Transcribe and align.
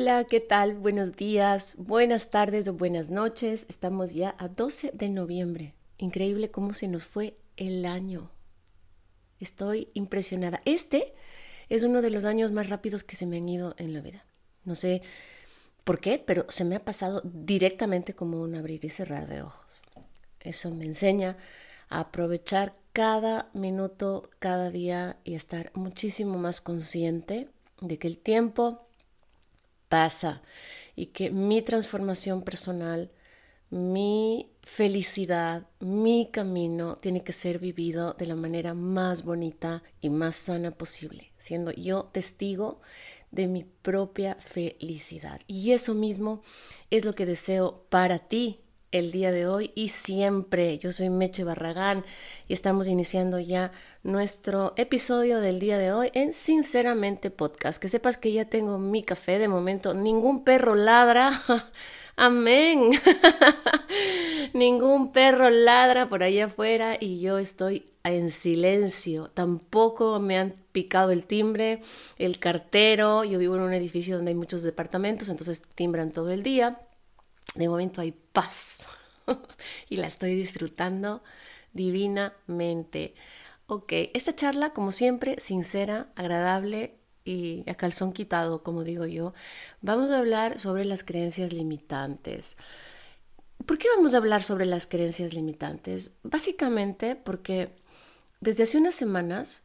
Hola, 0.00 0.22
¿qué 0.30 0.38
tal? 0.38 0.74
Buenos 0.74 1.16
días, 1.16 1.74
buenas 1.76 2.30
tardes 2.30 2.68
o 2.68 2.72
buenas 2.72 3.10
noches. 3.10 3.66
Estamos 3.68 4.14
ya 4.14 4.36
a 4.38 4.46
12 4.46 4.92
de 4.94 5.08
noviembre. 5.08 5.74
Increíble 5.96 6.52
cómo 6.52 6.72
se 6.72 6.86
nos 6.86 7.02
fue 7.02 7.36
el 7.56 7.84
año. 7.84 8.30
Estoy 9.40 9.88
impresionada. 9.94 10.62
Este 10.64 11.14
es 11.68 11.82
uno 11.82 12.00
de 12.00 12.10
los 12.10 12.24
años 12.26 12.52
más 12.52 12.68
rápidos 12.68 13.02
que 13.02 13.16
se 13.16 13.26
me 13.26 13.38
han 13.38 13.48
ido 13.48 13.74
en 13.76 13.92
la 13.92 14.00
vida. 14.00 14.24
No 14.62 14.76
sé 14.76 15.02
por 15.82 15.98
qué, 15.98 16.22
pero 16.24 16.46
se 16.48 16.64
me 16.64 16.76
ha 16.76 16.84
pasado 16.84 17.20
directamente 17.24 18.14
como 18.14 18.40
un 18.40 18.54
abrir 18.54 18.84
y 18.84 18.90
cerrar 18.90 19.26
de 19.26 19.42
ojos. 19.42 19.82
Eso 20.38 20.72
me 20.72 20.84
enseña 20.84 21.36
a 21.88 21.98
aprovechar 21.98 22.76
cada 22.92 23.50
minuto, 23.52 24.30
cada 24.38 24.70
día 24.70 25.16
y 25.24 25.34
estar 25.34 25.72
muchísimo 25.74 26.38
más 26.38 26.60
consciente 26.60 27.48
de 27.80 27.98
que 27.98 28.06
el 28.06 28.18
tiempo 28.18 28.87
pasa 29.88 30.42
y 30.96 31.06
que 31.06 31.30
mi 31.30 31.62
transformación 31.62 32.42
personal, 32.42 33.10
mi 33.70 34.50
felicidad, 34.62 35.66
mi 35.80 36.28
camino 36.32 36.96
tiene 36.96 37.22
que 37.22 37.32
ser 37.32 37.58
vivido 37.58 38.14
de 38.14 38.26
la 38.26 38.34
manera 38.34 38.74
más 38.74 39.24
bonita 39.24 39.82
y 40.00 40.10
más 40.10 40.36
sana 40.36 40.70
posible, 40.70 41.32
siendo 41.38 41.72
yo 41.72 42.04
testigo 42.12 42.80
de 43.30 43.46
mi 43.46 43.64
propia 43.64 44.36
felicidad. 44.36 45.40
Y 45.46 45.72
eso 45.72 45.94
mismo 45.94 46.42
es 46.90 47.04
lo 47.04 47.12
que 47.14 47.26
deseo 47.26 47.84
para 47.90 48.18
ti 48.18 48.60
el 48.90 49.12
día 49.12 49.32
de 49.32 49.46
hoy 49.46 49.70
y 49.74 49.88
siempre. 49.88 50.78
Yo 50.78 50.92
soy 50.92 51.10
Meche 51.10 51.44
Barragán 51.44 52.04
y 52.46 52.52
estamos 52.52 52.88
iniciando 52.88 53.38
ya 53.38 53.72
nuestro 54.02 54.74
episodio 54.76 55.40
del 55.40 55.58
día 55.58 55.78
de 55.78 55.92
hoy 55.92 56.10
en 56.14 56.32
Sinceramente 56.32 57.30
Podcast. 57.30 57.80
Que 57.80 57.88
sepas 57.88 58.16
que 58.16 58.32
ya 58.32 58.44
tengo 58.44 58.78
mi 58.78 59.02
café 59.02 59.38
de 59.38 59.48
momento. 59.48 59.94
Ningún 59.94 60.44
perro 60.44 60.74
ladra. 60.74 61.42
Amén. 62.16 62.90
Ningún 64.52 65.12
perro 65.12 65.50
ladra 65.50 66.08
por 66.08 66.22
allá 66.22 66.46
afuera 66.46 66.96
y 66.98 67.20
yo 67.20 67.38
estoy 67.38 67.84
en 68.04 68.30
silencio. 68.30 69.28
Tampoco 69.34 70.18
me 70.18 70.38
han 70.38 70.54
picado 70.72 71.10
el 71.10 71.24
timbre, 71.24 71.80
el 72.16 72.38
cartero. 72.38 73.24
Yo 73.24 73.38
vivo 73.38 73.56
en 73.56 73.62
un 73.62 73.74
edificio 73.74 74.16
donde 74.16 74.30
hay 74.30 74.34
muchos 74.34 74.62
departamentos, 74.62 75.28
entonces 75.28 75.62
timbran 75.74 76.12
todo 76.12 76.30
el 76.30 76.42
día. 76.42 76.80
De 77.54 77.68
momento 77.68 78.00
hay 78.00 78.12
paz 78.12 78.86
y 79.88 79.96
la 79.96 80.06
estoy 80.06 80.34
disfrutando 80.34 81.22
divinamente. 81.72 83.14
Ok, 83.70 83.92
esta 84.14 84.34
charla, 84.34 84.70
como 84.72 84.92
siempre, 84.92 85.36
sincera, 85.40 86.10
agradable 86.16 86.94
y 87.26 87.68
a 87.68 87.74
calzón 87.74 88.14
quitado, 88.14 88.62
como 88.62 88.82
digo 88.82 89.04
yo, 89.04 89.34
vamos 89.82 90.10
a 90.10 90.16
hablar 90.16 90.58
sobre 90.58 90.86
las 90.86 91.04
creencias 91.04 91.52
limitantes. 91.52 92.56
¿Por 93.66 93.76
qué 93.76 93.88
vamos 93.94 94.14
a 94.14 94.16
hablar 94.16 94.42
sobre 94.42 94.64
las 94.64 94.86
creencias 94.86 95.34
limitantes? 95.34 96.12
Básicamente 96.22 97.14
porque 97.14 97.68
desde 98.40 98.62
hace 98.62 98.78
unas 98.78 98.94
semanas 98.94 99.64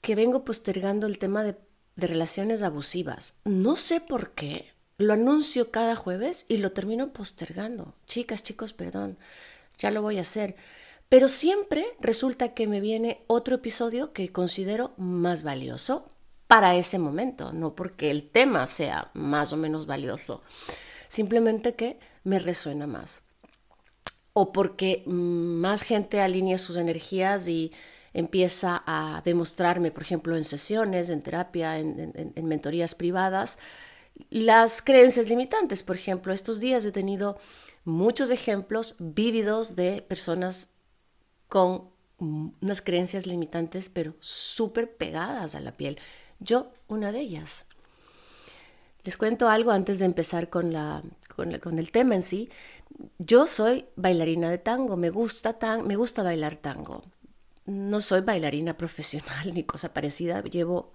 que 0.00 0.14
vengo 0.14 0.44
postergando 0.44 1.08
el 1.08 1.18
tema 1.18 1.42
de, 1.42 1.56
de 1.96 2.06
relaciones 2.06 2.62
abusivas. 2.62 3.40
No 3.44 3.74
sé 3.74 4.00
por 4.00 4.30
qué, 4.30 4.70
lo 4.96 5.14
anuncio 5.14 5.72
cada 5.72 5.96
jueves 5.96 6.46
y 6.48 6.58
lo 6.58 6.70
termino 6.70 7.12
postergando. 7.12 7.96
Chicas, 8.06 8.44
chicos, 8.44 8.72
perdón, 8.72 9.18
ya 9.76 9.90
lo 9.90 10.02
voy 10.02 10.18
a 10.18 10.20
hacer. 10.20 10.54
Pero 11.08 11.28
siempre 11.28 11.86
resulta 12.00 12.52
que 12.52 12.66
me 12.66 12.80
viene 12.80 13.24
otro 13.28 13.56
episodio 13.56 14.12
que 14.12 14.30
considero 14.30 14.92
más 14.98 15.42
valioso 15.42 16.10
para 16.46 16.76
ese 16.76 16.98
momento, 16.98 17.52
no 17.52 17.74
porque 17.74 18.10
el 18.10 18.28
tema 18.30 18.66
sea 18.66 19.10
más 19.14 19.52
o 19.52 19.56
menos 19.56 19.86
valioso, 19.86 20.42
simplemente 21.08 21.74
que 21.74 21.98
me 22.24 22.38
resuena 22.38 22.86
más. 22.86 23.22
O 24.32 24.52
porque 24.52 25.02
más 25.06 25.82
gente 25.82 26.20
alinea 26.20 26.58
sus 26.58 26.76
energías 26.76 27.48
y 27.48 27.72
empieza 28.12 28.82
a 28.86 29.22
demostrarme, 29.24 29.90
por 29.90 30.02
ejemplo, 30.02 30.36
en 30.36 30.44
sesiones, 30.44 31.10
en 31.10 31.22
terapia, 31.22 31.78
en, 31.78 32.32
en 32.34 32.46
mentorías 32.46 32.94
privadas, 32.94 33.58
las 34.30 34.82
creencias 34.82 35.28
limitantes. 35.28 35.82
Por 35.82 35.96
ejemplo, 35.96 36.32
estos 36.32 36.60
días 36.60 36.84
he 36.84 36.92
tenido 36.92 37.38
muchos 37.84 38.30
ejemplos 38.30 38.96
vívidos 38.98 39.76
de 39.76 40.02
personas 40.02 40.77
con 41.48 41.88
unas 42.18 42.82
creencias 42.82 43.26
limitantes, 43.26 43.88
pero 43.88 44.14
súper 44.20 44.96
pegadas 44.96 45.54
a 45.54 45.60
la 45.60 45.72
piel. 45.72 45.98
Yo, 46.40 46.72
una 46.88 47.12
de 47.12 47.20
ellas. 47.20 47.66
Les 49.04 49.16
cuento 49.16 49.48
algo 49.48 49.70
antes 49.70 49.98
de 50.00 50.04
empezar 50.04 50.50
con, 50.50 50.72
la, 50.72 51.02
con, 51.34 51.78
el 51.78 51.92
tema 51.92 52.14
en 52.14 52.22
sí. 52.22 52.50
Yo 53.18 53.46
soy 53.46 53.86
bailarina 53.96 54.50
de 54.50 54.58
tango, 54.58 54.96
me 54.96 55.10
gusta, 55.10 55.54
tan, 55.54 55.86
me 55.86 55.96
gusta 55.96 56.22
bailar 56.22 56.56
tango. 56.56 57.04
No 57.64 58.00
soy 58.00 58.22
bailarina 58.22 58.74
profesional 58.74 59.50
ni 59.54 59.64
cosa 59.64 59.92
parecida. 59.94 60.42
Llevo 60.42 60.92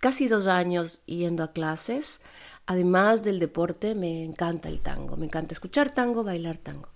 casi 0.00 0.28
dos 0.28 0.46
años 0.46 1.04
yendo 1.06 1.44
a 1.44 1.52
clases. 1.52 2.22
Además 2.66 3.22
del 3.22 3.38
deporte, 3.38 3.94
me 3.94 4.24
encanta 4.24 4.68
el 4.68 4.80
tango, 4.80 5.16
me 5.16 5.26
encanta 5.26 5.52
escuchar 5.52 5.94
tango, 5.94 6.24
bailar 6.24 6.58
tango. 6.58 6.88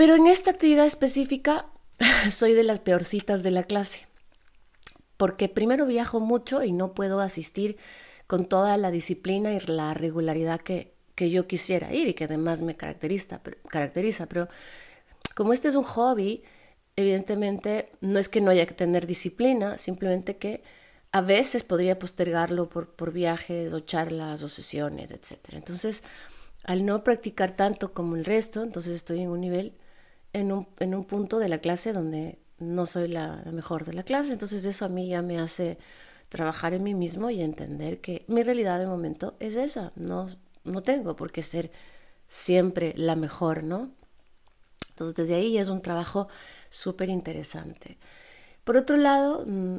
Pero 0.00 0.14
en 0.14 0.28
esta 0.28 0.50
actividad 0.50 0.86
específica 0.86 1.66
soy 2.30 2.54
de 2.54 2.64
las 2.64 2.78
peorcitas 2.78 3.42
de 3.42 3.50
la 3.50 3.64
clase, 3.64 4.06
porque 5.18 5.50
primero 5.50 5.84
viajo 5.84 6.20
mucho 6.20 6.64
y 6.64 6.72
no 6.72 6.94
puedo 6.94 7.20
asistir 7.20 7.76
con 8.26 8.46
toda 8.46 8.78
la 8.78 8.90
disciplina 8.90 9.52
y 9.52 9.60
la 9.60 9.92
regularidad 9.92 10.58
que, 10.58 10.94
que 11.14 11.28
yo 11.28 11.46
quisiera 11.46 11.92
ir 11.92 12.08
y 12.08 12.14
que 12.14 12.24
además 12.24 12.62
me 12.62 12.78
caracteriza, 12.78 13.42
caracteriza. 13.68 14.24
Pero 14.24 14.48
como 15.34 15.52
este 15.52 15.68
es 15.68 15.74
un 15.74 15.84
hobby, 15.84 16.44
evidentemente 16.96 17.92
no 18.00 18.18
es 18.18 18.30
que 18.30 18.40
no 18.40 18.50
haya 18.50 18.64
que 18.64 18.72
tener 18.72 19.06
disciplina, 19.06 19.76
simplemente 19.76 20.38
que 20.38 20.62
a 21.12 21.20
veces 21.20 21.62
podría 21.62 21.98
postergarlo 21.98 22.70
por, 22.70 22.94
por 22.94 23.12
viajes 23.12 23.70
o 23.74 23.80
charlas 23.80 24.42
o 24.42 24.48
sesiones, 24.48 25.10
etc. 25.10 25.40
Entonces, 25.52 26.04
al 26.64 26.86
no 26.86 27.04
practicar 27.04 27.54
tanto 27.54 27.92
como 27.92 28.16
el 28.16 28.24
resto, 28.24 28.62
entonces 28.62 28.94
estoy 28.94 29.20
en 29.20 29.28
un 29.28 29.42
nivel, 29.42 29.74
en 30.32 30.52
un, 30.52 30.68
en 30.78 30.94
un 30.94 31.04
punto 31.04 31.38
de 31.38 31.48
la 31.48 31.58
clase 31.58 31.92
donde 31.92 32.38
no 32.58 32.86
soy 32.86 33.08
la, 33.08 33.42
mejor 33.52 33.84
de 33.84 33.94
la 33.94 34.04
clase. 34.04 34.32
Entonces 34.32 34.64
eso 34.64 34.84
a 34.84 34.88
mí 34.88 35.08
ya 35.08 35.22
me 35.22 35.38
hace 35.38 35.78
trabajar 36.28 36.74
en 36.74 36.84
mí 36.84 36.94
mismo 36.94 37.30
y 37.30 37.40
entender 37.42 38.00
que 38.00 38.24
mi 38.28 38.42
realidad 38.42 38.78
de 38.78 38.86
momento 38.86 39.34
es 39.40 39.56
esa. 39.56 39.92
No, 39.96 40.26
no 40.64 40.82
tengo 40.82 41.16
por 41.16 41.32
qué 41.32 41.42
ser 41.42 41.72
siempre 42.28 42.94
la 42.96 43.16
mejor, 43.16 43.64
¿no? 43.64 43.90
Entonces 44.90 45.16
desde 45.16 45.34
ahí 45.34 45.58
es 45.58 45.68
un 45.68 45.80
trabajo 45.80 46.28
súper 46.68 47.08
interesante. 47.08 47.98
Por 48.64 48.76
otro 48.76 48.96
lado, 48.96 49.44
mm, 49.46 49.78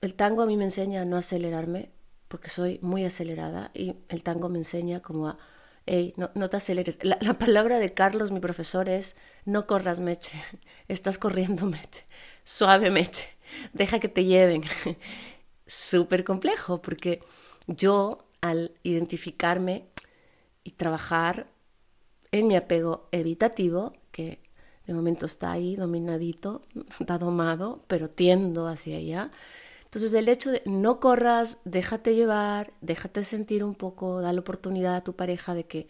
el 0.00 0.14
tango 0.14 0.42
a 0.42 0.46
mí 0.46 0.56
me 0.56 0.64
enseña 0.64 1.02
a 1.02 1.04
no 1.04 1.16
acelerarme 1.16 1.90
porque 2.28 2.48
soy 2.48 2.78
muy 2.82 3.04
acelerada 3.04 3.70
y 3.74 3.94
el 4.08 4.22
tango 4.22 4.48
me 4.48 4.58
enseña 4.58 5.00
como 5.00 5.28
a, 5.28 5.38
hey, 5.86 6.14
no, 6.16 6.30
no 6.34 6.50
te 6.50 6.56
aceleres. 6.56 6.98
La, 7.02 7.18
palabra 7.38 7.78
de 7.78 7.92
Carlos, 7.94 8.30
mi 8.30 8.40
profesor, 8.40 8.88
es 8.88 9.16
no 9.44 9.66
corras, 9.66 10.00
Meche, 10.00 10.42
estás 10.88 11.18
corriendo, 11.18 11.66
Meche, 11.66 12.04
suave, 12.44 12.90
Meche, 12.90 13.28
deja 13.72 14.00
que 14.00 14.08
te 14.08 14.24
lleven. 14.24 14.62
Súper 15.66 16.24
complejo 16.24 16.82
porque 16.82 17.22
yo 17.66 18.26
al 18.40 18.72
identificarme 18.82 19.86
y 20.64 20.72
trabajar 20.72 21.46
en 22.32 22.48
mi 22.48 22.56
apego 22.56 23.08
evitativo, 23.12 23.94
que 24.10 24.40
de 24.86 24.94
momento 24.94 25.26
está 25.26 25.52
ahí 25.52 25.76
dominadito, 25.76 26.62
está 27.00 27.18
domado, 27.18 27.80
pero 27.86 28.10
tiendo 28.10 28.66
hacia 28.66 28.96
allá, 28.96 29.30
entonces 29.92 30.14
el 30.14 30.30
hecho 30.30 30.50
de 30.50 30.62
no 30.64 31.00
corras, 31.00 31.60
déjate 31.66 32.14
llevar, 32.14 32.72
déjate 32.80 33.22
sentir 33.24 33.62
un 33.62 33.74
poco, 33.74 34.22
da 34.22 34.32
la 34.32 34.40
oportunidad 34.40 34.96
a 34.96 35.04
tu 35.04 35.14
pareja 35.14 35.52
de 35.52 35.64
que 35.64 35.86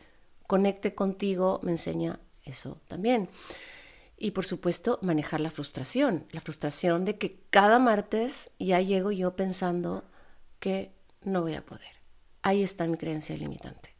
conecte 0.48 0.96
contigo, 0.96 1.60
me 1.62 1.70
enseña 1.70 2.18
eso 2.42 2.80
también. 2.88 3.28
Y 4.18 4.32
por 4.32 4.44
supuesto, 4.44 4.98
manejar 5.02 5.40
la 5.40 5.52
frustración, 5.52 6.26
la 6.32 6.40
frustración 6.40 7.04
de 7.04 7.16
que 7.16 7.44
cada 7.50 7.78
martes 7.78 8.50
ya 8.58 8.80
llego 8.80 9.12
yo 9.12 9.36
pensando 9.36 10.02
que 10.58 10.90
no 11.22 11.42
voy 11.42 11.54
a 11.54 11.64
poder. 11.64 12.02
Ahí 12.42 12.64
está 12.64 12.88
mi 12.88 12.96
creencia 12.96 13.36
limitante. 13.36 13.94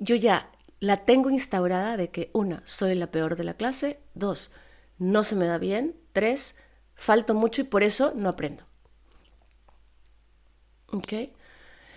Yo 0.00 0.16
ya 0.16 0.50
la 0.80 1.04
tengo 1.04 1.30
instaurada 1.30 1.96
de 1.96 2.10
que, 2.10 2.30
una, 2.32 2.60
soy 2.64 2.96
la 2.96 3.12
peor 3.12 3.36
de 3.36 3.44
la 3.44 3.54
clase, 3.54 4.00
dos, 4.14 4.50
no 4.98 5.22
se 5.22 5.36
me 5.36 5.46
da 5.46 5.58
bien, 5.58 5.94
tres, 6.12 6.58
falto 6.96 7.34
mucho 7.34 7.60
y 7.60 7.64
por 7.66 7.84
eso 7.84 8.12
no 8.16 8.28
aprendo. 8.28 8.64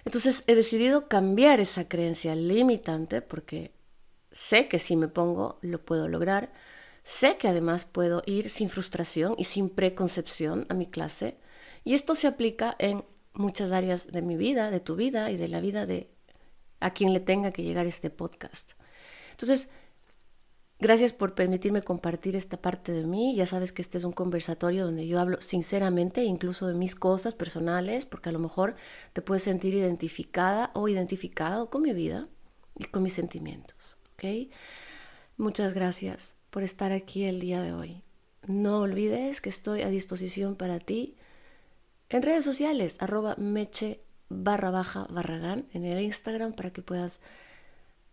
Entonces 0.06 0.44
he 0.48 0.56
decidido 0.56 1.08
cambiar 1.08 1.60
esa 1.60 1.88
creencia 1.88 2.36
limitante 2.36 3.22
porque 3.22 3.72
sé 4.32 4.68
que 4.68 4.80
si 4.80 4.96
me 4.96 5.08
pongo 5.08 5.60
lo 5.62 5.84
puedo 5.84 6.08
lograr, 6.08 6.52
sé 7.04 7.38
que 7.38 7.48
además 7.48 7.86
puedo 7.86 8.24
ir 8.26 8.50
sin 8.50 8.70
frustración 8.70 9.36
y 9.38 9.46
sin 9.46 9.70
preconcepción 9.70 10.66
a 10.70 10.74
mi 10.74 10.88
clase. 10.88 11.38
Y 11.84 11.94
esto 11.94 12.16
se 12.16 12.28
aplica 12.28 12.76
en 12.80 13.04
muchas 13.34 13.72
áreas 13.72 14.12
de 14.12 14.22
mi 14.22 14.38
vida, 14.38 14.72
de 14.72 14.80
tu 14.80 14.96
vida 14.96 15.32
y 15.32 15.38
de 15.38 15.48
la 15.48 15.60
vida 15.60 15.86
de 15.86 16.10
a 16.80 16.92
quien 16.92 17.14
le 17.14 17.20
tenga 17.20 17.52
que 17.52 17.64
llegar 17.64 17.88
este 17.88 18.10
podcast. 18.10 18.74
Entonces, 19.32 19.72
Gracias 20.80 21.14
por 21.14 21.34
permitirme 21.34 21.82
compartir 21.82 22.36
esta 22.36 22.58
parte 22.58 22.92
de 22.92 23.06
mí. 23.06 23.36
Ya 23.36 23.46
sabes 23.46 23.72
que 23.72 23.82
este 23.82 23.98
es 23.98 24.04
un 24.04 24.12
conversatorio 24.12 24.86
donde 24.86 25.08
yo 25.08 25.20
hablo 25.20 25.40
sinceramente, 25.42 26.24
incluso 26.24 26.68
de 26.68 26.74
mis 26.74 26.96
cosas 26.96 27.36
personales, 27.36 28.06
porque 28.06 28.30
a 28.30 28.34
lo 28.34 28.40
mejor 28.40 28.76
te 29.14 29.22
puedes 29.22 29.44
sentir 29.44 29.74
identificada 29.74 30.72
o 30.74 30.90
identificado 30.90 31.70
con 31.70 31.84
mi 31.84 31.94
vida 31.94 32.28
y 32.78 32.86
con 32.86 33.04
mis 33.04 33.14
sentimientos. 33.14 33.98
¿ok? 34.14 34.52
Muchas 35.38 35.74
gracias 35.74 36.36
por 36.50 36.64
estar 36.64 36.92
aquí 36.92 37.24
el 37.24 37.40
día 37.40 37.62
de 37.62 37.74
hoy. 37.74 38.02
No 38.46 38.80
olvides 38.80 39.40
que 39.40 39.50
estoy 39.50 39.84
a 39.84 39.90
disposición 39.90 40.56
para 40.56 40.80
ti 40.80 41.16
en 42.10 42.22
redes 42.22 42.46
sociales, 42.46 43.02
arroba 43.02 43.36
meche 43.38 44.02
barra 44.30 44.70
baja 44.70 45.08
barragán 45.10 45.66
en 45.74 45.86
el 45.86 46.00
Instagram 46.00 46.54
para 46.54 46.72
que 46.72 46.82
puedas 46.82 47.22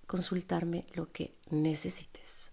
consultarme 0.07 0.87
lo 0.95 1.13
que 1.13 1.35
necesites. 1.51 2.50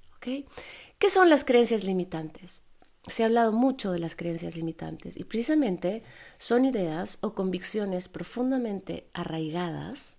¿Qué 1.00 1.10
son 1.10 1.30
las 1.30 1.46
creencias 1.46 1.84
limitantes? 1.86 2.64
Se 3.08 3.24
ha 3.24 3.28
hablado 3.28 3.54
mucho 3.54 3.94
de 3.94 4.00
las 4.00 4.16
creencias 4.16 4.58
limitantes 4.58 5.16
y 5.16 5.24
precisamente 5.24 6.04
son 6.38 6.66
ideas 6.66 7.20
o 7.22 7.34
convicciones 7.34 8.10
profundamente 8.10 9.08
arraigadas. 9.14 10.18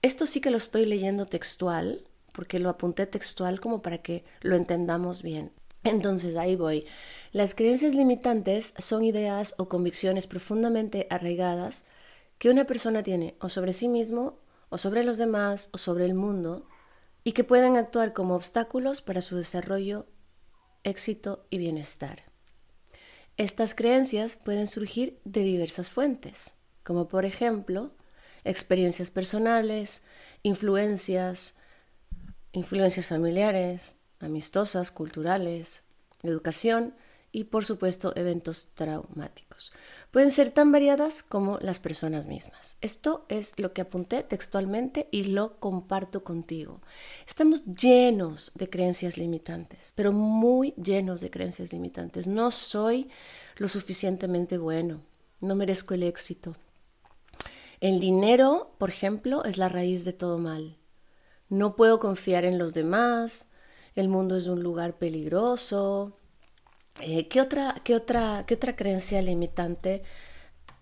Esto 0.00 0.24
sí 0.24 0.40
que 0.40 0.50
lo 0.50 0.56
estoy 0.56 0.86
leyendo 0.86 1.26
textual, 1.26 2.08
porque 2.32 2.58
lo 2.58 2.70
apunté 2.70 3.06
textual 3.06 3.60
como 3.60 3.82
para 3.82 3.98
que 3.98 4.24
lo 4.40 4.56
entendamos 4.56 5.22
bien. 5.22 5.52
Entonces 5.84 6.36
ahí 6.36 6.56
voy. 6.56 6.86
Las 7.32 7.54
creencias 7.54 7.94
limitantes 7.94 8.72
son 8.78 9.04
ideas 9.04 9.54
o 9.58 9.68
convicciones 9.68 10.26
profundamente 10.26 11.06
arraigadas 11.10 11.86
que 12.38 12.48
una 12.48 12.64
persona 12.64 13.02
tiene 13.02 13.36
o 13.40 13.50
sobre 13.50 13.74
sí 13.74 13.88
mismo, 13.88 14.38
o 14.70 14.78
sobre 14.78 15.04
los 15.04 15.18
demás, 15.18 15.68
o 15.72 15.78
sobre 15.78 16.06
el 16.06 16.14
mundo, 16.14 16.66
y 17.24 17.32
que 17.32 17.42
pueden 17.42 17.76
actuar 17.76 18.12
como 18.12 18.36
obstáculos 18.36 19.00
para 19.00 19.22
su 19.22 19.36
desarrollo, 19.36 20.06
éxito 20.84 21.46
y 21.50 21.58
bienestar. 21.58 22.22
Estas 23.36 23.74
creencias 23.74 24.36
pueden 24.36 24.66
surgir 24.66 25.20
de 25.24 25.42
diversas 25.42 25.90
fuentes, 25.90 26.54
como 26.84 27.08
por 27.08 27.24
ejemplo 27.24 27.96
experiencias 28.44 29.10
personales, 29.10 30.04
influencias, 30.42 31.58
influencias 32.52 33.06
familiares, 33.06 33.96
amistosas, 34.20 34.90
culturales, 34.90 35.82
educación 36.22 36.94
y 37.34 37.44
por 37.44 37.64
supuesto 37.64 38.12
eventos 38.14 38.68
traumáticos. 38.74 39.72
Pueden 40.12 40.30
ser 40.30 40.52
tan 40.52 40.70
variadas 40.70 41.24
como 41.24 41.58
las 41.58 41.80
personas 41.80 42.26
mismas. 42.26 42.76
Esto 42.80 43.26
es 43.28 43.58
lo 43.58 43.72
que 43.72 43.80
apunté 43.80 44.22
textualmente 44.22 45.08
y 45.10 45.24
lo 45.24 45.58
comparto 45.58 46.22
contigo. 46.22 46.80
Estamos 47.26 47.64
llenos 47.64 48.52
de 48.54 48.70
creencias 48.70 49.18
limitantes, 49.18 49.92
pero 49.96 50.12
muy 50.12 50.74
llenos 50.74 51.20
de 51.20 51.30
creencias 51.30 51.72
limitantes. 51.72 52.28
No 52.28 52.52
soy 52.52 53.10
lo 53.56 53.66
suficientemente 53.66 54.56
bueno, 54.56 55.00
no 55.40 55.56
merezco 55.56 55.94
el 55.94 56.04
éxito. 56.04 56.54
El 57.80 57.98
dinero, 57.98 58.76
por 58.78 58.90
ejemplo, 58.90 59.44
es 59.44 59.58
la 59.58 59.68
raíz 59.68 60.04
de 60.04 60.12
todo 60.12 60.38
mal. 60.38 60.76
No 61.48 61.74
puedo 61.74 61.98
confiar 61.98 62.44
en 62.44 62.58
los 62.58 62.74
demás, 62.74 63.50
el 63.96 64.08
mundo 64.08 64.36
es 64.36 64.46
un 64.46 64.62
lugar 64.62 64.98
peligroso, 64.98 66.16
eh, 67.00 67.28
¿qué, 67.28 67.40
otra, 67.40 67.80
qué, 67.84 67.94
otra, 67.94 68.44
¿Qué 68.46 68.54
otra 68.54 68.76
creencia 68.76 69.20
limitante 69.22 70.02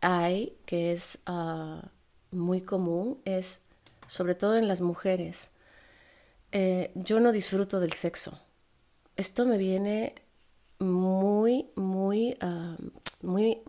hay 0.01 0.57
que 0.67 0.93
es 0.93 1.23
ah, 1.27 1.91
muy 2.31 2.61
común? 2.63 3.21
Es, 3.25 3.67
sobre 4.07 4.35
todo 4.35 4.57
en 4.57 4.69
las 4.69 4.81
mujeres, 4.81 5.53
eh, 6.53 6.93
yo 6.95 7.21
no 7.21 7.33
disfruto 7.33 7.81
del 7.81 7.93
sexo. 7.93 8.41
Esto 9.17 9.47
me 9.47 9.59
viene 9.59 10.15
muy, 10.79 11.71
muy, 11.77 12.37
ah, 12.41 12.77
muy, 13.23 13.63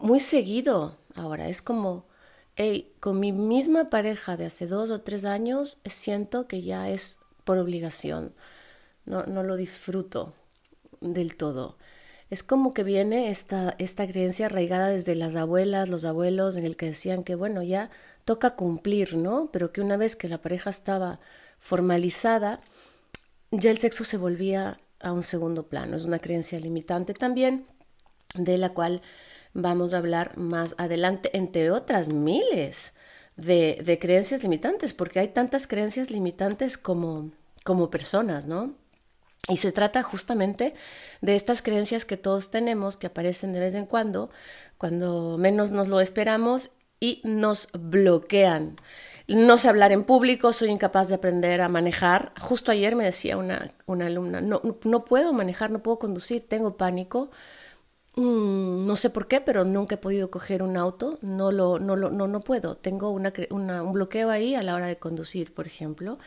muy 0.00 0.20
seguido 0.20 0.98
ahora. 1.14 1.48
Es 1.48 1.62
como, 1.62 2.06
hey, 2.56 2.94
con 3.00 3.20
mi 3.20 3.32
misma 3.32 3.90
pareja 3.90 4.36
de 4.36 4.46
hace 4.46 4.66
dos 4.66 4.90
o 4.90 5.02
tres 5.02 5.24
años, 5.24 5.78
siento 5.86 6.48
que 6.48 6.62
ya 6.62 6.88
es 6.90 7.18
por 7.44 7.58
obligación. 7.58 8.34
No, 9.06 9.24
no 9.24 9.42
lo 9.42 9.56
disfruto 9.56 10.34
del 11.00 11.36
todo. 11.36 11.76
Es 12.30 12.42
como 12.42 12.72
que 12.72 12.84
viene 12.84 13.30
esta, 13.30 13.74
esta 13.78 14.06
creencia 14.06 14.46
arraigada 14.46 14.88
desde 14.90 15.14
las 15.16 15.34
abuelas, 15.34 15.88
los 15.88 16.04
abuelos, 16.04 16.56
en 16.56 16.64
el 16.64 16.76
que 16.76 16.86
decían 16.86 17.24
que, 17.24 17.34
bueno, 17.34 17.62
ya 17.62 17.90
toca 18.24 18.54
cumplir, 18.54 19.16
¿no? 19.16 19.50
Pero 19.52 19.72
que 19.72 19.80
una 19.80 19.96
vez 19.96 20.14
que 20.14 20.28
la 20.28 20.38
pareja 20.38 20.70
estaba 20.70 21.18
formalizada, 21.58 22.60
ya 23.50 23.70
el 23.70 23.78
sexo 23.78 24.04
se 24.04 24.16
volvía 24.16 24.78
a 25.00 25.12
un 25.12 25.24
segundo 25.24 25.66
plano. 25.66 25.96
Es 25.96 26.04
una 26.04 26.20
creencia 26.20 26.60
limitante 26.60 27.14
también, 27.14 27.66
de 28.34 28.58
la 28.58 28.70
cual 28.70 29.02
vamos 29.52 29.92
a 29.92 29.98
hablar 29.98 30.36
más 30.38 30.76
adelante, 30.78 31.36
entre 31.36 31.72
otras 31.72 32.08
miles 32.08 32.96
de, 33.36 33.82
de 33.84 33.98
creencias 33.98 34.44
limitantes, 34.44 34.94
porque 34.94 35.18
hay 35.18 35.28
tantas 35.28 35.66
creencias 35.66 36.10
limitantes 36.10 36.78
como, 36.78 37.32
como 37.64 37.90
personas, 37.90 38.46
¿no? 38.46 38.74
Y 39.48 39.56
se 39.56 39.72
trata 39.72 40.02
justamente 40.02 40.74
de 41.20 41.34
estas 41.34 41.62
creencias 41.62 42.04
que 42.04 42.16
todos 42.16 42.50
tenemos, 42.50 42.96
que 42.96 43.08
aparecen 43.08 43.52
de 43.52 43.60
vez 43.60 43.74
en 43.74 43.86
cuando, 43.86 44.30
cuando 44.78 45.38
menos 45.38 45.72
nos 45.72 45.88
lo 45.88 46.00
esperamos 46.00 46.70
y 47.00 47.20
nos 47.24 47.70
bloquean. 47.72 48.76
No 49.26 49.58
sé 49.58 49.68
hablar 49.68 49.92
en 49.92 50.04
público, 50.04 50.52
soy 50.52 50.70
incapaz 50.70 51.08
de 51.08 51.14
aprender 51.16 51.60
a 51.62 51.68
manejar. 51.68 52.32
Justo 52.40 52.72
ayer 52.72 52.96
me 52.96 53.04
decía 53.04 53.36
una, 53.36 53.70
una 53.86 54.06
alumna, 54.06 54.40
no, 54.40 54.60
no 54.84 55.04
puedo 55.04 55.32
manejar, 55.32 55.70
no 55.70 55.82
puedo 55.82 55.98
conducir, 55.98 56.46
tengo 56.48 56.76
pánico. 56.76 57.30
Mm, 58.16 58.86
no 58.86 58.96
sé 58.96 59.10
por 59.10 59.28
qué, 59.28 59.40
pero 59.40 59.64
nunca 59.64 59.94
he 59.96 59.98
podido 59.98 60.30
coger 60.30 60.62
un 60.62 60.76
auto, 60.76 61.18
no, 61.22 61.52
lo, 61.52 61.78
no, 61.78 61.96
lo, 61.96 62.10
no, 62.10 62.26
no 62.28 62.40
puedo. 62.40 62.76
Tengo 62.76 63.10
un 63.10 63.92
bloqueo 63.92 64.30
ahí 64.30 64.54
a 64.54 64.62
la 64.62 64.74
hora 64.74 64.86
de 64.88 64.98
conducir, 64.98 65.54
por 65.54 65.66
ejemplo. 65.66 66.18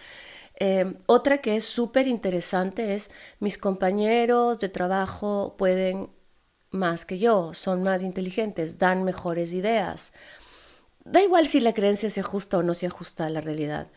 Em, 0.55 0.98
otra 1.07 1.39
que 1.39 1.55
es 1.55 1.65
súper 1.65 2.07
interesante 2.07 2.93
es 2.93 3.12
mis 3.39 3.57
compañeros 3.57 4.60
de 4.60 4.69
trabajo 4.69 5.55
pueden 5.57 6.10
más 6.69 7.05
que 7.05 7.19
yo, 7.19 7.53
son 7.53 7.83
más 7.83 8.01
inteligentes, 8.01 8.79
dan 8.79 9.03
mejores 9.03 9.53
ideas. 9.53 10.13
Da 11.05 11.22
igual 11.22 11.48
si 11.48 11.60
la 11.60 11.74
creencia 11.74 12.10
se 12.10 12.22
ajusta 12.22 12.57
o 12.57 12.63
no 12.63 12.74
se 12.74 12.88
ajusta 12.88 13.25
a 13.25 13.29
la 13.29 13.41
realidad. 13.41 13.88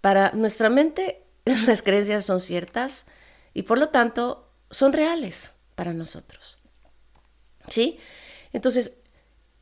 Para 0.00 0.32
nuestra 0.32 0.68
mente 0.68 1.24
las 1.66 1.82
creencias 1.82 2.24
son 2.24 2.40
ciertas 2.40 3.06
y 3.52 3.62
por 3.62 3.78
lo 3.78 3.88
tanto 3.90 4.50
son 4.70 4.92
reales 4.92 5.56
para 5.74 5.92
nosotros. 5.92 6.58
¿Sí? 7.68 7.98
Entonces, 8.52 8.98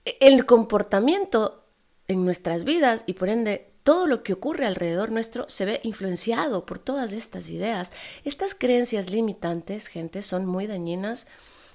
el 0.05 0.45
comportamiento 0.47 1.65
en 2.09 2.25
nuestras 2.25 2.65
vidas 2.65 3.05
y 3.07 3.15
por 3.15 3.29
ende 3.29 3.72
todo 3.83 4.07
lo 4.07 4.23
que 4.23 4.33
ocurre 4.33 4.67
alrededor 4.67 5.11
nuestro 5.11 5.49
se 5.49 5.65
ve 5.65 5.81
influenciado 5.83 6.67
por 6.67 6.79
todas 6.79 7.13
estas 7.13 7.49
ideas. 7.49 7.93
Estas 8.25 8.55
creencias 8.55 9.11
limitantes, 9.11 9.89
gente, 9.89 10.23
son 10.23 10.47
muy 10.47 10.67
dañinas 10.67 11.29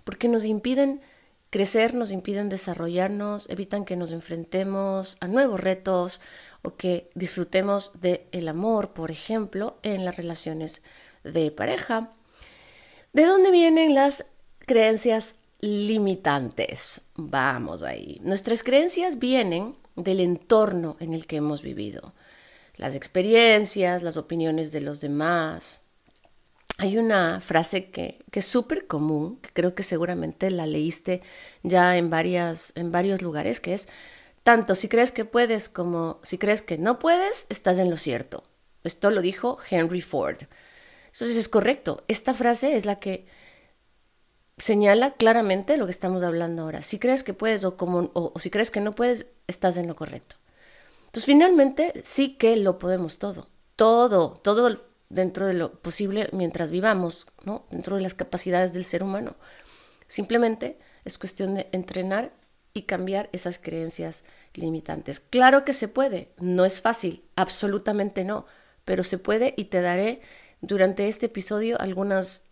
porque 0.03 0.27
nos 0.27 0.45
impiden 0.45 1.01
crecer, 1.49 1.93
nos 1.93 2.11
impiden 2.11 2.49
desarrollarnos, 2.49 3.49
evitan 3.49 3.85
que 3.85 3.95
nos 3.95 4.11
enfrentemos 4.11 5.17
a 5.19 5.27
nuevos 5.27 5.59
retos 5.59 6.21
o 6.61 6.75
que 6.75 7.09
disfrutemos 7.13 7.99
del 8.01 8.21
el 8.31 8.47
amor, 8.47 8.93
por 8.93 9.11
ejemplo, 9.11 9.77
en 9.83 10.05
las 10.05 10.15
relaciones 10.15 10.81
de 11.23 11.51
pareja. 11.51 12.11
¿De 13.13 13.25
dónde 13.25 13.51
vienen 13.51 13.93
las 13.93 14.31
creencias 14.59 15.39
limitantes? 15.59 17.07
Vamos 17.15 17.83
ahí. 17.83 18.19
Nuestras 18.21 18.63
creencias 18.63 19.19
vienen 19.19 19.75
del 19.98 20.22
entorno 20.22 20.96
en 21.01 21.13
el 21.13 21.27
que 21.27 21.36
hemos 21.36 21.62
vivido, 21.62 22.13
las 22.77 22.96
experiencias, 22.96 24.04
las 24.04 24.16
opiniones 24.16 24.72
de 24.72 24.80
los 24.80 25.01
demás, 25.01 25.84
hay 26.77 26.98
una 26.98 27.42
frase 27.42 27.89
que, 27.89 28.24
que 28.32 28.39
es 28.39 28.46
súper 28.46 28.86
común, 28.86 29.39
que 29.42 29.50
creo 29.51 29.74
que 29.74 29.84
seguramente 29.84 30.51
la 30.51 30.68
leíste 30.68 31.22
ya 31.63 31.98
en, 31.98 32.10
varias, 32.10 32.72
en 32.75 32.92
varios 32.92 33.22
lugares, 33.22 33.60
que 33.60 33.74
es, 33.74 33.89
tanto 34.44 34.75
si 34.75 34.88
crees 34.88 35.12
que 35.12 35.25
puedes 35.25 35.70
como 35.70 36.20
si 36.24 36.38
crees 36.38 36.62
que 36.62 36.77
no 36.77 37.00
puedes, 37.00 37.48
estás 37.50 37.80
en 37.80 37.89
lo 37.89 37.98
cierto. 37.98 38.44
Esto 38.84 39.10
lo 39.12 39.22
dijo 39.22 39.58
Henry 39.70 40.01
Ford. 40.01 40.44
Entonces 41.08 41.36
es 41.36 41.50
correcto. 41.50 42.04
Esta 42.08 42.34
frase 42.34 42.77
es 42.77 42.86
la 42.86 43.00
que 43.00 43.25
señala 44.57 45.13
claramente 45.13 45.77
lo 45.77 45.85
que 45.85 45.91
estamos 45.91 46.23
hablando 46.23 46.63
ahora. 46.63 46.81
Si 46.81 46.99
crees 46.99 47.23
que 47.23 47.33
puedes 47.33 47.63
o, 47.63 47.77
como, 47.77 48.09
o, 48.13 48.33
si 48.39 48.49
crees 48.49 48.71
que 48.71 48.81
no 48.81 48.93
puedes, 48.93 49.27
estás 49.47 49.77
en 49.77 49.87
lo 49.87 49.95
correcto. 49.95 50.35
Entonces 51.05 51.25
finalmente 51.25 51.93
sí 52.03 52.35
que 52.35 52.55
lo 52.57 52.79
podemos 52.79 53.17
todo. 53.17 53.47
Todo, 53.75 54.31
todo 54.43 54.81
dentro 55.09 55.45
de 55.45 55.53
lo 55.53 55.71
posible 55.73 56.29
mientras 56.33 56.71
vivamos, 56.71 57.27
¿no? 57.45 57.65
dentro 57.69 57.95
de 57.95 58.01
las 58.01 58.13
capacidades 58.13 58.73
del 58.73 58.85
ser 58.85 59.03
humano. 59.03 59.35
Simplemente 60.07 60.79
es 61.05 61.17
cuestión 61.17 61.55
de 61.55 61.69
entrenar 61.71 62.31
y 62.73 62.83
cambiar 62.83 63.29
esas 63.31 63.57
creencias 63.57 64.25
limitantes. 64.53 65.19
Claro 65.19 65.63
que 65.65 65.73
se 65.73 65.87
puede, 65.87 66.31
no 66.37 66.65
es 66.65 66.81
fácil, 66.81 67.23
absolutamente 67.35 68.23
no, 68.23 68.45
pero 68.85 69.03
se 69.03 69.17
puede 69.17 69.53
y 69.57 69.65
te 69.65 69.81
daré 69.81 70.21
durante 70.61 71.07
este 71.07 71.27
episodio 71.27 71.79
algunas 71.79 72.47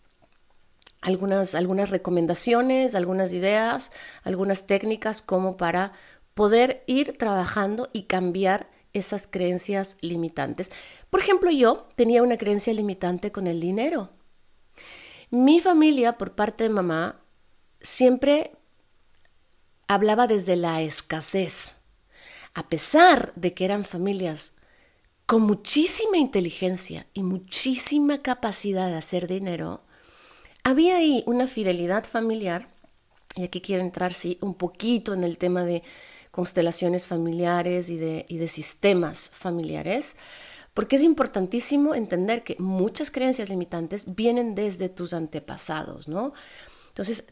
algunas, 1.06 1.54
algunas 1.54 1.92
recomendaciones, 1.92 2.96
algunas 2.96 3.32
ideas, 3.32 3.92
algunas 4.24 4.66
técnicas 4.66 5.22
como 5.22 5.56
para 5.56 5.94
poder 6.34 6.84
ir 6.88 7.16
trabajando 7.20 7.90
y 7.94 8.04
cambiar 8.04 8.72
esas 8.92 9.28
creencias 9.28 9.98
limitantes. 10.02 10.72
Por 11.12 11.20
ejemplo, 11.20 11.52
yo 11.52 11.88
tenía 11.96 12.24
una 12.24 12.38
creencia 12.38 12.74
limitante 12.74 13.32
con 13.32 13.46
el 13.46 13.60
dinero. 13.60 14.14
Mi 15.30 15.60
familia, 15.60 16.14
por 16.14 16.34
parte 16.34 16.64
de 16.64 16.70
mamá, 16.72 17.22
siempre 17.82 18.54
hablaba 19.88 20.26
desde 20.26 20.56
la 20.56 20.82
escasez. 20.82 21.82
A 22.56 22.68
pesar 22.68 23.32
de 23.36 23.54
que 23.54 23.64
eran 23.64 23.84
familias 23.84 24.56
con 25.28 25.44
muchísima 25.44 26.18
inteligencia 26.18 27.06
y 27.14 27.22
muchísima 27.22 28.24
capacidad 28.24 28.88
de 28.88 28.96
hacer 28.96 29.28
dinero, 29.28 29.86
había 30.66 30.98
ahí 30.98 31.24
una 31.28 31.46
fidelidad 31.46 32.06
familiar, 32.06 32.68
y 33.36 33.44
aquí 33.44 33.62
quiero 33.62 33.84
entrar 33.84 34.16
sí, 34.16 34.40
un 34.42 34.56
poquito 34.56 35.14
en 35.14 35.24
el 35.24 35.38
tema 35.38 35.64
de 35.64 35.84
constelaciones 36.32 37.06
familiares 37.06 37.90
y 37.90 37.98
de, 37.98 38.26
y 38.28 38.38
de 38.40 38.48
sistemas 38.48 39.30
familiares, 39.30 40.18
porque 40.74 40.96
es 40.96 41.04
importantísimo 41.04 41.94
entender 41.94 42.44
que 42.44 42.56
muchas 42.58 43.12
creencias 43.12 43.50
limitantes 43.50 44.16
vienen 44.16 44.56
desde 44.56 44.90
tus 44.90 45.14
antepasados, 45.14 46.08
¿no? 46.08 46.34
Entonces, 46.88 47.28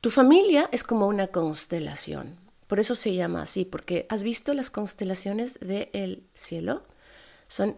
tu 0.00 0.10
familia 0.10 0.68
es 0.72 0.82
como 0.82 1.06
una 1.06 1.28
constelación, 1.28 2.36
por 2.66 2.80
eso 2.80 2.96
se 2.96 3.14
llama 3.14 3.42
así, 3.42 3.64
porque 3.64 4.06
has 4.08 4.24
visto 4.24 4.54
las 4.54 4.70
constelaciones 4.70 5.60
del 5.60 6.26
cielo, 6.34 6.82
son 7.46 7.76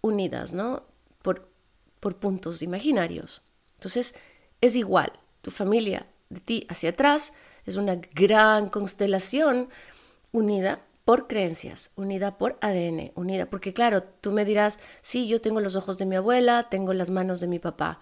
unidas, 0.00 0.54
¿no? 0.54 0.84
Por, 1.20 1.46
por 2.00 2.16
puntos 2.16 2.62
imaginarios. 2.62 3.42
Entonces, 3.74 4.14
es 4.60 4.76
igual, 4.76 5.12
tu 5.42 5.50
familia 5.50 6.06
de 6.28 6.40
ti 6.40 6.66
hacia 6.68 6.90
atrás 6.90 7.34
es 7.64 7.76
una 7.76 7.96
gran 7.96 8.68
constelación 8.68 9.68
unida 10.32 10.82
por 11.04 11.28
creencias, 11.28 11.92
unida 11.96 12.36
por 12.36 12.58
ADN, 12.60 13.12
unida, 13.14 13.46
porque 13.46 13.72
claro, 13.72 14.02
tú 14.02 14.32
me 14.32 14.44
dirás, 14.44 14.80
sí, 15.02 15.28
yo 15.28 15.40
tengo 15.40 15.60
los 15.60 15.76
ojos 15.76 15.98
de 15.98 16.06
mi 16.06 16.16
abuela, 16.16 16.68
tengo 16.68 16.92
las 16.92 17.10
manos 17.10 17.38
de 17.40 17.46
mi 17.46 17.58
papá, 17.58 18.00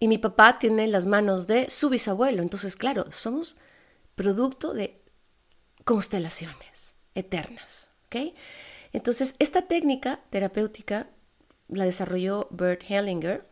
y 0.00 0.08
mi 0.08 0.16
papá 0.16 0.58
tiene 0.58 0.86
las 0.86 1.06
manos 1.06 1.46
de 1.46 1.68
su 1.68 1.90
bisabuelo, 1.90 2.42
entonces 2.42 2.76
claro, 2.76 3.06
somos 3.10 3.58
producto 4.14 4.72
de 4.72 5.02
constelaciones 5.84 6.94
eternas, 7.14 7.90
¿ok? 8.06 8.34
Entonces, 8.92 9.36
esta 9.38 9.62
técnica 9.62 10.20
terapéutica 10.30 11.08
la 11.68 11.84
desarrolló 11.84 12.48
Bert 12.50 12.82
Hellinger, 12.88 13.47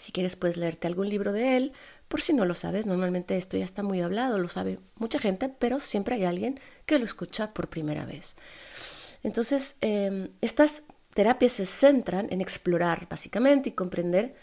si 0.00 0.12
quieres 0.12 0.34
puedes 0.34 0.56
leerte 0.56 0.86
algún 0.86 1.08
libro 1.08 1.32
de 1.32 1.56
él, 1.56 1.72
por 2.08 2.22
si 2.22 2.32
no 2.32 2.46
lo 2.46 2.54
sabes, 2.54 2.86
normalmente 2.86 3.36
esto 3.36 3.56
ya 3.58 3.64
está 3.64 3.82
muy 3.82 4.00
hablado, 4.00 4.38
lo 4.38 4.48
sabe 4.48 4.78
mucha 4.96 5.18
gente, 5.18 5.48
pero 5.48 5.78
siempre 5.78 6.14
hay 6.16 6.24
alguien 6.24 6.58
que 6.86 6.98
lo 6.98 7.04
escucha 7.04 7.52
por 7.52 7.68
primera 7.68 8.06
vez. 8.06 8.36
Entonces, 9.22 9.76
em, 9.82 10.28
estas 10.40 10.84
terapias 11.12 11.52
se 11.52 11.66
centran 11.66 12.28
en 12.30 12.40
explorar 12.40 13.08
básicamente 13.10 13.68
y 13.68 13.72
comprender 13.72 14.34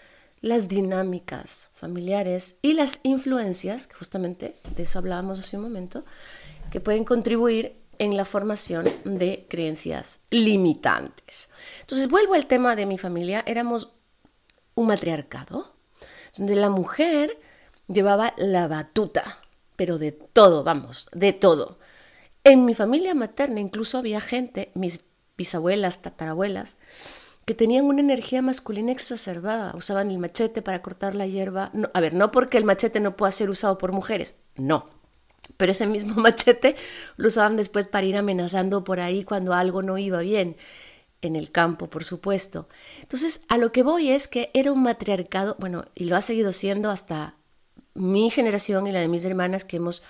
las 0.42 0.68
dinámicas 0.68 1.72
familiares 1.74 2.60
y 2.62 2.74
las 2.74 3.00
influencias, 3.04 3.88
que 3.88 3.96
justamente 3.96 4.56
de 4.76 4.84
eso 4.84 5.00
hablábamos 5.00 5.40
hace 5.40 5.58
un 5.58 5.64
momento, 5.64 6.06
que 6.70 6.80
pueden 6.80 7.04
contribuir 7.04 7.76
en 7.98 8.16
la 8.16 8.26
formación 8.26 8.86
de 9.04 9.48
creencias 9.50 10.20
limitantes. 10.30 11.50
Entonces, 11.82 12.10
vuelvo 12.10 12.36
al 12.36 12.46
tema 12.46 12.76
de 12.76 12.86
mi 12.86 13.00
familia, 13.00 13.44
éramos 13.48 13.97
un 14.78 14.88
matriarcado, 14.88 15.74
donde 16.38 16.56
la 16.56 16.70
mujer 16.70 17.38
llevaba 17.88 18.34
la 18.38 18.68
batuta, 18.68 19.40
pero 19.76 19.98
de 19.98 20.12
todo, 20.12 20.64
vamos, 20.64 21.10
de 21.14 21.34
todo. 21.34 21.80
En 22.44 22.64
mi 22.64 22.76
familia 22.76 23.16
materna 23.16 23.60
incluso 23.60 23.98
había 23.98 24.22
gente, 24.22 24.72
mis 24.76 25.04
bisabuelas, 25.36 26.04
tatarabuelas, 26.04 26.78
que 27.46 27.56
tenían 27.56 27.86
una 27.86 28.02
energía 28.02 28.42
masculina 28.44 28.92
exacerbada, 28.92 29.74
usaban 29.76 30.12
el 30.12 30.20
machete 30.20 30.62
para 30.62 30.82
cortar 30.84 31.16
la 31.16 31.26
hierba. 31.26 31.72
a 31.94 32.00
ver, 32.00 32.14
no 32.14 32.30
porque 32.32 32.58
el 32.58 32.66
machete 32.66 33.00
no 33.00 33.18
pueda 33.18 33.32
ser 33.32 33.50
usado 33.50 33.80
por 33.80 33.92
mujeres, 33.92 34.40
no. 34.56 34.90
Pero 35.58 35.72
ese 35.72 35.88
mismo 35.88 36.16
machete 36.22 36.76
lo 37.16 37.30
usaban 37.30 37.58
después 37.58 37.88
para 37.88 38.06
ir 38.06 38.16
amenazando 38.16 38.84
por 38.84 39.00
ahí 39.00 39.24
cuando 39.24 39.54
algo 39.54 39.82
no 39.82 39.98
iba 39.98 40.20
bien, 40.20 40.56
en 41.22 41.36
el 41.36 41.52
campo, 41.52 41.90
por 41.90 42.04
supuesto. 42.04 42.68
Entonces, 43.02 43.44
a 43.50 43.58
lo 43.58 43.72
que 43.72 43.84
voy 43.84 44.10
es 44.10 44.28
que 44.28 44.52
era 44.54 44.72
un 44.72 44.84
matriarcado, 44.84 45.56
bueno, 45.60 45.86
y 45.96 46.06
lo 46.06 46.16
ha 46.16 46.22
seguido 46.22 46.52
siendo 46.52 46.90
hasta 46.90 47.36
mi 47.94 48.30
generación 48.30 48.88
y 48.88 48.92
la 48.92 49.02
de 49.02 49.08
mis 49.08 49.26
hermanas 49.26 49.66
que 49.66 49.78
hemos 49.78 50.04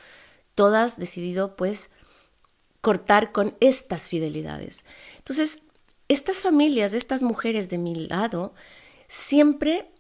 todas 0.56 1.00
decidido 1.00 1.56
pues 1.56 1.92
cortar 2.82 3.32
con 3.32 3.56
estas 3.60 4.08
fidelidades. 4.08 4.86
Entonces, 5.18 5.68
estas 6.10 6.42
familias, 6.42 6.94
estas 6.94 7.24
mujeres 7.24 7.70
de 7.70 7.78
mi 7.78 7.96
lado, 7.96 8.54
siempre 9.08 9.92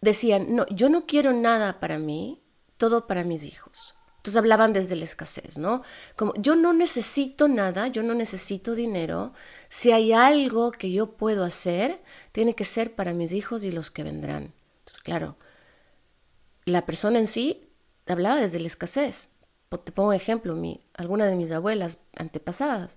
decían, 0.00 0.54
no, 0.54 0.66
yo 0.68 0.88
no 0.88 1.06
quiero 1.06 1.32
nada 1.32 1.80
para 1.80 1.98
mí, 1.98 2.42
todo 2.76 3.06
para 3.06 3.24
mis 3.24 3.44
hijos. 3.44 3.96
Entonces 4.24 4.38
hablaban 4.38 4.72
desde 4.72 4.96
la 4.96 5.04
escasez, 5.04 5.58
¿no? 5.58 5.82
Como 6.16 6.32
yo 6.38 6.56
no 6.56 6.72
necesito 6.72 7.46
nada, 7.46 7.88
yo 7.88 8.02
no 8.02 8.14
necesito 8.14 8.74
dinero. 8.74 9.34
Si 9.68 9.92
hay 9.92 10.14
algo 10.14 10.70
que 10.70 10.90
yo 10.90 11.18
puedo 11.18 11.44
hacer, 11.44 12.00
tiene 12.32 12.54
que 12.54 12.64
ser 12.64 12.94
para 12.94 13.12
mis 13.12 13.34
hijos 13.34 13.64
y 13.64 13.70
los 13.70 13.90
que 13.90 14.02
vendrán. 14.02 14.54
Entonces, 14.78 15.02
claro, 15.02 15.36
la 16.64 16.86
persona 16.86 17.18
en 17.18 17.26
sí 17.26 17.68
hablaba 18.06 18.36
desde 18.36 18.60
la 18.60 18.66
escasez. 18.66 19.32
Te 19.68 19.92
pongo 19.92 20.08
un 20.08 20.14
ejemplo, 20.14 20.54
mi, 20.54 20.86
alguna 20.94 21.26
de 21.26 21.36
mis 21.36 21.52
abuelas 21.52 21.98
antepasadas. 22.16 22.96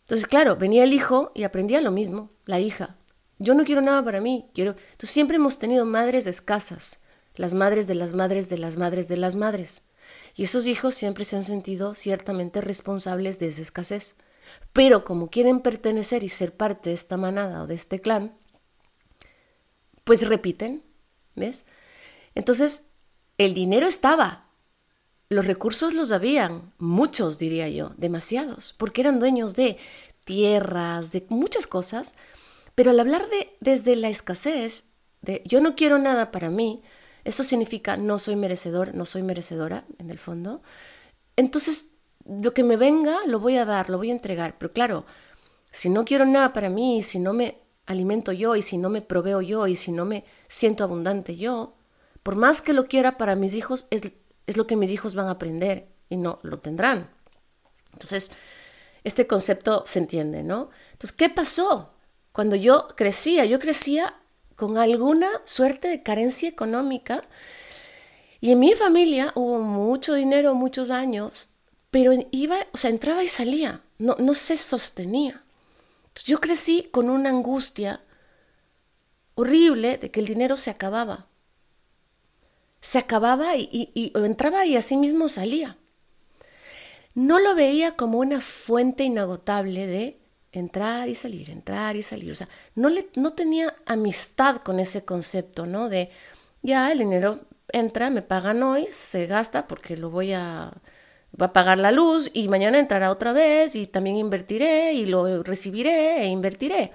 Entonces, 0.00 0.26
claro, 0.26 0.56
venía 0.56 0.82
el 0.82 0.94
hijo 0.94 1.30
y 1.32 1.44
aprendía 1.44 1.80
lo 1.80 1.92
mismo, 1.92 2.30
la 2.46 2.58
hija. 2.58 2.96
Yo 3.38 3.54
no 3.54 3.62
quiero 3.62 3.82
nada 3.82 4.04
para 4.04 4.20
mí, 4.20 4.50
quiero... 4.52 4.72
Entonces 4.72 5.10
siempre 5.10 5.36
hemos 5.36 5.60
tenido 5.60 5.84
madres 5.84 6.26
escasas, 6.26 7.02
las 7.36 7.54
madres 7.54 7.86
de 7.86 7.94
las 7.94 8.14
madres 8.14 8.48
de 8.48 8.58
las 8.58 8.76
madres 8.76 9.06
de 9.06 9.16
las 9.16 9.36
madres. 9.36 9.82
Y 10.34 10.44
esos 10.44 10.66
hijos 10.66 10.94
siempre 10.94 11.24
se 11.24 11.36
han 11.36 11.44
sentido 11.44 11.94
ciertamente 11.94 12.60
responsables 12.60 13.38
de 13.38 13.48
esa 13.48 13.62
escasez. 13.62 14.16
Pero 14.72 15.04
como 15.04 15.30
quieren 15.30 15.60
pertenecer 15.60 16.22
y 16.22 16.28
ser 16.28 16.56
parte 16.56 16.90
de 16.90 16.94
esta 16.94 17.16
manada 17.16 17.62
o 17.62 17.66
de 17.66 17.74
este 17.74 18.00
clan, 18.00 18.34
pues 20.04 20.26
repiten, 20.26 20.82
¿ves? 21.34 21.64
Entonces, 22.34 22.88
el 23.38 23.54
dinero 23.54 23.86
estaba, 23.86 24.48
los 25.28 25.46
recursos 25.46 25.94
los 25.94 26.12
habían, 26.12 26.72
muchos 26.78 27.38
diría 27.38 27.68
yo, 27.68 27.92
demasiados, 27.96 28.74
porque 28.78 29.00
eran 29.00 29.18
dueños 29.18 29.54
de 29.54 29.78
tierras, 30.24 31.12
de 31.12 31.24
muchas 31.28 31.66
cosas, 31.66 32.14
pero 32.74 32.90
al 32.90 33.00
hablar 33.00 33.28
de 33.28 33.56
desde 33.60 33.96
la 33.96 34.08
escasez, 34.08 34.92
de 35.20 35.42
yo 35.44 35.60
no 35.60 35.74
quiero 35.74 35.98
nada 35.98 36.30
para 36.30 36.50
mí, 36.50 36.82
eso 37.24 37.42
significa 37.42 37.96
no 37.96 38.18
soy 38.18 38.36
merecedor, 38.36 38.94
no 38.94 39.04
soy 39.04 39.22
merecedora 39.22 39.84
en 39.98 40.10
el 40.10 40.18
fondo. 40.18 40.62
Entonces, 41.36 41.92
lo 42.24 42.52
que 42.52 42.64
me 42.64 42.76
venga 42.76 43.18
lo 43.26 43.40
voy 43.40 43.56
a 43.56 43.64
dar, 43.64 43.90
lo 43.90 43.98
voy 43.98 44.10
a 44.10 44.12
entregar, 44.12 44.56
pero 44.58 44.72
claro, 44.72 45.04
si 45.70 45.88
no 45.88 46.04
quiero 46.04 46.24
nada 46.24 46.52
para 46.52 46.68
mí, 46.68 47.02
si 47.02 47.18
no 47.18 47.32
me 47.32 47.58
alimento 47.86 48.32
yo 48.32 48.56
y 48.56 48.62
si 48.62 48.76
no 48.76 48.88
me 48.88 49.02
proveo 49.02 49.40
yo 49.40 49.66
y 49.66 49.76
si 49.76 49.92
no 49.92 50.04
me 50.04 50.24
siento 50.48 50.84
abundante 50.84 51.36
yo, 51.36 51.74
por 52.22 52.36
más 52.36 52.62
que 52.62 52.72
lo 52.72 52.86
quiera 52.86 53.18
para 53.18 53.36
mis 53.36 53.54
hijos, 53.54 53.86
es, 53.90 54.02
es 54.46 54.56
lo 54.56 54.66
que 54.66 54.76
mis 54.76 54.90
hijos 54.90 55.14
van 55.14 55.28
a 55.28 55.32
aprender 55.32 55.88
y 56.08 56.16
no 56.16 56.38
lo 56.42 56.60
tendrán. 56.60 57.10
Entonces, 57.92 58.30
este 59.04 59.26
concepto 59.26 59.82
se 59.86 59.98
entiende, 59.98 60.42
¿no? 60.42 60.70
Entonces, 60.92 61.12
¿qué 61.12 61.28
pasó? 61.28 61.94
Cuando 62.32 62.56
yo 62.56 62.88
crecía, 62.96 63.44
yo 63.44 63.58
crecía 63.58 64.14
con 64.62 64.78
alguna 64.78 65.28
suerte 65.42 65.88
de 65.88 66.04
carencia 66.04 66.48
económica. 66.48 67.24
Y 68.40 68.52
en 68.52 68.60
mi 68.60 68.74
familia 68.74 69.32
hubo 69.34 69.58
mucho 69.58 70.14
dinero, 70.14 70.54
muchos 70.54 70.92
años, 70.92 71.50
pero 71.90 72.12
iba, 72.30 72.58
o 72.72 72.76
sea, 72.76 72.90
entraba 72.90 73.24
y 73.24 73.28
salía, 73.28 73.82
no, 73.98 74.14
no 74.20 74.34
se 74.34 74.56
sostenía. 74.56 75.42
yo 76.24 76.40
crecí 76.40 76.88
con 76.92 77.10
una 77.10 77.30
angustia 77.30 78.04
horrible 79.34 79.98
de 79.98 80.12
que 80.12 80.20
el 80.20 80.26
dinero 80.26 80.56
se 80.56 80.70
acababa. 80.70 81.26
Se 82.80 83.00
acababa 83.00 83.56
y, 83.56 83.90
y 83.94 84.12
entraba 84.14 84.64
y 84.64 84.76
así 84.76 84.96
mismo 84.96 85.28
salía. 85.28 85.76
No 87.16 87.40
lo 87.40 87.56
veía 87.56 87.96
como 87.96 88.20
una 88.20 88.40
fuente 88.40 89.02
inagotable 89.02 89.88
de 89.88 90.21
entrar 90.52 91.08
y 91.08 91.14
salir, 91.14 91.50
entrar 91.50 91.96
y 91.96 92.02
salir. 92.02 92.30
O 92.30 92.34
sea, 92.34 92.48
no, 92.74 92.88
le, 92.88 93.08
no 93.16 93.32
tenía 93.32 93.74
amistad 93.86 94.56
con 94.58 94.78
ese 94.78 95.04
concepto, 95.04 95.66
¿no? 95.66 95.88
De, 95.88 96.10
ya, 96.62 96.92
el 96.92 96.98
dinero 96.98 97.40
entra, 97.72 98.10
me 98.10 98.22
pagan 98.22 98.62
hoy, 98.62 98.86
se 98.86 99.26
gasta 99.26 99.66
porque 99.66 99.96
lo 99.96 100.10
voy 100.10 100.34
a, 100.34 100.72
va 101.40 101.46
a 101.46 101.52
pagar 101.52 101.78
la 101.78 101.90
luz 101.90 102.30
y 102.32 102.48
mañana 102.48 102.78
entrará 102.78 103.10
otra 103.10 103.32
vez 103.32 103.74
y 103.74 103.86
también 103.86 104.16
invertiré 104.16 104.92
y 104.92 105.06
lo 105.06 105.42
recibiré 105.42 106.22
e 106.22 106.26
invertiré. 106.26 106.92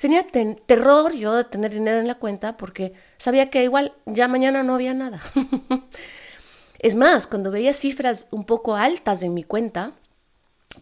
Tenía 0.00 0.26
terror 0.66 1.12
yo 1.12 1.34
de 1.34 1.44
tener 1.44 1.72
dinero 1.72 1.98
en 1.98 2.06
la 2.06 2.14
cuenta 2.14 2.56
porque 2.56 2.94
sabía 3.18 3.50
que 3.50 3.64
igual 3.64 3.92
ya 4.06 4.28
mañana 4.28 4.62
no 4.62 4.74
había 4.74 4.94
nada. 4.94 5.20
es 6.78 6.94
más, 6.94 7.26
cuando 7.26 7.50
veía 7.50 7.72
cifras 7.72 8.28
un 8.30 8.44
poco 8.44 8.76
altas 8.76 9.22
en 9.22 9.34
mi 9.34 9.42
cuenta, 9.42 9.92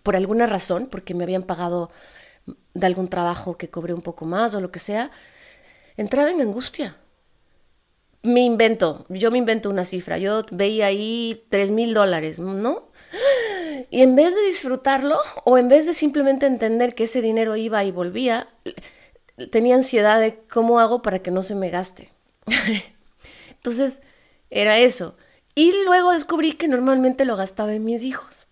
por 0.03 0.15
alguna 0.15 0.47
razón, 0.47 0.87
porque 0.87 1.15
me 1.15 1.25
habían 1.25 1.43
pagado 1.43 1.91
de 2.75 2.87
algún 2.87 3.09
trabajo 3.09 3.57
que 3.57 3.69
cobré 3.69 3.95
un 3.95 4.03
poco 4.03 4.25
más 4.25 4.55
o 4.55 4.61
lo 4.61 4.71
que 4.71 4.79
sea, 4.79 5.11
entraba 5.97 6.31
en 6.31 6.41
angustia. 6.41 6.97
Me 8.23 8.41
invento, 8.41 9.07
yo 9.09 9.31
me 9.31 9.39
invento 9.39 9.71
una 9.71 9.85
cifra, 9.85 10.19
yo 10.19 10.45
veía 10.51 10.87
ahí 10.87 11.45
tres 11.51 11.71
mil 11.71 11.95
dólares, 11.95 12.39
¿no? 12.39 12.89
Y 13.91 14.03
en 14.03 14.17
vez 14.17 14.35
de 14.35 14.43
disfrutarlo 14.43 15.19
o 15.45 15.57
en 15.57 15.69
vez 15.69 15.87
de 15.87 15.95
simplemente 15.95 16.47
entender 16.47 16.95
que 16.95 17.05
ese 17.05 17.23
dinero 17.23 17.57
iba 17.57 17.85
y 17.85 17.93
volvía, 17.93 18.49
tenía 19.51 19.77
ansiedad 19.77 20.21
de 20.21 20.41
cómo 20.51 20.81
hago 20.81 21.01
para 21.01 21.21
que 21.21 21.31
no 21.31 21.43
se 21.43 21.55
me 21.55 21.71
gaste. 21.71 22.11
Entonces, 23.51 24.01
era 24.51 24.79
eso. 24.79 25.17
Y 25.55 25.73
luego 25.85 26.13
descubrí 26.13 26.53
que 26.53 26.69
normalmente 26.69 27.25
lo 27.25 27.37
gastaba 27.37 27.73
en 27.73 27.85
mis 27.85 28.03
hijos. 28.03 28.48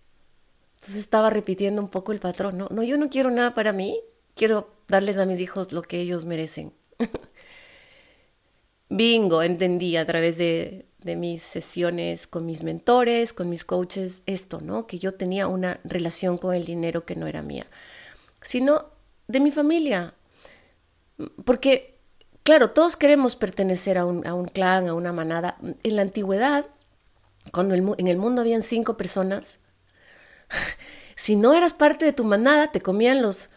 Entonces 0.77 1.01
estaba 1.01 1.29
repitiendo 1.29 1.81
un 1.81 1.89
poco 1.89 2.11
el 2.11 2.19
patrón, 2.19 2.57
¿no? 2.57 2.67
No, 2.71 2.83
yo 2.83 2.97
no 2.97 3.09
quiero 3.09 3.31
nada 3.31 3.55
para 3.55 3.73
mí, 3.73 3.99
quiero 4.35 4.69
darles 4.87 5.17
a 5.17 5.25
mis 5.25 5.39
hijos 5.39 5.73
lo 5.73 5.81
que 5.81 5.99
ellos 5.99 6.25
merecen. 6.25 6.71
Bingo, 8.89 9.41
entendí 9.41 9.97
a 9.97 10.05
través 10.05 10.37
de, 10.37 10.85
de, 10.99 11.15
mis 11.15 11.41
sesiones 11.41 12.27
con 12.27 12.45
mis 12.45 12.63
mentores, 12.63 13.33
con 13.33 13.49
mis 13.49 13.65
coaches, 13.65 14.21
esto, 14.27 14.61
¿no? 14.61 14.87
Que 14.87 14.99
yo 14.99 15.15
tenía 15.15 15.47
una 15.47 15.81
relación 15.83 16.37
con 16.37 16.55
el 16.55 16.65
dinero 16.65 17.05
que 17.05 17.15
no 17.15 17.27
era 17.27 17.41
mía, 17.41 17.67
sino 18.41 18.85
de 19.27 19.39
mi 19.39 19.51
familia. 19.51 20.13
Porque, 21.43 21.97
claro, 22.43 22.69
todos 22.69 22.95
queremos 22.95 23.35
pertenecer 23.35 23.97
a 23.97 24.05
un, 24.05 24.25
a 24.27 24.35
un 24.35 24.45
clan, 24.45 24.87
a 24.87 24.93
una 24.93 25.11
manada. 25.11 25.57
En 25.83 25.95
la 25.95 26.03
antigüedad, 26.03 26.67
cuando 27.51 27.73
en 27.73 28.07
el 28.07 28.17
mundo 28.17 28.41
habían 28.41 28.61
cinco 28.61 28.95
personas, 28.95 29.59
si 31.15 31.35
no 31.35 31.53
eras 31.53 31.73
parte 31.73 32.05
de 32.05 32.13
tu 32.13 32.23
manada, 32.23 32.71
te 32.71 32.81
comían 32.81 33.21
los, 33.21 33.49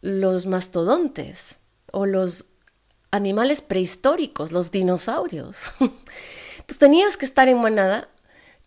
los 0.00 0.46
mastodontes 0.46 1.60
o 1.92 2.06
los 2.06 2.50
animales 3.10 3.60
prehistóricos, 3.60 4.52
los 4.52 4.70
dinosaurios. 4.70 5.72
Entonces 5.78 6.78
tenías 6.78 7.16
que 7.16 7.26
estar 7.26 7.48
en 7.48 7.60
manada 7.60 8.08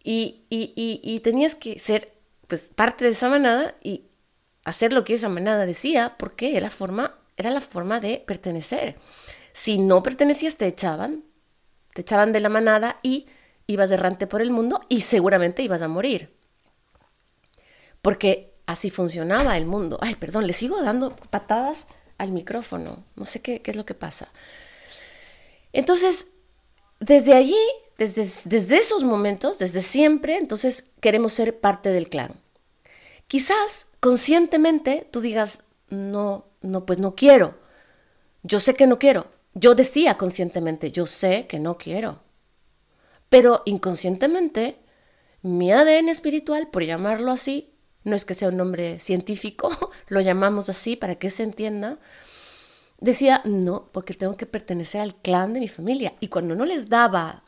y, 0.03 0.45
y, 0.49 1.19
tenías 1.21 1.55
que 1.55 1.79
ser 1.79 2.13
pues, 2.47 2.69
parte 2.75 3.05
de 3.05 3.11
esa 3.11 3.29
manada 3.29 3.75
y 3.81 4.07
hacer 4.65 4.91
lo 4.91 5.05
que 5.05 5.13
esa 5.13 5.29
manada 5.29 5.65
decía, 5.65 6.15
porque 6.17 6.57
era, 6.57 6.69
forma, 6.69 7.15
era 7.37 7.51
la 7.51 7.61
forma 7.61 8.01
de 8.01 8.21
pertenecer. 8.25 8.97
Si 9.53 9.77
no 9.77 10.03
pertenecías, 10.03 10.57
te 10.57 10.67
echaban, 10.67 11.23
te 11.93 12.01
echaban 12.01 12.33
de 12.33 12.41
la 12.41 12.49
manada 12.49 12.97
y 13.01 13.27
ibas 13.65 13.91
errante 13.91 14.27
por 14.27 14.41
el 14.41 14.51
mundo 14.51 14.81
y 14.89 15.01
seguramente 15.01 15.63
ibas 15.63 15.81
a 15.81 15.87
morir 15.87 16.42
porque 18.03 18.53
así 18.67 18.91
funcionaba 18.91 19.57
el 19.57 19.65
mundo. 19.65 19.97
Ay, 20.01 20.15
perdón, 20.15 20.45
le 20.45 20.53
sigo 20.53 20.79
dando 20.83 21.15
patadas 21.15 21.87
al 22.19 22.31
micrófono, 22.31 23.03
no 23.15 23.25
sé 23.25 23.41
qué, 23.41 23.61
es 23.65 23.75
lo 23.75 23.85
que 23.85 23.95
pasa. 23.95 24.27
Entonces, 25.71 26.33
desde 26.99 27.33
allí, 27.33 27.57
desde, 27.97 28.29
desde 28.45 28.77
esos 28.77 29.03
momentos, 29.03 29.57
desde 29.57 29.81
siempre, 29.81 30.37
entonces 30.37 30.91
queremos 30.99 31.31
ser 31.31 31.59
parte 31.59 31.89
del 31.89 32.09
clan. 32.09 32.35
Quizás 33.27 33.93
conscientemente 34.01 35.07
tú 35.09 35.21
digas, 35.21 35.67
no, 35.89 36.45
no, 36.61 36.85
pues 36.85 36.99
no 36.99 37.15
quiero. 37.15 37.57
Yo 38.43 38.59
sé 38.59 38.73
que 38.73 38.85
no 38.85 38.99
quiero. 38.99 39.27
Yo 39.53 39.75
decía 39.75 40.17
conscientemente, 40.17 40.91
yo 40.91 41.05
sé 41.05 41.47
que 41.47 41.57
no 41.57 41.77
quiero. 41.77 42.21
Pero 43.29 43.63
inconscientemente, 43.65 44.77
mi 45.41 45.71
ADN 45.71 46.09
espiritual, 46.09 46.67
por 46.67 46.83
llamarlo 46.83 47.31
así, 47.31 47.72
no 48.03 48.15
es 48.15 48.25
que 48.25 48.33
sea 48.33 48.49
un 48.49 48.57
nombre 48.57 48.99
científico, 48.99 49.69
lo 50.07 50.21
llamamos 50.21 50.69
así 50.69 50.95
para 50.95 51.15
que 51.15 51.29
se 51.29 51.43
entienda, 51.43 51.99
decía, 52.99 53.41
no, 53.45 53.89
porque 53.91 54.13
tengo 54.13 54.37
que 54.37 54.45
pertenecer 54.45 55.01
al 55.01 55.15
clan 55.15 55.53
de 55.53 55.59
mi 55.59 55.67
familia. 55.67 56.13
Y 56.19 56.27
cuando 56.27 56.55
no 56.55 56.65
les 56.65 56.89
daba 56.89 57.43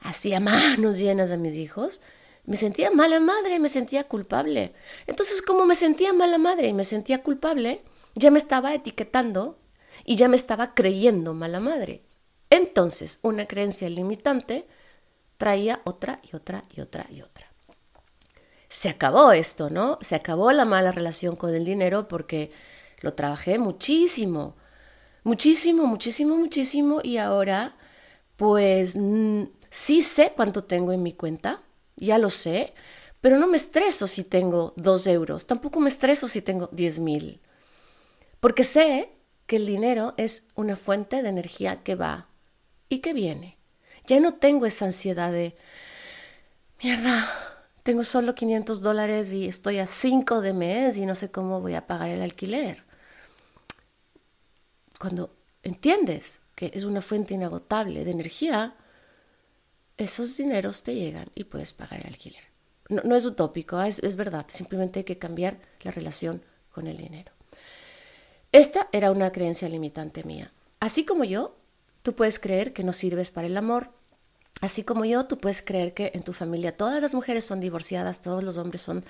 así 0.00 0.32
a 0.34 0.40
manos 0.40 0.98
llenas 0.98 1.30
a 1.30 1.36
mis 1.36 1.54
hijos, 1.56 2.00
me 2.44 2.56
sentía 2.56 2.90
mala 2.90 3.20
madre, 3.20 3.58
me 3.58 3.68
sentía 3.68 4.04
culpable. 4.04 4.74
Entonces, 5.06 5.42
como 5.42 5.66
me 5.66 5.74
sentía 5.74 6.12
mala 6.12 6.38
madre 6.38 6.68
y 6.68 6.72
me 6.72 6.84
sentía 6.84 7.22
culpable, 7.22 7.82
ya 8.14 8.30
me 8.30 8.38
estaba 8.38 8.74
etiquetando 8.74 9.58
y 10.04 10.16
ya 10.16 10.28
me 10.28 10.36
estaba 10.36 10.74
creyendo 10.74 11.34
mala 11.34 11.60
madre. 11.60 12.04
Entonces, 12.48 13.20
una 13.22 13.46
creencia 13.46 13.88
limitante 13.88 14.66
traía 15.36 15.80
otra 15.84 16.20
y 16.30 16.36
otra 16.36 16.64
y 16.74 16.80
otra 16.80 17.06
y 17.10 17.22
otra 17.22 17.49
se 18.70 18.88
acabó 18.88 19.32
esto, 19.32 19.68
¿no? 19.68 19.98
Se 20.00 20.14
acabó 20.14 20.52
la 20.52 20.64
mala 20.64 20.92
relación 20.92 21.34
con 21.34 21.52
el 21.52 21.64
dinero 21.64 22.06
porque 22.06 22.52
lo 23.00 23.14
trabajé 23.14 23.58
muchísimo, 23.58 24.54
muchísimo, 25.24 25.86
muchísimo, 25.86 26.36
muchísimo 26.36 27.00
y 27.02 27.18
ahora 27.18 27.76
pues 28.36 28.96
sí 29.70 30.02
sé 30.02 30.32
cuánto 30.36 30.62
tengo 30.64 30.92
en 30.92 31.02
mi 31.02 31.12
cuenta, 31.12 31.62
ya 31.96 32.16
lo 32.18 32.30
sé, 32.30 32.72
pero 33.20 33.38
no 33.38 33.48
me 33.48 33.56
estreso 33.56 34.06
si 34.06 34.22
tengo 34.22 34.72
dos 34.76 35.08
euros, 35.08 35.48
tampoco 35.48 35.80
me 35.80 35.88
estreso 35.88 36.28
si 36.28 36.40
tengo 36.40 36.68
diez 36.70 37.00
mil, 37.00 37.40
porque 38.38 38.62
sé 38.62 39.10
que 39.46 39.56
el 39.56 39.66
dinero 39.66 40.14
es 40.16 40.46
una 40.54 40.76
fuente 40.76 41.24
de 41.24 41.28
energía 41.28 41.82
que 41.82 41.96
va 41.96 42.28
y 42.88 43.00
que 43.00 43.12
viene. 43.12 43.58
Ya 44.06 44.20
no 44.20 44.34
tengo 44.34 44.64
esa 44.64 44.86
ansiedad 44.86 45.32
de, 45.32 45.56
mierda, 46.82 47.28
tengo 47.82 48.04
solo 48.04 48.34
500 48.34 48.82
dólares 48.82 49.32
y 49.32 49.46
estoy 49.46 49.78
a 49.78 49.86
5 49.86 50.40
de 50.40 50.52
mes 50.52 50.96
y 50.96 51.06
no 51.06 51.14
sé 51.14 51.30
cómo 51.30 51.60
voy 51.60 51.74
a 51.74 51.86
pagar 51.86 52.10
el 52.10 52.22
alquiler. 52.22 52.84
Cuando 54.98 55.34
entiendes 55.62 56.42
que 56.54 56.70
es 56.74 56.84
una 56.84 57.00
fuente 57.00 57.34
inagotable 57.34 58.04
de 58.04 58.10
energía, 58.10 58.74
esos 59.96 60.36
dineros 60.36 60.82
te 60.82 60.94
llegan 60.94 61.30
y 61.34 61.44
puedes 61.44 61.72
pagar 61.72 62.00
el 62.00 62.06
alquiler. 62.06 62.44
No, 62.88 63.14
es 63.14 63.24
utópico, 63.24 63.76
¿ah? 63.76 63.86
es, 63.86 64.02
es 64.02 64.16
verdad, 64.16 64.46
simplemente 64.48 65.00
hay 65.00 65.04
que 65.04 65.18
cambiar 65.18 65.58
la 65.82 65.92
relación 65.92 66.42
con 66.72 66.86
el 66.86 66.96
dinero. 66.96 67.32
Esta 68.52 68.88
era 68.92 69.12
una 69.12 69.30
creencia 69.30 69.68
limitante 69.68 70.24
mía. 70.24 70.52
Así 70.80 71.04
como 71.04 71.24
yo, 71.24 71.56
tú 72.02 72.14
puedes 72.14 72.40
creer 72.40 72.72
que 72.72 72.82
no 72.82 72.92
sirves 72.92 73.30
para 73.30 73.46
el 73.46 73.56
amor, 73.56 73.90
Así 74.60 74.84
como 74.84 75.04
yo, 75.04 75.24
tú 75.26 75.38
puedes 75.38 75.62
creer 75.62 75.94
que 75.94 76.12
en 76.14 76.22
tu 76.22 76.32
familia 76.32 76.76
todas 76.76 77.00
las 77.00 77.14
mujeres 77.14 77.44
son 77.44 77.60
divorciadas, 77.60 78.20
todos 78.20 78.44
los 78.44 78.58
hombres 78.58 78.82
son 78.82 79.04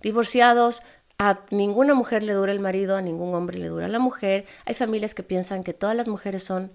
divorciados, 0.00 0.82
a 1.18 1.40
ninguna 1.50 1.94
mujer 1.94 2.22
le 2.22 2.32
dura 2.32 2.52
el 2.52 2.60
marido, 2.60 2.96
a 2.96 3.02
ningún 3.02 3.34
hombre 3.34 3.58
le 3.58 3.68
dura 3.68 3.88
la 3.88 3.98
mujer. 3.98 4.46
Hay 4.64 4.74
familias 4.74 5.14
que 5.14 5.22
piensan 5.22 5.64
que 5.64 5.74
todas 5.74 5.96
las 5.96 6.08
mujeres 6.08 6.44
son 6.44 6.72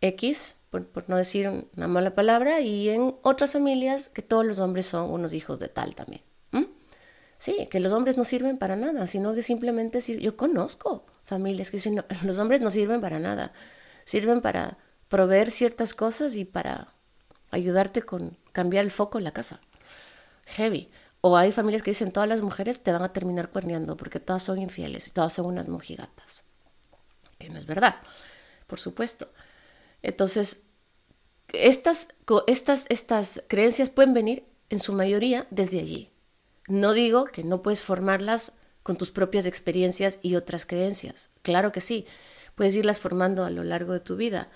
X, 0.00 0.56
por, 0.70 1.08
no 1.08 1.16
decir 1.16 1.68
una 1.76 1.88
mala 1.88 2.14
palabra, 2.14 2.60
y 2.60 2.90
en 2.90 3.14
otras 3.22 3.52
familias 3.52 4.08
que 4.08 4.22
todos 4.22 4.44
los 4.44 4.58
hombres 4.58 4.86
son 4.86 5.10
unos 5.10 5.32
hijos 5.32 5.60
de 5.60 5.68
tal 5.68 5.94
también. 5.94 6.22
Sí, 7.38 7.68
que 7.70 7.78
los 7.78 7.92
hombres 7.92 8.18
no 8.18 8.24
sirven 8.24 8.58
para 8.58 8.74
nada, 8.74 9.06
sino 9.06 9.32
que 9.32 9.42
simplemente 9.42 10.00
yo 10.00 10.36
conozco 10.36 11.06
familias 11.24 11.70
que 11.70 11.76
dicen, 11.76 12.04
los 12.24 12.38
hombres 12.40 12.60
no 12.60 12.70
sirven 12.70 13.00
para 13.00 13.20
nada, 13.20 13.52
sirven 14.04 14.40
para 14.40 14.76
proveer 15.08 15.52
ciertas 15.52 15.94
cosas 15.94 16.34
y 16.34 16.44
para 16.44 16.97
ayudarte 17.50 18.02
con 18.02 18.36
cambiar 18.52 18.84
el 18.84 18.90
foco 18.90 19.18
en 19.18 19.24
la 19.24 19.32
casa. 19.32 19.60
Heavy. 20.46 20.90
O 21.20 21.36
hay 21.36 21.50
familias 21.52 21.82
que 21.82 21.90
dicen 21.90 22.12
todas 22.12 22.28
las 22.28 22.42
mujeres 22.42 22.82
te 22.82 22.92
van 22.92 23.02
a 23.02 23.12
terminar 23.12 23.50
cuerneando 23.50 23.96
porque 23.96 24.20
todas 24.20 24.42
son 24.42 24.58
infieles 24.58 25.08
y 25.08 25.10
todas 25.10 25.32
son 25.32 25.46
unas 25.46 25.68
mojigatas. 25.68 26.44
Que 27.38 27.48
no 27.48 27.58
es 27.58 27.66
verdad. 27.66 27.96
por 28.66 28.80
supuesto. 28.80 29.28
Entonces, 30.02 30.64
estas, 31.52 32.14
estas, 32.46 32.86
estas 32.88 33.42
creencias 33.48 33.90
pueden 33.90 34.14
venir 34.14 34.44
en 34.70 34.78
su 34.78 34.92
mayoría 34.92 35.46
desde 35.50 35.80
allí. 35.80 36.10
No 36.68 36.92
digo 36.92 37.24
que 37.24 37.44
no 37.44 37.62
puedes 37.62 37.82
formarlas 37.82 38.58
con 38.82 38.96
tus 38.96 39.10
propias 39.10 39.46
experiencias 39.46 40.18
y 40.22 40.36
otras 40.36 40.66
creencias. 40.66 41.30
Claro 41.42 41.72
que 41.72 41.80
sí, 41.80 42.06
puedes 42.54 42.74
irlas 42.74 43.00
formando 43.00 43.44
a 43.44 43.50
lo 43.50 43.64
largo 43.64 43.92
de 43.92 44.00
tu 44.00 44.16
vida, 44.16 44.48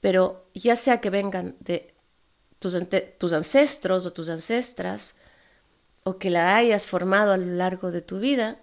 pero 0.00 0.48
ya 0.54 0.76
sea 0.76 1.00
que 1.00 1.10
vengan 1.10 1.56
de 1.60 1.94
tus, 2.58 2.76
tus 3.18 3.32
ancestros 3.32 4.06
o 4.06 4.12
tus 4.12 4.28
ancestras, 4.28 5.16
o 6.04 6.18
que 6.18 6.30
la 6.30 6.56
hayas 6.56 6.86
formado 6.86 7.32
a 7.32 7.36
lo 7.36 7.54
largo 7.54 7.90
de 7.90 8.02
tu 8.02 8.18
vida, 8.18 8.58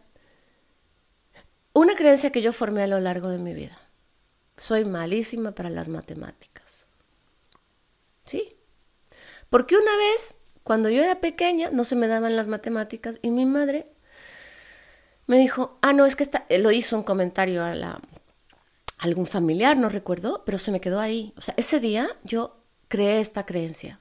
una 1.73 1.95
creencia 1.95 2.31
que 2.31 2.41
yo 2.41 2.53
formé 2.53 2.83
a 2.83 2.87
lo 2.87 2.99
largo 2.99 3.29
de 3.29 3.37
mi 3.37 3.53
vida. 3.53 3.77
Soy 4.57 4.85
malísima 4.85 5.51
para 5.51 5.69
las 5.69 5.89
matemáticas. 5.89 6.85
¿Sí? 8.25 8.55
Porque 9.49 9.75
una 9.75 9.95
vez, 9.97 10.41
cuando 10.63 10.89
yo 10.89 11.03
era 11.03 11.19
pequeña, 11.19 11.69
no 11.69 11.83
se 11.83 11.95
me 11.95 12.07
daban 12.07 12.35
las 12.35 12.47
matemáticas 12.47 13.19
y 13.21 13.29
mi 13.29 13.45
madre 13.45 13.87
me 15.27 15.37
dijo, 15.37 15.77
ah, 15.81 15.93
no, 15.93 16.05
es 16.05 16.15
que 16.15 16.23
esta, 16.23 16.45
lo 16.49 16.71
hizo 16.71 16.97
un 16.97 17.03
comentario 17.03 17.63
a, 17.63 17.75
la, 17.75 17.99
algún 18.99 19.27
familiar, 19.27 19.77
no 19.77 19.89
recuerdo, 19.89 20.43
pero 20.45 20.57
se 20.57 20.71
me 20.71 20.81
quedó 20.81 20.99
ahí. 20.99 21.33
O 21.37 21.41
sea, 21.41 21.53
ese 21.57 21.79
día 21.79 22.09
yo 22.23 22.64
creé 22.95 23.19
esta 23.19 23.45
creencia. 23.45 23.99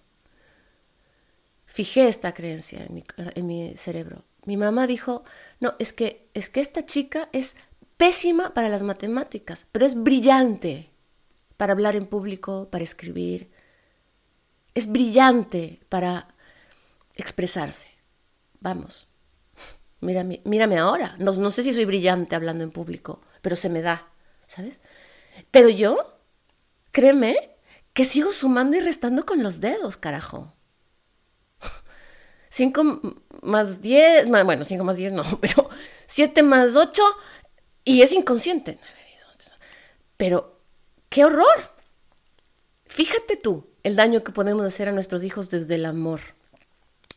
Fijé 1.66 2.06
esta 2.06 2.32
creencia 2.32 2.84
en 2.84 2.94
mi, 2.94 3.04
en 3.16 3.46
mi 3.46 3.76
cerebro. 3.76 4.22
Mi 4.44 4.56
mamá 4.56 4.86
dijo, 4.86 5.24
no, 5.58 5.74
es 5.80 5.92
que, 5.92 6.28
es 6.32 6.48
que 6.48 6.60
esta 6.60 6.84
chica 6.84 7.28
es 7.32 7.56
pésima 7.96 8.54
para 8.54 8.68
las 8.68 8.84
matemáticas, 8.84 9.66
pero 9.72 9.84
es 9.84 10.00
brillante 10.00 10.90
para 11.56 11.72
hablar 11.72 11.96
en 11.96 12.06
público, 12.06 12.68
para 12.70 12.84
escribir. 12.84 13.50
Es 14.74 14.86
brillante 14.86 15.80
para 15.88 16.28
expresarse. 17.16 17.88
Vamos, 18.60 19.08
mírame, 20.00 20.40
mírame 20.44 20.78
ahora. 20.78 21.16
No, 21.18 21.32
no 21.32 21.50
sé 21.50 21.64
si 21.64 21.72
soy 21.72 21.84
brillante 21.84 22.36
hablando 22.36 22.62
en 22.62 22.70
público, 22.70 23.22
pero 23.42 23.56
se 23.56 23.70
me 23.70 23.82
da, 23.82 24.06
¿sabes? 24.46 24.80
Pero 25.50 25.68
yo, 25.68 26.16
créeme, 26.92 27.53
que 27.94 28.04
sigo 28.04 28.32
sumando 28.32 28.76
y 28.76 28.80
restando 28.80 29.24
con 29.24 29.42
los 29.42 29.60
dedos, 29.60 29.96
carajo. 29.96 30.52
5 32.50 33.00
más 33.42 33.80
10, 33.80 34.28
bueno, 34.28 34.64
5 34.64 34.84
más 34.84 34.96
10 34.96 35.12
no, 35.12 35.22
pero 35.40 35.70
7 36.06 36.42
más 36.42 36.76
8 36.76 37.02
y 37.84 38.02
es 38.02 38.12
inconsciente. 38.12 38.78
Pero, 40.16 40.60
qué 41.08 41.24
horror. 41.24 41.72
Fíjate 42.86 43.36
tú 43.36 43.66
el 43.82 43.96
daño 43.96 44.22
que 44.22 44.32
podemos 44.32 44.64
hacer 44.64 44.88
a 44.88 44.92
nuestros 44.92 45.24
hijos 45.24 45.50
desde 45.50 45.74
el 45.74 45.84
amor 45.84 46.20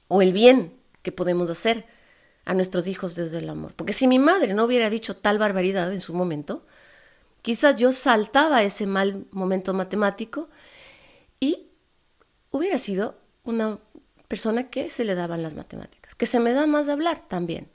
o 0.07 0.21
el 0.21 0.33
bien 0.33 0.79
que 1.01 1.11
podemos 1.11 1.49
hacer 1.49 1.85
a 2.45 2.53
nuestros 2.53 2.87
hijos 2.87 3.15
desde 3.15 3.39
el 3.39 3.49
amor. 3.49 3.73
Porque 3.75 3.93
si 3.93 4.07
mi 4.07 4.19
madre 4.19 4.53
no 4.53 4.65
hubiera 4.65 4.89
dicho 4.89 5.15
tal 5.15 5.37
barbaridad 5.37 5.91
en 5.91 6.01
su 6.01 6.13
momento, 6.13 6.65
quizás 7.41 7.75
yo 7.75 7.91
saltaba 7.91 8.63
ese 8.63 8.87
mal 8.87 9.25
momento 9.31 9.73
matemático 9.73 10.49
y 11.39 11.69
hubiera 12.51 12.77
sido 12.77 13.17
una 13.43 13.79
persona 14.27 14.69
que 14.69 14.89
se 14.89 15.05
le 15.05 15.15
daban 15.15 15.43
las 15.43 15.55
matemáticas, 15.55 16.15
que 16.15 16.25
se 16.25 16.39
me 16.39 16.53
da 16.53 16.67
más 16.67 16.87
de 16.87 16.93
hablar 16.93 17.27
también. 17.27 17.69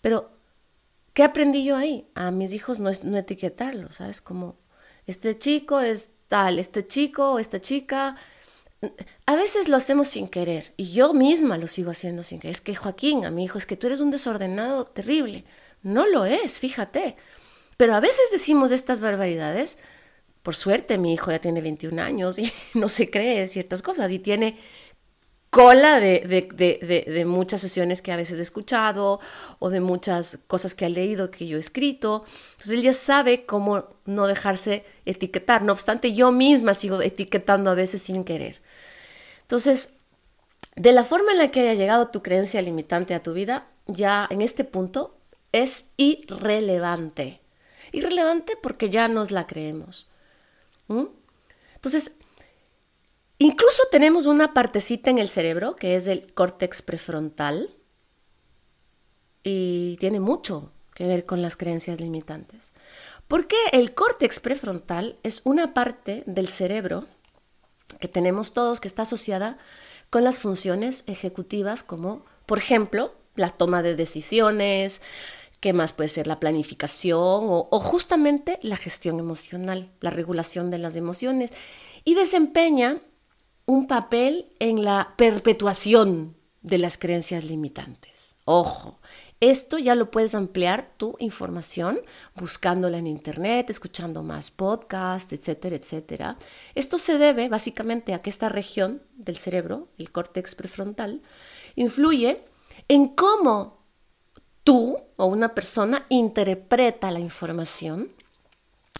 Pero, 0.00 0.30
¿qué 1.12 1.22
aprendí 1.22 1.64
yo 1.64 1.76
ahí? 1.76 2.08
A 2.14 2.30
mis 2.30 2.52
hijos 2.54 2.80
no, 2.80 2.88
es, 2.88 3.04
no 3.04 3.18
etiquetarlos, 3.18 3.96
¿sabes? 3.96 4.20
Como, 4.20 4.56
este 5.06 5.38
chico 5.38 5.80
es 5.80 6.12
tal, 6.28 6.58
este 6.58 6.86
chico 6.86 7.32
o 7.32 7.38
esta 7.38 7.60
chica. 7.60 8.16
A 9.26 9.36
veces 9.36 9.68
lo 9.68 9.76
hacemos 9.76 10.08
sin 10.08 10.28
querer 10.28 10.72
y 10.76 10.92
yo 10.92 11.12
misma 11.12 11.58
lo 11.58 11.66
sigo 11.66 11.90
haciendo 11.90 12.22
sin 12.22 12.40
querer. 12.40 12.52
Es 12.52 12.60
que 12.60 12.74
Joaquín, 12.74 13.24
a 13.24 13.30
mi 13.30 13.44
hijo, 13.44 13.58
es 13.58 13.66
que 13.66 13.76
tú 13.76 13.86
eres 13.86 14.00
un 14.00 14.10
desordenado 14.10 14.84
terrible. 14.84 15.44
No 15.82 16.06
lo 16.06 16.24
es, 16.24 16.58
fíjate. 16.58 17.16
Pero 17.76 17.94
a 17.94 18.00
veces 18.00 18.30
decimos 18.32 18.72
estas 18.72 19.00
barbaridades. 19.00 19.78
Por 20.42 20.56
suerte, 20.56 20.98
mi 20.98 21.12
hijo 21.14 21.30
ya 21.30 21.40
tiene 21.40 21.60
21 21.60 22.02
años 22.02 22.38
y 22.38 22.52
no 22.74 22.88
se 22.88 23.10
cree 23.10 23.46
ciertas 23.46 23.82
cosas 23.82 24.10
y 24.10 24.18
tiene 24.18 24.58
cola 25.52 26.00
de, 26.00 27.24
muchas 27.26 27.60
sesiones 27.60 28.00
que 28.00 28.10
a 28.10 28.16
veces 28.16 28.38
he 28.38 28.42
escuchado 28.42 29.20
o 29.58 29.68
de 29.68 29.80
muchas 29.80 30.38
cosas 30.46 30.74
que 30.74 30.86
ha 30.86 30.88
leído 30.88 31.30
que 31.30 31.46
yo 31.46 31.58
he 31.58 31.60
escrito. 31.60 32.24
Entonces 32.52 32.72
él 32.72 32.80
ya 32.80 32.94
sabe 32.94 33.44
cómo 33.44 33.84
no 34.06 34.26
dejarse 34.26 34.86
etiquetar. 35.04 35.62
No 35.62 35.72
obstante, 35.72 36.14
yo 36.14 36.32
misma 36.32 36.72
sigo 36.72 37.02
etiquetando 37.02 37.70
a 37.70 37.74
veces 37.74 38.00
sin 38.00 38.24
querer. 38.24 38.62
Entonces, 39.42 39.98
de 40.74 40.92
la 40.92 41.04
forma 41.04 41.32
en 41.32 41.38
la 41.38 41.50
que 41.50 41.60
haya 41.60 41.74
llegado 41.74 42.08
tu 42.08 42.22
creencia 42.22 42.62
limitante 42.62 43.12
a 43.12 43.22
tu 43.22 43.34
vida, 43.34 43.66
ya 43.86 44.26
en 44.30 44.40
este 44.40 44.64
punto 44.64 45.18
es 45.52 45.92
irrelevante. 45.98 47.42
Irrelevante 47.92 48.56
porque 48.56 48.88
ya 48.88 49.06
nos 49.06 49.30
la 49.30 49.46
creemos. 49.46 50.08
Entonces, 51.74 52.16
Incluso 53.42 53.82
tenemos 53.90 54.26
una 54.26 54.54
partecita 54.54 55.10
en 55.10 55.18
el 55.18 55.28
cerebro 55.28 55.74
que 55.74 55.96
es 55.96 56.06
el 56.06 56.32
córtex 56.32 56.80
prefrontal 56.80 57.74
y 59.42 59.96
tiene 59.96 60.20
mucho 60.20 60.70
que 60.94 61.08
ver 61.08 61.26
con 61.26 61.42
las 61.42 61.56
creencias 61.56 62.00
limitantes. 62.00 62.72
Porque 63.26 63.56
el 63.72 63.94
córtex 63.94 64.38
prefrontal 64.38 65.18
es 65.24 65.42
una 65.44 65.74
parte 65.74 66.22
del 66.26 66.46
cerebro 66.46 67.04
que 67.98 68.06
tenemos 68.06 68.54
todos 68.54 68.78
que 68.78 68.86
está 68.86 69.02
asociada 69.02 69.58
con 70.08 70.22
las 70.22 70.38
funciones 70.38 71.02
ejecutivas 71.08 71.82
como, 71.82 72.24
por 72.46 72.58
ejemplo, 72.58 73.12
la 73.34 73.50
toma 73.50 73.82
de 73.82 73.96
decisiones, 73.96 75.02
que 75.62 75.72
más 75.72 75.92
puede 75.92 76.08
ser 76.08 76.26
la 76.26 76.40
planificación 76.40 77.20
o, 77.20 77.68
o 77.70 77.80
justamente 77.80 78.58
la 78.62 78.76
gestión 78.76 79.20
emocional, 79.20 79.92
la 80.00 80.10
regulación 80.10 80.72
de 80.72 80.78
las 80.78 80.96
emociones 80.96 81.52
y 82.04 82.16
desempeña 82.16 83.00
un 83.64 83.86
papel 83.86 84.52
en 84.58 84.84
la 84.84 85.14
perpetuación 85.16 86.36
de 86.62 86.78
las 86.78 86.98
creencias 86.98 87.44
limitantes. 87.44 88.34
Ojo, 88.44 88.98
esto 89.38 89.78
ya 89.78 89.94
lo 89.94 90.10
puedes 90.10 90.34
ampliar 90.34 90.94
tu 90.96 91.14
información 91.20 92.00
buscándola 92.34 92.98
en 92.98 93.06
internet, 93.06 93.70
escuchando 93.70 94.24
más 94.24 94.50
podcasts, 94.50 95.32
etcétera, 95.32 95.76
etcétera. 95.76 96.38
Esto 96.74 96.98
se 96.98 97.18
debe 97.18 97.48
básicamente 97.48 98.14
a 98.14 98.20
que 98.20 98.30
esta 98.30 98.48
región 98.48 99.00
del 99.14 99.36
cerebro, 99.36 99.86
el 99.96 100.10
córtex 100.10 100.56
prefrontal, 100.56 101.22
influye 101.76 102.44
en 102.88 103.06
cómo 103.06 103.81
tú 104.64 104.98
o 105.16 105.26
una 105.26 105.54
persona 105.54 106.06
interpreta 106.08 107.10
la 107.10 107.20
información 107.20 108.12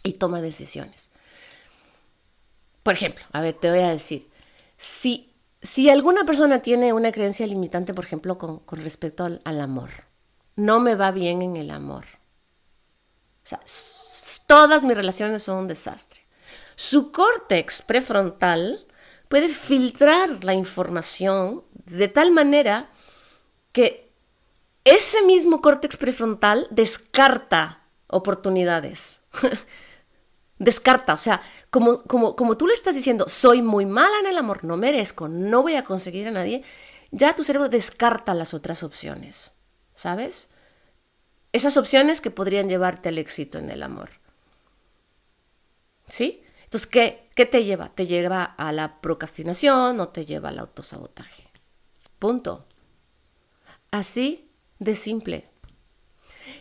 y 0.04 0.14
toma 0.14 0.40
decisiones. 0.40 1.10
Por 2.82 2.94
ejemplo, 2.94 3.24
a 3.32 3.40
ver, 3.40 3.54
te 3.54 3.70
voy 3.70 3.80
a 3.80 3.90
decir, 3.90 4.28
si, 4.76 5.32
si 5.60 5.88
alguna 5.88 6.24
persona 6.24 6.60
tiene 6.60 6.92
una 6.92 7.12
creencia 7.12 7.46
limitante, 7.46 7.94
por 7.94 8.04
ejemplo, 8.04 8.38
con, 8.38 8.60
respecto 8.72 9.24
al, 9.24 9.60
amor, 9.60 9.90
no 10.56 10.80
me 10.80 10.96
va 10.96 11.12
bien 11.12 11.42
en 11.42 11.56
el 11.56 11.70
amor. 11.70 12.04
O 13.44 13.46
sea, 13.46 13.60
todas 14.46 14.84
mis 14.84 14.96
relaciones 14.96 15.44
son 15.44 15.58
un 15.58 15.68
desastre. 15.68 16.20
Su 16.74 17.12
córtex 17.12 17.82
prefrontal 17.82 18.86
puede 19.28 19.48
filtrar 19.48 20.42
la 20.42 20.54
información 20.54 21.62
de 21.86 22.08
tal 22.08 22.32
manera 22.32 22.90
que 23.70 24.11
ese 24.84 25.22
mismo 25.22 25.62
córtex 25.62 25.96
prefrontal 25.96 26.66
descarta 26.70 27.82
oportunidades. 28.08 29.24
descarta, 30.58 31.14
o 31.14 31.18
sea, 31.18 31.42
como, 31.70 32.02
como, 32.04 32.56
tú 32.56 32.66
le 32.66 32.74
estás 32.74 32.94
diciendo, 32.94 33.24
soy 33.28 33.62
muy 33.62 33.84
mala 33.84 34.18
en 34.20 34.26
el 34.26 34.38
amor, 34.38 34.64
no 34.64 34.76
merezco, 34.76 35.28
no 35.28 35.62
voy 35.62 35.74
a 35.74 35.84
conseguir 35.84 36.28
a 36.28 36.30
nadie, 36.30 36.62
ya 37.10 37.34
tu 37.34 37.42
cerebro 37.42 37.68
descarta 37.68 38.34
las 38.34 38.54
otras 38.54 38.82
opciones, 38.82 39.52
¿sabes? 39.94 40.50
Esas 41.52 41.76
opciones 41.76 42.20
que 42.20 42.30
podrían 42.30 42.68
llevarte 42.68 43.08
al 43.08 43.18
éxito 43.18 43.58
en 43.58 43.70
el 43.70 43.82
amor. 43.82 44.10
¿Sí? 46.08 46.44
Entonces, 46.64 46.86
¿qué, 46.86 47.28
¿qué 47.34 47.44
te 47.44 47.64
lleva? 47.64 47.90
Te 47.94 48.06
lleva 48.06 48.44
a 48.44 48.72
la 48.72 49.00
procrastinación 49.00 50.00
o 50.00 50.08
te 50.08 50.24
lleva 50.24 50.50
al 50.50 50.58
autosabotaje. 50.58 51.48
Punto. 52.18 52.66
Así 53.90 54.51
de 54.82 54.94
simple. 54.94 55.48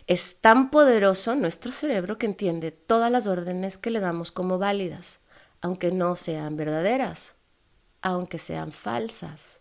Es 0.06 0.40
tan 0.40 0.70
poderoso 0.70 1.34
nuestro 1.34 1.72
cerebro 1.72 2.18
que 2.18 2.26
entiende 2.26 2.70
todas 2.70 3.10
las 3.10 3.26
órdenes 3.26 3.78
que 3.78 3.90
le 3.90 4.00
damos 4.00 4.32
como 4.32 4.58
válidas, 4.58 5.20
aunque 5.60 5.90
no 5.92 6.16
sean 6.16 6.56
verdaderas, 6.56 7.36
aunque 8.00 8.38
sean 8.38 8.72
falsas. 8.72 9.60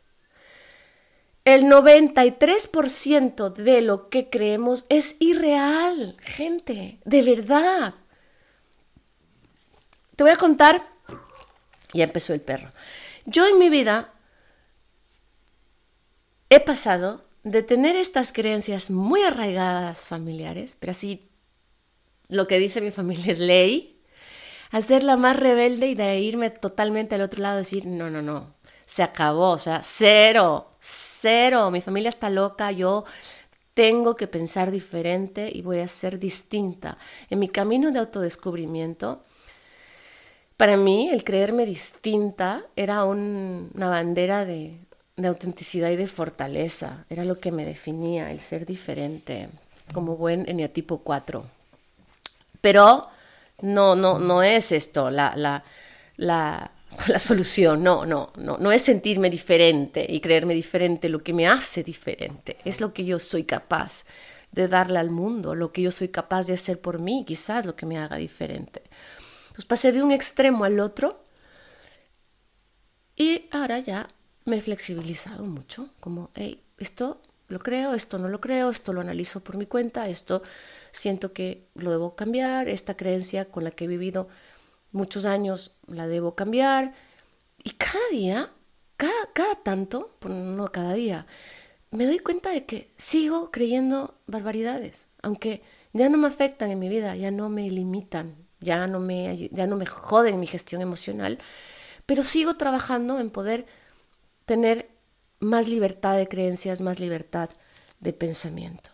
El 1.44 1.66
93% 1.66 3.54
de 3.54 3.82
lo 3.82 4.10
que 4.10 4.30
creemos 4.30 4.86
es 4.90 5.18
irreal, 5.20 6.18
gente, 6.22 7.00
de 7.04 7.22
verdad. 7.24 7.96
te 10.16 10.24
voy 10.24 10.32
a 10.32 10.38
contar, 10.38 10.88
ya 11.94 12.04
empezó 12.04 12.34
el 12.34 12.42
perro. 12.42 12.72
Yo 13.26 13.48
en 13.48 13.58
mi 13.58 13.70
vida 13.70 14.14
he 16.50 16.60
pasado 16.60 17.22
de 17.44 17.64
tener 17.64 17.96
estas 17.96 18.34
creencias 18.34 18.92
muy 18.92 19.22
arraigadas 19.24 20.06
familiares, 20.06 20.78
pero 20.80 20.92
así 20.92 21.30
lo 22.28 22.48
que 22.48 22.60
dice 22.60 22.82
mi 22.82 22.92
familia 22.92 23.32
es 23.32 23.40
ley, 23.40 24.02
a 24.72 24.82
ser 24.82 25.04
la 25.04 25.18
más 25.18 25.36
rebelde 25.36 25.88
y 25.88 25.96
de 25.96 26.20
irme 26.20 26.50
totalmente 26.50 27.16
al 27.16 27.22
otro 27.22 27.42
lado, 27.42 27.58
decir, 27.58 27.86
no, 27.86 28.10
no, 28.10 28.22
no, 28.22 28.56
se 28.86 29.04
acabó, 29.04 29.52
o 29.52 29.58
sea, 29.58 29.82
cero, 29.84 30.76
cero, 30.80 31.72
mi 31.72 31.82
familia 31.82 32.10
está 32.10 32.30
loca, 32.30 32.72
yo 32.72 33.04
tengo 33.74 34.16
que 34.16 34.28
pensar 34.28 34.72
diferente 34.72 35.50
y 35.54 35.62
voy 35.62 35.80
a 35.80 35.88
ser 35.88 36.20
distinta. 36.20 36.98
En 37.30 37.40
mi 37.40 37.50
camino 37.50 37.92
de 37.92 38.00
autodescubrimiento, 38.00 39.24
para 40.58 40.78
mí 40.78 41.10
el 41.10 41.24
creerme 41.24 41.66
distinta 41.66 42.64
era 42.76 43.04
una 43.04 43.90
bandera 43.90 44.46
de, 44.46 44.78
de 45.22 45.28
autenticidad 45.28 45.90
y 45.90 45.96
de 45.96 46.08
fortaleza. 46.08 47.06
Era 47.10 47.26
lo 47.26 47.40
que 47.40 47.52
me 47.52 47.66
definía, 47.66 48.32
el 48.32 48.40
ser 48.40 48.66
diferente, 48.66 49.50
como 49.94 50.16
buen 50.16 50.48
eneatipo 50.50 51.00
4. 51.00 51.46
Pero 52.62 53.08
no, 53.62 53.96
no, 53.96 54.20
no 54.20 54.44
es 54.44 54.72
esto 54.72 55.10
la, 55.10 55.34
la, 55.36 55.64
la, 56.18 56.72
solución, 57.20 57.84
no, 57.84 58.06
no, 58.06 58.32
no, 58.38 58.58
no 58.58 58.72
es 58.72 58.82
sentirme 58.82 59.30
diferente 59.30 60.06
y 60.08 60.20
creerme 60.20 60.54
diferente 60.54 61.10
lo 61.10 61.24
que 61.24 61.34
me 61.34 61.48
hace 61.48 61.84
diferente, 61.84 62.58
es 62.66 62.82
lo 62.82 62.94
que 62.94 63.06
yo 63.06 63.20
soy 63.20 63.44
capaz 63.44 64.06
de 64.52 64.68
darle 64.68 65.00
al 65.00 65.10
mundo, 65.10 65.56
lo 65.56 65.72
que 65.72 65.82
yo 65.82 65.92
soy 65.92 66.10
capaz 66.10 66.48
de 66.48 66.54
hacer 66.54 66.80
por 66.80 67.00
mí, 67.00 67.24
quizás 67.26 67.66
lo 67.66 67.76
que 67.76 67.86
me 67.86 67.98
haga 67.98 68.18
diferente. 68.18 68.84
Entonces 69.44 69.66
pasé 69.66 69.92
de 69.92 70.04
un 70.04 70.12
extremo 70.12 70.66
al 70.66 70.80
otro 70.80 71.24
y 73.16 73.48
ahora 73.52 73.80
ya 73.80 74.08
me 74.46 74.58
he 74.58 74.62
flexibilizado 74.62 75.44
mucho, 75.46 75.90
como, 76.00 76.30
hey, 76.36 76.62
esto 76.78 77.22
lo 77.48 77.60
creo, 77.60 77.94
esto 77.94 78.18
no 78.18 78.30
lo 78.30 78.40
creo, 78.42 78.70
esto 78.70 78.94
lo 78.94 79.02
analizo 79.02 79.42
por 79.42 79.58
mi 79.58 79.66
cuenta, 79.66 80.08
esto 80.08 80.42
siento 80.92 81.34
que 81.34 81.68
lo 81.76 81.92
debo 81.92 82.16
cambiar, 82.16 82.70
esta 82.70 82.96
creencia 82.96 83.46
con 83.46 83.64
la 83.64 83.72
que 83.72 83.86
he 83.86 83.88
vivido 83.88 84.30
muchos 84.92 85.26
años 85.26 85.76
la 85.88 86.08
debo 86.08 86.36
cambiar. 86.36 86.94
Y 87.64 87.72
cada 87.72 88.08
día, 88.12 88.52
cada, 88.98 89.12
cada 89.34 89.56
tanto, 89.56 90.16
no 90.28 90.72
cada 90.72 90.94
día, 90.94 91.28
me 91.92 92.06
doy 92.06 92.20
cuenta 92.20 92.50
de 92.50 92.66
que 92.66 92.92
sigo 92.98 93.52
creyendo 93.52 94.16
barbaridades, 94.26 95.10
aunque 95.22 95.62
ya 95.94 96.10
no 96.10 96.18
me 96.18 96.28
afectan 96.28 96.72
en 96.72 96.80
mi 96.80 96.90
vida, 96.90 97.16
ya 97.16 97.32
no 97.32 97.50
me 97.50 97.70
limitan, 97.70 98.36
ya 98.60 98.88
no 98.88 99.00
me, 99.00 99.50
ya 99.52 99.68
no 99.68 99.76
me 99.76 99.86
joden 99.86 100.40
mi 100.40 100.48
gestión 100.48 100.82
emocional, 100.82 101.40
pero 102.06 102.24
sigo 102.24 102.56
trabajando 102.56 103.20
en 103.20 103.30
poder 103.30 103.66
tener 104.52 104.90
más 105.40 105.70
libertad 105.70 106.18
de 106.18 106.28
creencias, 106.28 106.82
más 106.82 107.00
libertad 107.00 107.50
de 108.02 108.12
pensamiento. 108.12 108.90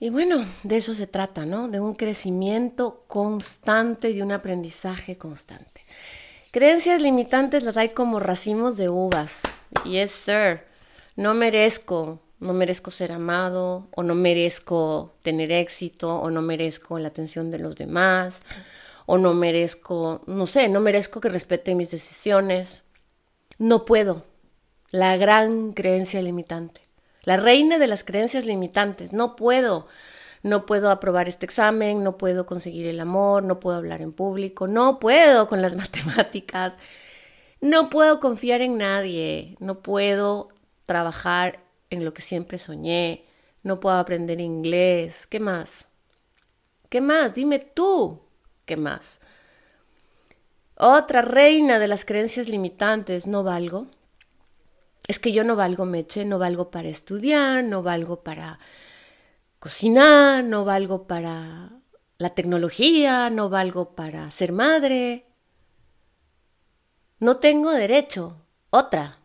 Y 0.00 0.10
bueno, 0.10 0.44
de 0.64 0.76
eso 0.76 0.92
se 0.92 1.06
trata, 1.06 1.46
¿no? 1.46 1.68
De 1.68 1.78
un 1.78 1.94
crecimiento 1.94 3.04
constante, 3.06 4.12
de 4.12 4.24
un 4.24 4.32
aprendizaje 4.32 5.16
constante. 5.16 5.82
Creencias 6.50 7.00
limitantes 7.00 7.62
las 7.62 7.76
hay 7.76 7.90
como 7.90 8.18
racimos 8.18 8.76
de 8.76 8.88
uvas. 8.88 9.42
Yes, 9.84 10.10
sir. 10.10 10.62
No 11.14 11.32
merezco, 11.32 12.18
no 12.40 12.52
merezco 12.52 12.90
ser 12.90 13.12
amado, 13.12 13.86
o 13.94 14.02
no 14.02 14.16
merezco 14.16 15.14
tener 15.22 15.52
éxito, 15.52 16.18
o 16.18 16.28
no 16.32 16.42
merezco 16.42 16.98
la 16.98 17.06
atención 17.06 17.52
de 17.52 17.60
los 17.60 17.76
demás, 17.76 18.42
o 19.06 19.16
no 19.16 19.32
merezco, 19.32 20.22
no 20.26 20.48
sé, 20.48 20.68
no 20.68 20.80
merezco 20.80 21.20
que 21.20 21.28
respeten 21.28 21.76
mis 21.76 21.92
decisiones. 21.92 22.82
No 23.58 23.84
puedo, 23.84 24.24
la 24.90 25.16
gran 25.16 25.72
creencia 25.72 26.20
limitante. 26.20 26.80
La 27.22 27.36
reina 27.36 27.78
de 27.78 27.86
las 27.86 28.04
creencias 28.04 28.46
limitantes. 28.46 29.12
No 29.12 29.36
puedo. 29.36 29.86
No 30.42 30.64
puedo 30.64 30.90
aprobar 30.90 31.28
este 31.28 31.44
examen, 31.44 32.02
no 32.02 32.16
puedo 32.16 32.46
conseguir 32.46 32.86
el 32.86 32.98
amor, 32.98 33.42
no 33.42 33.60
puedo 33.60 33.76
hablar 33.76 34.00
en 34.00 34.12
público, 34.12 34.66
no 34.66 34.98
puedo 34.98 35.48
con 35.48 35.60
las 35.60 35.76
matemáticas, 35.76 36.78
no 37.60 37.90
puedo 37.90 38.20
confiar 38.20 38.62
en 38.62 38.78
nadie, 38.78 39.56
no 39.60 39.82
puedo 39.82 40.48
trabajar 40.86 41.58
en 41.90 42.06
lo 42.06 42.14
que 42.14 42.22
siempre 42.22 42.58
soñé, 42.58 43.26
no 43.62 43.80
puedo 43.80 43.96
aprender 43.96 44.40
inglés. 44.40 45.26
¿Qué 45.26 45.40
más? 45.40 45.90
¿Qué 46.88 47.02
más? 47.02 47.34
Dime 47.34 47.58
tú. 47.58 48.20
¿Qué 48.64 48.78
más? 48.78 49.20
Otra 50.76 51.20
reina 51.20 51.78
de 51.78 51.86
las 51.88 52.06
creencias 52.06 52.48
limitantes, 52.48 53.26
no 53.26 53.42
valgo, 53.42 53.88
es 55.10 55.18
que 55.18 55.32
yo 55.32 55.42
no 55.42 55.56
valgo 55.56 55.84
meche, 55.86 56.24
no 56.24 56.38
valgo 56.38 56.70
para 56.70 56.88
estudiar, 56.88 57.64
no 57.64 57.82
valgo 57.82 58.22
para 58.22 58.60
cocinar, 59.58 60.44
no 60.44 60.64
valgo 60.64 61.08
para 61.08 61.70
la 62.18 62.30
tecnología, 62.30 63.28
no 63.28 63.48
valgo 63.48 63.96
para 63.96 64.30
ser 64.30 64.52
madre. 64.52 65.26
No 67.18 67.38
tengo 67.38 67.72
derecho, 67.72 68.46
otra. 68.70 69.18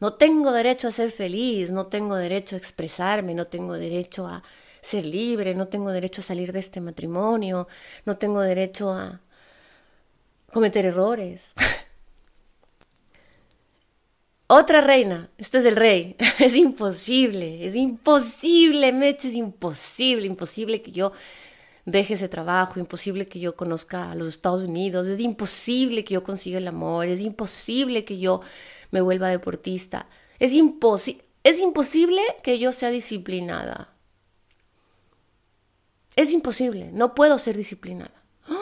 No 0.00 0.14
tengo 0.14 0.52
derecho 0.52 0.88
a 0.88 0.92
ser 0.92 1.10
feliz, 1.10 1.70
no 1.70 1.86
tengo 1.86 2.16
derecho 2.16 2.54
a 2.54 2.58
expresarme, 2.58 3.34
no 3.34 3.46
tengo 3.46 3.72
derecho 3.72 4.26
a 4.26 4.42
ser 4.82 5.06
libre, 5.06 5.54
no 5.54 5.68
tengo 5.68 5.90
derecho 5.92 6.20
a 6.20 6.24
salir 6.24 6.52
de 6.52 6.58
este 6.58 6.82
matrimonio, 6.82 7.68
no 8.04 8.18
tengo 8.18 8.42
derecho 8.42 8.92
a 8.92 9.22
cometer 10.52 10.84
errores. 10.84 11.54
Otra 14.48 14.80
reina, 14.80 15.28
este 15.38 15.58
es 15.58 15.64
el 15.64 15.76
rey. 15.76 16.16
Es 16.38 16.54
imposible, 16.54 17.66
es 17.66 17.74
imposible, 17.74 18.92
Meche, 18.92 19.28
es 19.28 19.34
imposible, 19.34 20.26
imposible 20.26 20.82
que 20.82 20.92
yo 20.92 21.12
deje 21.86 22.14
ese 22.14 22.28
trabajo, 22.28 22.78
imposible 22.78 23.26
que 23.28 23.40
yo 23.40 23.56
conozca 23.56 24.10
a 24.10 24.14
los 24.14 24.28
Estados 24.28 24.64
Unidos, 24.64 25.06
es 25.06 25.20
imposible 25.20 26.04
que 26.04 26.14
yo 26.14 26.22
consiga 26.22 26.58
el 26.58 26.68
amor, 26.68 27.06
es 27.08 27.20
imposible 27.20 28.04
que 28.04 28.18
yo 28.18 28.42
me 28.90 29.00
vuelva 29.00 29.28
deportista, 29.28 30.08
es, 30.38 30.52
es 31.44 31.58
imposible 31.60 32.22
que 32.42 32.58
yo 32.58 32.72
sea 32.72 32.90
disciplinada. 32.90 33.92
Es 36.16 36.32
imposible, 36.32 36.90
no 36.92 37.14
puedo 37.14 37.38
ser 37.38 37.56
disciplinada. 37.56 38.22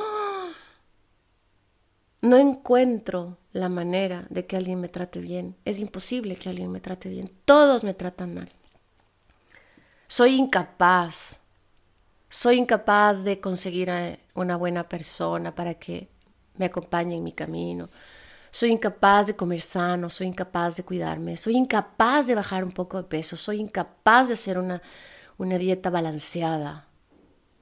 No 2.20 2.38
encuentro 2.38 3.36
la 3.54 3.68
manera 3.68 4.26
de 4.30 4.46
que 4.46 4.56
alguien 4.56 4.80
me 4.80 4.88
trate 4.88 5.20
bien. 5.20 5.56
Es 5.64 5.78
imposible 5.78 6.36
que 6.36 6.48
alguien 6.50 6.70
me 6.70 6.80
trate 6.80 7.08
bien. 7.08 7.30
Todos 7.44 7.84
me 7.84 7.94
tratan 7.94 8.34
mal. 8.34 8.52
Soy 10.08 10.34
incapaz. 10.34 11.40
Soy 12.28 12.58
incapaz 12.58 13.22
de 13.22 13.40
conseguir 13.40 13.90
a 13.90 14.18
una 14.34 14.56
buena 14.56 14.88
persona 14.88 15.54
para 15.54 15.74
que 15.74 16.08
me 16.56 16.66
acompañe 16.66 17.14
en 17.16 17.22
mi 17.22 17.32
camino. 17.32 17.88
Soy 18.50 18.72
incapaz 18.72 19.28
de 19.28 19.36
comer 19.36 19.60
sano, 19.60 20.10
soy 20.10 20.26
incapaz 20.26 20.76
de 20.76 20.84
cuidarme, 20.84 21.36
soy 21.36 21.56
incapaz 21.56 22.26
de 22.26 22.34
bajar 22.34 22.64
un 22.64 22.72
poco 22.72 22.96
de 22.96 23.04
peso, 23.04 23.36
soy 23.36 23.60
incapaz 23.60 24.28
de 24.28 24.34
hacer 24.34 24.58
una, 24.58 24.82
una 25.38 25.58
dieta 25.58 25.90
balanceada. 25.90 26.88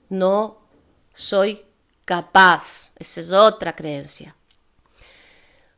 No 0.09 0.59
soy 1.15 1.63
capaz. 2.07 2.93
Esa 2.99 3.21
es 3.21 3.31
otra 3.31 3.77
creencia. 3.77 4.35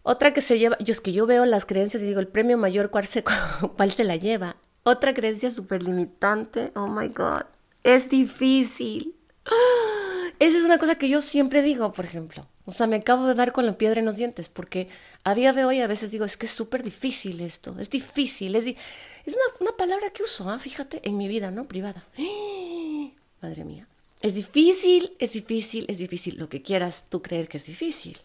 Otra 0.07 0.35
que 0.35 0.43
se 0.43 0.59
lleva, 0.59 0.77
yo 0.81 0.93
es 0.93 1.01
que 1.01 1.15
yo 1.15 1.25
veo 1.25 1.47
las 1.47 1.65
creencias 1.65 2.03
y 2.03 2.07
digo, 2.07 2.21
el 2.21 2.29
premio 2.29 2.59
mayor, 2.59 2.91
¿cuál 2.91 3.07
se, 3.07 3.25
cuál 3.77 3.91
se 3.91 4.05
la 4.05 4.17
lleva? 4.17 4.57
Otra 4.83 5.15
creencia 5.15 5.51
súper 5.51 5.83
limitante, 5.83 6.73
oh 6.75 6.87
my 6.87 7.09
god, 7.09 7.45
es 7.83 8.11
difícil. 8.11 9.15
Esa 10.39 10.59
es 10.59 10.65
una 10.65 10.77
cosa 10.77 10.97
que 10.97 11.09
yo 11.09 11.23
siempre 11.23 11.63
digo, 11.63 11.91
por 11.95 12.05
ejemplo. 12.05 12.47
O 12.67 12.73
sea, 12.73 12.87
me 12.87 12.97
acabo 12.97 13.27
de 13.27 13.35
dar 13.35 13.53
con 13.53 13.65
la 13.65 13.79
piedra 13.79 14.01
en 14.01 14.05
los 14.05 14.17
dientes 14.17 14.51
porque 14.51 14.91
a 15.23 15.35
día 15.35 15.55
de 15.55 15.65
hoy 15.65 15.81
a 15.81 15.87
veces 15.87 16.11
digo, 16.11 16.27
es 16.27 16.37
que 16.37 16.45
es 16.45 16.53
súper 16.53 16.83
difícil 16.83 17.41
esto, 17.41 17.75
es 17.81 17.89
difícil, 17.89 18.57
es, 18.57 18.65
es 18.67 19.37
una, 19.61 19.75
palabra 19.75 20.11
que 20.11 20.23
uso, 20.23 20.51
¿ah? 20.51 20.59
fíjate, 20.59 21.01
en 21.09 21.17
mi 21.17 21.29
vida, 21.29 21.51
¿no? 21.51 21.65
Privada. 21.65 22.05
Madre 23.41 23.65
mía. 23.65 23.89
Es 24.21 24.35
difícil, 24.35 25.17
es 25.19 25.33
difícil, 25.33 25.87
es 25.89 25.97
difícil, 25.97 26.37
lo 26.37 26.51
que 26.51 26.61
quieras 26.61 27.07
tú 27.09 27.23
creer 27.23 27.49
que 27.49 27.57
es 27.57 27.65
difícil. 27.65 28.19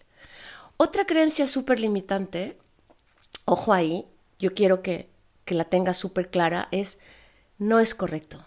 Otra 0.81 1.05
creencia 1.05 1.45
súper 1.45 1.77
limitante, 1.77 2.57
ojo 3.43 3.73
ahí, 3.73 4.07
yo 4.39 4.53
quiero 4.53 4.81
que, 4.81 5.09
que 5.43 5.53
la 5.53 5.65
tengas 5.65 5.97
súper 5.97 6.29
clara, 6.29 6.69
es 6.71 7.01
no 7.57 7.81
es 7.81 7.93
correcto. 7.93 8.45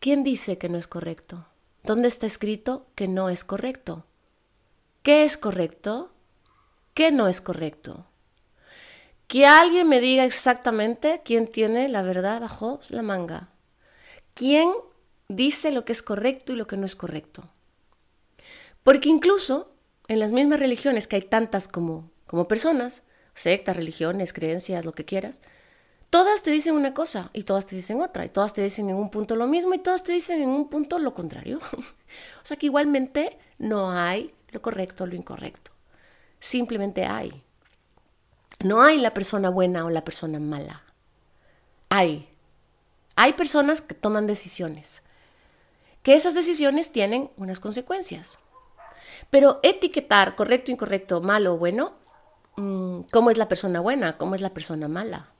¿Quién 0.00 0.22
dice 0.22 0.58
que 0.58 0.68
no 0.68 0.76
es 0.76 0.86
correcto? 0.86 1.46
¿Dónde 1.82 2.08
está 2.08 2.26
escrito 2.26 2.86
que 2.94 3.08
no 3.08 3.30
es 3.30 3.42
correcto? 3.42 4.04
¿Qué 5.02 5.24
es 5.24 5.38
correcto? 5.38 6.12
¿Qué 6.92 7.10
no 7.10 7.26
es 7.26 7.40
correcto? 7.40 8.04
Que 9.28 9.46
alguien 9.46 9.88
me 9.88 9.98
diga 9.98 10.26
exactamente 10.26 11.22
quién 11.24 11.50
tiene 11.50 11.88
la 11.88 12.02
verdad 12.02 12.38
bajo 12.38 12.80
la 12.90 13.00
manga. 13.00 13.48
¿Quién 14.34 14.70
dice 15.28 15.70
lo 15.70 15.86
que 15.86 15.92
es 15.92 16.02
correcto 16.02 16.52
y 16.52 16.56
lo 16.56 16.66
que 16.66 16.76
no 16.76 16.84
es 16.84 16.96
correcto? 16.96 17.48
Porque 18.82 19.08
incluso 19.08 19.69
en 20.10 20.18
las 20.18 20.32
mismas 20.32 20.58
religiones, 20.58 21.06
que 21.06 21.14
hay 21.14 21.22
tantas 21.22 21.68
como, 21.68 22.10
como 22.26 22.48
personas, 22.48 23.04
sectas, 23.32 23.76
religiones, 23.76 24.32
creencias, 24.32 24.84
lo 24.84 24.90
que 24.90 25.04
quieras, 25.04 25.40
todas 26.10 26.42
te 26.42 26.50
dicen 26.50 26.74
una 26.74 26.94
cosa 26.94 27.30
y 27.32 27.44
todas 27.44 27.64
te 27.64 27.76
dicen 27.76 28.02
otra, 28.02 28.24
y 28.24 28.28
todas 28.28 28.52
te 28.52 28.60
dicen 28.60 28.90
en 28.90 28.96
un 28.96 29.08
punto 29.10 29.36
lo 29.36 29.46
mismo 29.46 29.72
y 29.72 29.78
todas 29.78 30.02
te 30.02 30.10
dicen 30.10 30.42
en 30.42 30.48
un 30.48 30.68
punto 30.68 30.98
lo 30.98 31.14
contrario. 31.14 31.60
o 31.72 32.44
sea 32.44 32.56
que 32.56 32.66
igualmente 32.66 33.38
no 33.58 33.92
hay 33.92 34.34
lo 34.50 34.60
correcto 34.60 35.04
o 35.04 35.06
lo 35.06 35.14
incorrecto. 35.14 35.70
Simplemente 36.40 37.04
hay. 37.04 37.44
No 38.64 38.82
hay 38.82 38.98
la 38.98 39.14
persona 39.14 39.48
buena 39.48 39.84
o 39.84 39.90
la 39.90 40.04
persona 40.04 40.40
mala. 40.40 40.82
Hay. 41.88 42.28
Hay 43.14 43.34
personas 43.34 43.80
que 43.80 43.94
toman 43.94 44.26
decisiones. 44.26 45.02
Que 46.02 46.14
esas 46.14 46.34
decisiones 46.34 46.90
tienen 46.90 47.30
unas 47.36 47.60
consecuencias. 47.60 48.40
Pero 49.30 49.60
etiquetar 49.62 50.34
correcto, 50.34 50.72
incorrecto, 50.72 51.20
malo 51.20 51.54
o 51.54 51.58
bueno, 51.58 51.94
mm, 52.56 53.02
¿cómo 53.12 53.30
es 53.30 53.38
la 53.38 53.48
persona 53.48 53.80
buena? 53.80 54.18
¿Cómo 54.18 54.34
es 54.34 54.40
la 54.40 54.50
persona 54.50 54.88
mala? 54.88 55.30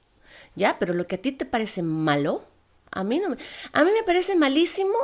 ¿Ya? 0.55 0.77
Pero 0.79 0.93
lo 0.93 1.07
que 1.07 1.15
a 1.15 1.21
ti 1.21 1.31
te 1.33 1.45
parece 1.45 1.83
malo, 1.83 2.43
a 2.91 3.03
mí 3.03 3.19
no 3.19 3.29
me, 3.29 3.37
a 3.73 3.83
mí 3.83 3.91
me 3.91 4.03
parece 4.03 4.35
malísimo, 4.35 4.95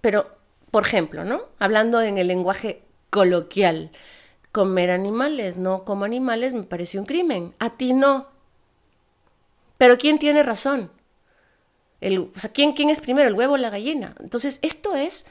pero, 0.00 0.26
por 0.70 0.84
ejemplo, 0.84 1.24
¿no? 1.24 1.42
Hablando 1.58 2.00
en 2.00 2.18
el 2.18 2.28
lenguaje 2.28 2.82
coloquial, 3.10 3.90
comer 4.52 4.90
animales, 4.90 5.56
no 5.56 5.84
como 5.84 6.04
animales, 6.04 6.52
me 6.52 6.62
parece 6.62 6.98
un 6.98 7.06
crimen. 7.06 7.54
A 7.58 7.76
ti 7.76 7.92
no. 7.92 8.28
Pero 9.78 9.98
¿quién 9.98 10.18
tiene 10.18 10.42
razón? 10.42 10.90
El, 12.00 12.30
o 12.34 12.38
sea, 12.38 12.52
¿quién, 12.52 12.72
¿quién 12.72 12.90
es 12.90 13.00
primero, 13.00 13.28
el 13.28 13.34
huevo 13.34 13.54
o 13.54 13.58
la 13.58 13.70
gallina? 13.70 14.14
Entonces, 14.20 14.58
esto 14.62 14.94
es 14.94 15.26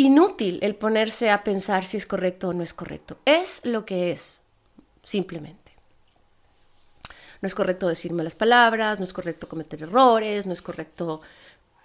inútil 0.00 0.58
el 0.62 0.76
ponerse 0.76 1.30
a 1.30 1.44
pensar 1.44 1.84
si 1.84 1.96
es 1.96 2.06
correcto 2.06 2.48
o 2.48 2.52
no 2.52 2.62
es 2.62 2.72
correcto. 2.72 3.18
Es 3.24 3.66
lo 3.66 3.84
que 3.84 4.12
es, 4.12 4.44
simplemente. 5.02 5.72
No 7.42 7.46
es 7.46 7.54
correcto 7.54 7.88
decir 7.88 8.12
malas 8.12 8.34
palabras, 8.34 8.98
no 8.98 9.04
es 9.04 9.12
correcto 9.12 9.48
cometer 9.48 9.82
errores, 9.82 10.46
no 10.46 10.52
es 10.52 10.62
correcto... 10.62 11.20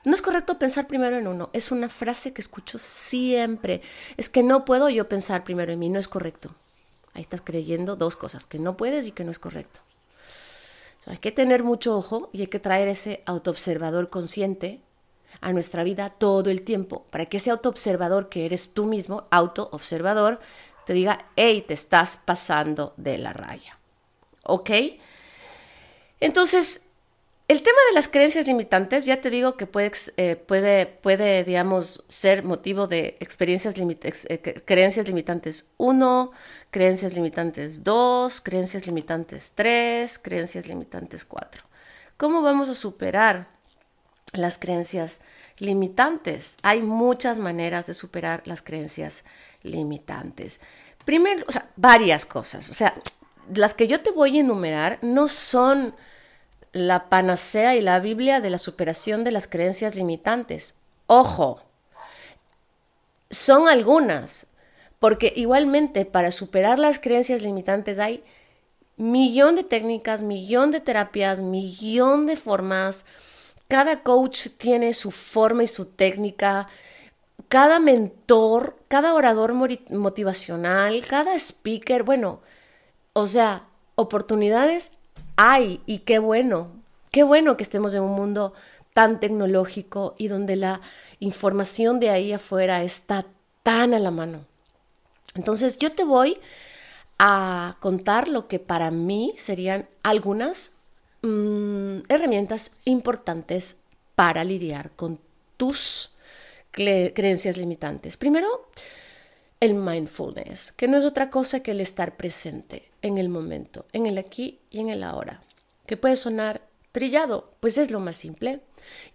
No 0.03 0.13
es 0.13 0.21
correcto 0.21 0.59
pensar 0.59 0.85
primero 0.85 1.17
en 1.17 1.27
uno. 1.27 1.49
Es 1.51 1.71
una 1.71 1.89
frase 1.89 2.31
que 2.31 2.41
escucho 2.41 2.77
siempre. 2.77 3.81
Es 4.17 4.29
que 4.29 4.43
no 4.43 4.63
puedo 4.63 4.87
yo 4.87 5.09
pensar 5.09 5.43
primero 5.43 5.73
en 5.73 5.79
mí, 5.79 5.89
no 5.89 5.97
es 5.97 6.07
correcto. 6.07 6.53
Ahí 7.15 7.23
estás 7.23 7.41
creyendo 7.41 7.95
dos 7.95 8.15
cosas, 8.15 8.45
que 8.45 8.59
no 8.59 8.77
puedes 8.77 9.07
y 9.07 9.11
que 9.11 9.23
no 9.23 9.31
es 9.31 9.39
correcto. 9.39 9.79
hay 11.07 11.17
que 11.17 11.31
tener 11.31 11.63
mucho 11.63 11.97
ojo 11.97 12.29
y 12.33 12.41
hay 12.41 12.47
que 12.47 12.59
traer 12.59 12.87
ese 12.87 13.23
autoobservador 13.25 14.09
consciente 14.09 14.84
a 15.41 15.53
nuestra 15.53 15.83
vida 15.83 16.09
todo 16.09 16.49
el 16.49 16.63
tiempo, 16.63 17.05
para 17.09 17.25
que 17.25 17.37
ese 17.37 17.51
autoobservador 17.51 18.29
que 18.29 18.45
eres 18.45 18.73
tú 18.73 18.85
mismo, 18.85 19.27
autoobservador, 19.31 20.39
te 20.85 20.93
diga, 20.93 21.25
hey, 21.35 21.63
te 21.67 21.73
estás 21.73 22.19
pasando 22.23 22.93
de 22.97 23.17
la 23.17 23.33
raya. 23.33 23.77
¿Ok? 24.43 24.69
Entonces, 26.19 26.89
el 27.47 27.61
tema 27.61 27.77
de 27.89 27.93
las 27.93 28.07
creencias 28.07 28.47
limitantes, 28.47 29.05
ya 29.05 29.21
te 29.21 29.29
digo 29.29 29.55
que 29.55 29.67
puede, 29.67 29.91
eh, 30.17 30.35
puede, 30.35 30.87
puede 30.87 31.43
digamos, 31.43 32.03
ser 32.07 32.43
motivo 32.43 32.87
de 32.87 33.17
experiencias 33.19 33.75
eh, 33.77 34.63
creencias 34.65 35.07
limitantes 35.07 35.69
1, 35.77 36.31
creencias 36.71 37.13
limitantes 37.13 37.83
2, 37.83 38.41
creencias 38.41 38.87
limitantes 38.87 39.53
3, 39.53 40.17
creencias 40.19 40.67
limitantes 40.67 41.23
4. 41.23 41.63
¿Cómo 42.17 42.41
vamos 42.41 42.67
a 42.67 42.73
superar 42.73 43.54
las 44.37 44.57
creencias 44.57 45.21
limitantes. 45.57 46.57
Hay 46.61 46.81
muchas 46.81 47.39
maneras 47.39 47.87
de 47.87 47.93
superar 47.93 48.41
las 48.45 48.61
creencias 48.61 49.23
limitantes. 49.63 50.61
Primero, 51.05 51.45
o 51.47 51.51
sea, 51.51 51.69
varias 51.75 52.25
cosas. 52.25 52.69
O 52.69 52.73
sea, 52.73 52.93
las 53.53 53.73
que 53.73 53.87
yo 53.87 54.01
te 54.01 54.11
voy 54.11 54.37
a 54.37 54.41
enumerar 54.41 54.99
no 55.01 55.27
son 55.27 55.95
la 56.71 57.09
panacea 57.09 57.75
y 57.75 57.81
la 57.81 57.99
Biblia 57.99 58.41
de 58.41 58.49
la 58.49 58.57
superación 58.57 59.23
de 59.23 59.31
las 59.31 59.47
creencias 59.47 59.95
limitantes. 59.95 60.75
Ojo, 61.07 61.61
son 63.29 63.69
algunas, 63.69 64.47
porque 64.99 65.31
igualmente 65.35 66.05
para 66.05 66.31
superar 66.31 66.79
las 66.79 66.99
creencias 66.99 67.41
limitantes 67.41 67.99
hay 67.99 68.23
millón 68.97 69.55
de 69.55 69.63
técnicas, 69.63 70.21
millón 70.21 70.71
de 70.71 70.79
terapias, 70.79 71.39
millón 71.39 72.25
de 72.25 72.37
formas, 72.37 73.05
cada 73.67 74.03
coach 74.03 74.47
tiene 74.57 74.93
su 74.93 75.11
forma 75.11 75.63
y 75.63 75.67
su 75.67 75.85
técnica. 75.85 76.67
Cada 77.47 77.79
mentor, 77.79 78.77
cada 78.87 79.13
orador 79.13 79.53
motivacional, 79.53 81.05
cada 81.07 81.35
speaker, 81.35 82.03
bueno, 82.03 82.41
o 83.13 83.27
sea, 83.27 83.63
oportunidades 83.95 84.93
hay 85.35 85.81
y 85.85 85.99
qué 85.99 86.19
bueno, 86.19 86.69
qué 87.11 87.23
bueno 87.23 87.57
que 87.57 87.63
estemos 87.63 87.93
en 87.93 88.03
un 88.03 88.11
mundo 88.11 88.53
tan 88.93 89.19
tecnológico 89.19 90.15
y 90.17 90.27
donde 90.27 90.55
la 90.55 90.81
información 91.19 91.99
de 91.99 92.09
ahí 92.09 92.33
afuera 92.33 92.83
está 92.83 93.25
tan 93.63 93.93
a 93.93 93.99
la 93.99 94.11
mano. 94.11 94.45
Entonces 95.33 95.77
yo 95.77 95.91
te 95.91 96.03
voy 96.03 96.37
a 97.19 97.75
contar 97.79 98.27
lo 98.27 98.47
que 98.47 98.59
para 98.59 98.91
mí 98.91 99.33
serían 99.37 99.87
algunas 100.03 100.74
Mm, 101.25 102.03
herramientas 102.07 102.73
importantes 102.85 103.81
para 104.13 104.43
lidiar 104.43 104.91
con 104.91 105.19
tus 105.57 106.13
creencias 106.71 107.57
limitantes. 107.57 108.15
Primero, 108.15 108.69
el 109.59 109.73
mindfulness, 109.73 110.71
que 110.71 110.87
no 110.87 110.97
es 110.97 111.03
otra 111.03 111.31
cosa 111.31 111.61
que 111.61 111.71
el 111.71 111.81
estar 111.81 112.15
presente 112.15 112.91
en 113.01 113.17
el 113.17 113.29
momento, 113.29 113.87
en 113.91 114.05
el 114.05 114.19
aquí 114.19 114.59
y 114.69 114.81
en 114.81 114.89
el 114.89 115.01
ahora, 115.01 115.41
que 115.87 115.97
puede 115.97 116.15
sonar 116.15 116.61
trillado, 116.91 117.55
pues 117.59 117.79
es 117.79 117.89
lo 117.89 117.99
más 117.99 118.17
simple, 118.17 118.61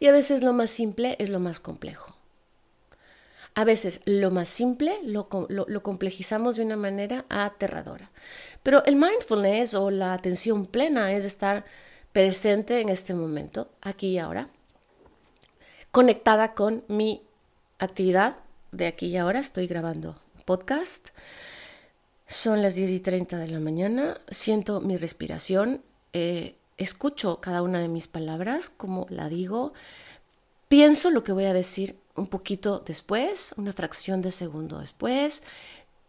y 0.00 0.08
a 0.08 0.12
veces 0.12 0.42
lo 0.42 0.52
más 0.52 0.70
simple 0.70 1.14
es 1.20 1.30
lo 1.30 1.38
más 1.38 1.60
complejo. 1.60 2.16
A 3.54 3.62
veces 3.62 4.00
lo 4.04 4.32
más 4.32 4.48
simple 4.48 4.98
lo, 5.04 5.28
lo 5.48 5.82
complejizamos 5.84 6.56
de 6.56 6.64
una 6.64 6.76
manera 6.76 7.24
aterradora. 7.28 8.10
Pero 8.64 8.84
el 8.84 8.96
mindfulness 8.96 9.74
o 9.74 9.90
la 9.92 10.12
atención 10.12 10.66
plena 10.66 11.12
es 11.12 11.24
estar 11.24 11.64
presente 12.12 12.80
en 12.80 12.88
este 12.88 13.14
momento, 13.14 13.70
aquí 13.80 14.08
y 14.08 14.18
ahora, 14.18 14.48
conectada 15.90 16.54
con 16.54 16.84
mi 16.88 17.22
actividad 17.78 18.36
de 18.72 18.86
aquí 18.86 19.06
y 19.06 19.16
ahora. 19.16 19.40
Estoy 19.40 19.66
grabando 19.66 20.16
podcast. 20.44 21.10
Son 22.26 22.62
las 22.62 22.74
10 22.74 22.90
y 22.90 23.00
30 23.00 23.38
de 23.38 23.48
la 23.48 23.60
mañana. 23.60 24.20
Siento 24.28 24.80
mi 24.80 24.96
respiración. 24.96 25.82
Eh, 26.12 26.56
escucho 26.76 27.40
cada 27.40 27.62
una 27.62 27.80
de 27.80 27.88
mis 27.88 28.06
palabras, 28.06 28.70
como 28.70 29.06
la 29.10 29.28
digo. 29.28 29.72
Pienso 30.68 31.10
lo 31.10 31.24
que 31.24 31.32
voy 31.32 31.46
a 31.46 31.52
decir 31.52 31.96
un 32.14 32.26
poquito 32.26 32.82
después, 32.86 33.54
una 33.56 33.72
fracción 33.72 34.22
de 34.22 34.30
segundo 34.30 34.78
después. 34.78 35.42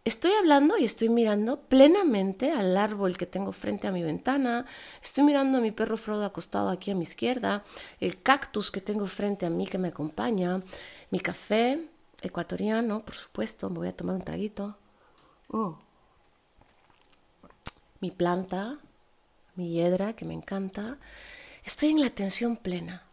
Estoy 0.04 0.32
hablando 0.32 0.78
y 0.78 0.84
estoy 0.84 1.08
mirando 1.08 1.60
plenamente 1.60 2.50
al 2.50 2.76
árbol 2.76 3.16
que 3.16 3.24
tengo 3.24 3.52
frente 3.52 3.86
a 3.86 3.92
mi 3.92 4.02
ventana, 4.02 4.66
estoy 5.00 5.22
mirando 5.22 5.58
a 5.58 5.60
mi 5.60 5.70
perro 5.70 5.96
Frodo 5.96 6.24
acostado 6.24 6.70
aquí 6.70 6.90
a 6.90 6.96
mi 6.96 7.04
izquierda, 7.04 7.62
el 8.00 8.20
cactus 8.20 8.72
que 8.72 8.80
tengo 8.80 9.06
frente 9.06 9.46
a 9.46 9.50
mí 9.50 9.64
que 9.64 9.78
me 9.78 9.88
acompaña, 9.88 10.60
mi 11.10 11.20
café 11.20 11.88
ecuatoriano, 12.20 13.04
por 13.04 13.14
supuesto, 13.14 13.70
me 13.70 13.78
voy 13.78 13.88
a 13.88 13.96
tomar 13.96 14.16
un 14.16 14.22
traguito, 14.22 14.76
mm. 15.50 15.70
mi 18.00 18.10
planta, 18.10 18.78
mi 19.54 19.72
hiedra 19.72 20.14
que 20.14 20.24
me 20.24 20.34
encanta, 20.34 20.98
estoy 21.64 21.90
en 21.90 22.00
la 22.00 22.08
atención 22.08 22.56
plena. 22.56 23.04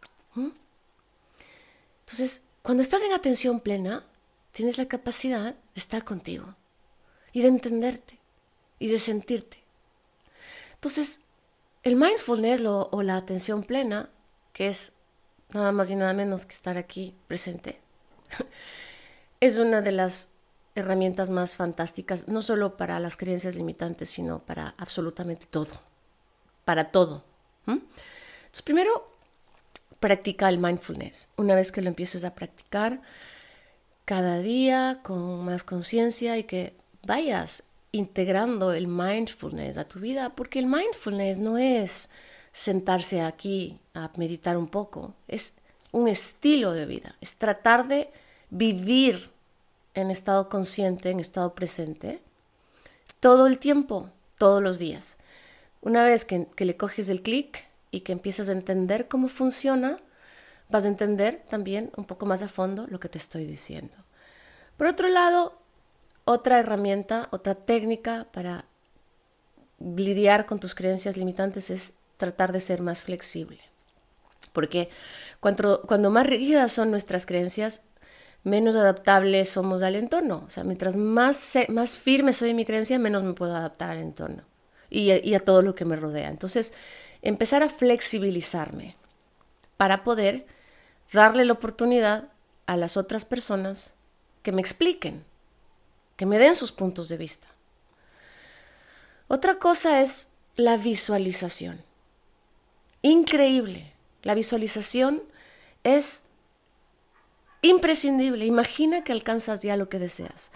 Entonces, 2.00 2.46
cuando 2.62 2.82
estás 2.82 3.04
en 3.04 3.12
atención 3.12 3.60
plena, 3.60 4.04
tienes 4.50 4.76
la 4.76 4.86
capacidad 4.86 5.54
de 5.54 5.60
estar 5.76 6.02
contigo 6.02 6.56
y 7.32 7.42
de 7.42 7.48
entenderte 7.48 8.18
y 8.78 8.88
de 8.88 8.98
sentirte. 8.98 9.58
Entonces, 10.74 11.24
el 11.82 11.96
mindfulness 11.96 12.62
o 12.64 13.02
la 13.02 13.16
atención 13.16 13.62
plena, 13.62 14.10
que 14.52 14.68
es 14.68 14.92
nada 15.52 15.72
más 15.72 15.90
y 15.90 15.96
nada 15.96 16.12
menos 16.14 16.46
que 16.46 16.54
estar 16.54 16.76
aquí 16.78 17.14
presente, 17.26 17.80
es 19.40 19.58
una 19.58 19.80
de 19.80 19.92
las 19.92 20.32
herramientas 20.74 21.30
más 21.30 21.56
fantásticas, 21.56 22.28
no 22.28 22.42
solo 22.42 22.76
para 22.76 23.00
las 23.00 23.16
creencias 23.16 23.56
limitantes, 23.56 24.10
sino 24.10 24.40
para 24.40 24.74
absolutamente 24.78 25.46
todo, 25.46 25.72
para 26.64 26.90
todo. 26.90 27.24
Entonces, 27.66 28.62
primero, 28.62 29.10
practica 30.00 30.48
el 30.48 30.58
mindfulness. 30.58 31.28
Una 31.36 31.54
vez 31.54 31.72
que 31.72 31.82
lo 31.82 31.88
empieces 31.88 32.24
a 32.24 32.34
practicar 32.34 33.00
cada 34.04 34.38
día 34.38 35.00
con 35.02 35.44
más 35.44 35.62
conciencia 35.62 36.36
y 36.38 36.44
que 36.44 36.74
vayas 37.02 37.64
integrando 37.92 38.72
el 38.72 38.86
mindfulness 38.86 39.78
a 39.78 39.88
tu 39.88 40.00
vida, 40.00 40.30
porque 40.30 40.58
el 40.58 40.66
mindfulness 40.66 41.38
no 41.38 41.58
es 41.58 42.10
sentarse 42.52 43.22
aquí 43.22 43.78
a 43.94 44.10
meditar 44.16 44.56
un 44.56 44.68
poco, 44.68 45.14
es 45.28 45.56
un 45.92 46.08
estilo 46.08 46.72
de 46.72 46.86
vida, 46.86 47.14
es 47.20 47.36
tratar 47.36 47.88
de 47.88 48.10
vivir 48.50 49.30
en 49.94 50.10
estado 50.10 50.48
consciente, 50.48 51.10
en 51.10 51.20
estado 51.20 51.54
presente, 51.54 52.20
todo 53.18 53.46
el 53.46 53.58
tiempo, 53.58 54.10
todos 54.38 54.62
los 54.62 54.78
días. 54.78 55.18
Una 55.82 56.04
vez 56.04 56.24
que, 56.24 56.46
que 56.54 56.64
le 56.64 56.76
coges 56.76 57.08
el 57.08 57.22
clic 57.22 57.66
y 57.90 58.00
que 58.00 58.12
empiezas 58.12 58.48
a 58.48 58.52
entender 58.52 59.08
cómo 59.08 59.28
funciona, 59.28 59.98
vas 60.68 60.84
a 60.84 60.88
entender 60.88 61.42
también 61.48 61.90
un 61.96 62.04
poco 62.04 62.26
más 62.26 62.42
a 62.42 62.48
fondo 62.48 62.86
lo 62.86 63.00
que 63.00 63.08
te 63.08 63.18
estoy 63.18 63.44
diciendo. 63.44 63.96
Por 64.76 64.86
otro 64.86 65.08
lado, 65.08 65.59
otra 66.24 66.58
herramienta, 66.58 67.28
otra 67.32 67.54
técnica 67.54 68.26
para 68.32 68.66
lidiar 69.78 70.46
con 70.46 70.60
tus 70.60 70.74
creencias 70.74 71.16
limitantes 71.16 71.70
es 71.70 71.94
tratar 72.16 72.52
de 72.52 72.60
ser 72.60 72.82
más 72.82 73.02
flexible. 73.02 73.60
Porque 74.52 74.90
cuando, 75.40 75.82
cuando 75.82 76.10
más 76.10 76.26
rígidas 76.26 76.72
son 76.72 76.90
nuestras 76.90 77.26
creencias, 77.26 77.88
menos 78.42 78.76
adaptables 78.76 79.50
somos 79.50 79.82
al 79.82 79.96
entorno. 79.96 80.44
O 80.46 80.50
sea, 80.50 80.64
mientras 80.64 80.96
más, 80.96 81.54
más 81.68 81.96
firme 81.96 82.32
soy 82.32 82.50
en 82.50 82.56
mi 82.56 82.64
creencia, 82.64 82.98
menos 82.98 83.22
me 83.22 83.34
puedo 83.34 83.54
adaptar 83.54 83.90
al 83.90 83.98
entorno 83.98 84.44
y 84.92 85.34
a 85.34 85.40
todo 85.40 85.62
lo 85.62 85.76
que 85.76 85.84
me 85.84 85.94
rodea. 85.94 86.28
Entonces, 86.28 86.74
empezar 87.22 87.62
a 87.62 87.68
flexibilizarme 87.68 88.96
para 89.76 90.02
poder 90.02 90.46
darle 91.12 91.44
la 91.44 91.52
oportunidad 91.52 92.24
a 92.66 92.76
las 92.76 92.96
otras 92.96 93.24
personas 93.24 93.94
que 94.42 94.52
me 94.52 94.60
expliquen, 94.60 95.24
que 96.20 96.26
me 96.26 96.38
den 96.38 96.54
sus 96.54 96.70
puntos 96.70 97.08
de 97.08 97.16
vista. 97.16 97.46
Otra 99.26 99.58
cosa 99.58 100.02
es 100.02 100.34
la 100.54 100.76
visualización. 100.76 101.82
Increíble. 103.00 103.94
La 104.22 104.34
visualización 104.34 105.22
es 105.82 106.26
imprescindible. 107.62 108.44
Imagina 108.44 109.02
que 109.02 109.12
alcanzas 109.12 109.60
ya 109.60 109.78
lo 109.78 109.88
que 109.88 109.98
deseas. 109.98 110.52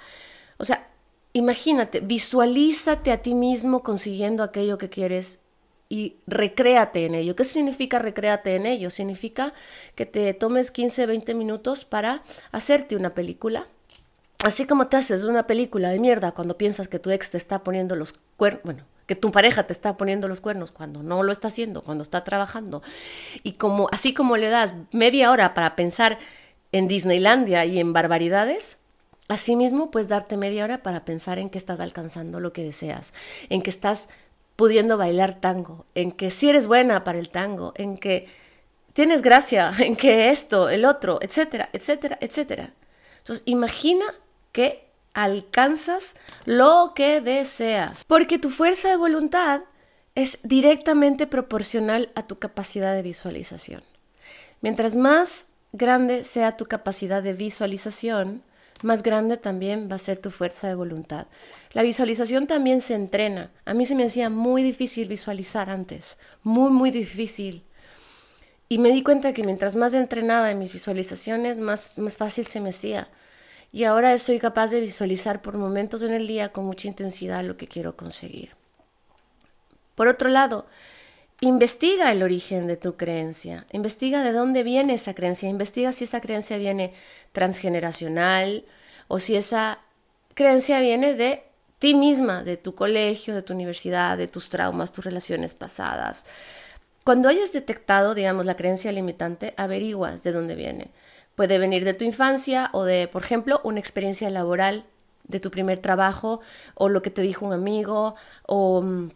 O 0.59 0.65
sea, 0.65 0.87
imagínate, 1.33 2.01
visualízate 2.01 3.11
a 3.11 3.23
ti 3.23 3.35
mismo 3.35 3.83
consiguiendo 3.83 4.43
aquello 4.43 4.77
que 4.77 4.91
quieres 4.91 5.41
y 5.89 6.17
recréate 6.27 7.07
en 7.07 7.15
ello. 7.15 7.37
¿Qué 7.37 7.45
significa 7.45 7.99
recréate 7.99 8.55
en 8.55 8.67
ello? 8.67 8.91
Significa 8.91 9.55
que 9.95 10.05
te 10.05 10.35
tomes 10.35 10.71
15, 10.71 11.07
20 11.07 11.33
minutos 11.33 11.87
para 11.87 12.23
hacerte 12.53 12.97
una 12.97 13.15
película. 13.15 13.67
Así 14.45 14.67
como 14.67 14.89
te 14.89 14.99
haces 14.99 15.25
una 15.25 15.47
película 15.47 15.89
de 15.89 15.99
mierda 15.99 16.33
cuando 16.33 16.59
piensas 16.59 16.87
que 16.87 16.99
tu 16.99 17.11
ex 17.11 17.31
te 17.31 17.39
está 17.39 17.65
poniendo 17.65 17.97
los 17.97 18.21
cuernos, 18.37 18.63
bueno, 18.63 18.85
que 19.07 19.17
tu 19.17 19.33
pareja 19.33 19.67
te 19.67 19.73
está 19.73 19.97
poniendo 19.97 20.29
los 20.29 20.43
cuernos 20.43 20.71
cuando 20.71 21.03
no 21.03 21.23
lo 21.23 21.33
está 21.33 21.49
haciendo, 21.49 21.81
cuando 21.81 22.03
está 22.03 22.25
trabajando. 22.25 22.83
Y 23.43 23.53
como 23.53 23.89
así 23.91 24.13
como 24.13 24.37
le 24.37 24.51
das 24.51 24.75
media 24.93 25.31
hora 25.31 25.55
para 25.55 25.75
pensar 25.77 26.19
en 26.73 26.89
Disneylandia 26.89 27.65
y 27.65 27.79
en 27.79 27.95
barbaridades, 27.95 28.83
asimismo 29.29 29.91
puedes 29.91 30.09
darte 30.09 30.37
media 30.37 30.65
hora 30.65 30.83
para 30.83 31.07
pensar 31.07 31.39
en 31.39 31.49
que 31.49 31.57
estás 31.57 31.81
alcanzando 31.81 32.39
lo 32.39 32.53
que 32.53 32.65
deseas, 32.65 33.15
en 33.49 33.63
que 33.63 33.71
estás 33.71 34.11
pudiendo 34.57 34.99
bailar 34.99 35.41
tango, 35.41 35.87
en 35.95 36.13
que 36.13 36.31
si 36.31 36.51
eres 36.51 36.67
buena 36.67 37.03
para 37.03 37.19
el 37.19 37.31
tango, 37.31 37.73
en 37.77 37.97
que 37.97 38.29
tienes 38.93 39.23
gracia, 39.23 39.73
en 39.79 39.97
que 39.97 40.29
esto, 40.29 40.69
el 40.69 40.85
otro, 40.85 41.19
etcétera, 41.23 41.71
etcétera, 41.73 42.19
etcétera. 42.21 42.75
Entonces, 43.21 43.43
imagina 43.47 44.05
que 44.55 44.87
alcanzas 45.15 46.17
lo 46.45 46.93
que 46.95 47.21
deseas, 47.21 48.05
porque 48.07 48.39
tu 48.39 48.51
fuerza 48.51 48.89
de 48.89 48.97
voluntad 48.97 49.63
es 50.15 50.39
directamente 50.45 51.27
proporcional 51.27 52.13
a 52.15 52.27
tu 52.29 52.39
capacidad 52.39 52.95
de 52.95 53.03
visualización. 53.03 53.83
Mientras 54.61 54.95
más 54.95 55.49
grande 55.73 56.25
sea 56.25 56.57
tu 56.57 56.67
capacidad 56.67 57.21
de 57.21 57.33
visualización, 57.33 58.43
más 58.83 59.03
grande 59.03 59.37
también 59.37 59.89
va 59.91 59.97
a 59.97 59.99
ser 59.99 60.19
tu 60.19 60.31
fuerza 60.31 60.69
de 60.69 60.77
voluntad. 60.77 61.27
La 61.73 61.83
visualización 61.83 62.47
también 62.47 62.81
se 62.81 62.95
entrena. 62.95 63.51
A 63.65 63.75
mí 63.75 63.87
se 63.87 63.97
me 63.97 64.05
hacía 64.05 64.31
muy 64.31 64.63
difícil 64.63 65.09
visualizar 65.09 65.69
antes, 65.69 66.17
muy, 66.45 66.71
muy 66.71 66.93
difícil. 66.93 67.65
Y 68.69 68.79
me 68.79 68.91
di 68.91 69.03
cuenta 69.03 69.33
que 69.33 69.43
mientras 69.43 69.75
más 69.75 69.95
entrenaba 69.95 70.53
en 70.53 70.61
mis 70.61 70.73
visualizaciones, 70.73 71.59
más, 71.59 71.99
más 71.99 72.17
fácil 72.17 72.47
se 72.47 72.61
me 72.61 72.69
hacía. 72.69 73.09
Y 73.75 73.83
ahora 73.83 74.17
soy 74.19 74.39
capaz 74.39 74.71
de 74.71 74.79
visualizar 74.79 75.43
por 75.43 75.57
momentos 75.57 76.05
en 76.05 76.13
el 76.13 76.29
día 76.29 76.53
con 76.53 76.65
mucha 76.65 76.87
intensidad 76.87 77.43
lo 77.43 77.57
que 77.57 77.67
quiero 77.67 77.97
conseguir. 77.97 78.51
Por 79.97 80.07
otro 80.07 80.29
lado, 80.29 80.67
investiga 81.41 82.13
el 82.13 82.23
origen 82.23 82.69
de 82.69 82.77
tu 82.77 82.97
creencia, 82.97 83.67
investiga 83.73 84.23
de 84.23 84.31
dónde 84.31 84.63
viene 84.63 84.95
esa 84.95 85.13
creencia, 85.13 85.49
investiga 85.49 85.93
si 85.93 86.05
esa 86.05 86.21
creencia 86.21 86.57
viene 86.57 86.95
transgeneracional 87.33 88.65
o 89.09 89.19
si 89.19 89.35
esa 89.35 89.81
creencia 90.35 90.79
viene 90.79 91.15
de 91.15 91.43
ti 91.81 91.97
misma, 91.97 92.45
de 92.45 92.57
tu 92.57 92.77
colegio, 92.77 93.35
de 93.35 93.43
tu 93.43 93.55
universidad, 93.55 94.17
de 94.17 94.29
tus 94.29 94.51
traumas, 94.51 94.93
tus 94.93 95.05
relaciones 95.05 95.57
pasadas. 95.57 96.27
Cuando 97.03 97.29
hayas 97.29 97.53
detectado, 97.53 98.15
digamos, 98.15 98.47
la 98.47 98.57
creencia 98.57 98.93
limitante, 98.93 99.53
averiguas 99.57 100.23
de 100.23 100.31
dónde 100.31 100.55
viene. 100.55 100.93
Puede 101.35 101.59
venir 101.59 101.85
de 101.85 101.95
tu 101.95 102.05
infancia 102.05 102.71
o 102.73 102.85
de, 102.85 103.09
por 103.09 103.23
ejemplo, 103.25 103.61
una 103.65 103.81
experiencia 103.81 104.31
laboral 104.31 104.85
de 105.25 105.41
tu 105.41 105.51
primer 105.51 105.81
trabajo 105.81 106.41
o 106.75 106.89
lo 106.89 107.03
que 107.03 107.11
te 107.11 107.23
dijo 107.23 107.47
un 107.47 107.53
amigo 107.53 108.15
o 108.47 108.83
mm, 108.83 109.11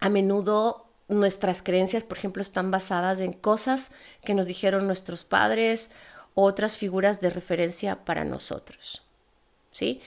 a 0.00 0.08
menudo 0.08 0.86
nuestras 1.08 1.62
creencias, 1.62 2.04
por 2.04 2.18
ejemplo, 2.18 2.42
están 2.42 2.70
basadas 2.70 3.20
en 3.20 3.32
cosas 3.32 3.94
que 4.24 4.34
nos 4.34 4.46
dijeron 4.46 4.86
nuestros 4.86 5.24
padres 5.24 5.92
o 6.34 6.44
otras 6.44 6.76
figuras 6.76 7.20
de 7.20 7.30
referencia 7.30 8.04
para 8.04 8.24
nosotros. 8.24 9.02
¿Sí? 9.70 10.00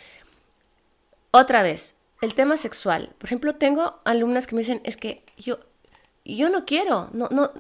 Otra 1.32 1.62
vez, 1.62 1.98
el 2.22 2.34
tema 2.34 2.58
sexual. 2.58 3.14
Por 3.18 3.28
ejemplo, 3.28 3.56
tengo 3.56 4.00
alumnas 4.04 4.48
que 4.48 4.56
me 4.56 4.62
dicen, 4.62 4.82
es 4.84 4.98
que 4.98 5.24
yo, 5.38 5.60
yo 6.26 6.50
no 6.50 6.66
quiero, 6.66 7.10
no, 7.14 7.30
no, 7.32 7.52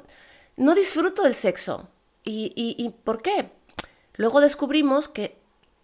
no 0.57 0.75
disfruto 0.75 1.23
del 1.23 1.33
sexo. 1.33 1.87
¿Y, 2.23 2.53
y, 2.55 2.89
por 2.89 3.21
qué? 3.21 3.49
Luego 4.19 4.41
descubrimos 4.41 5.07
que 5.07 5.37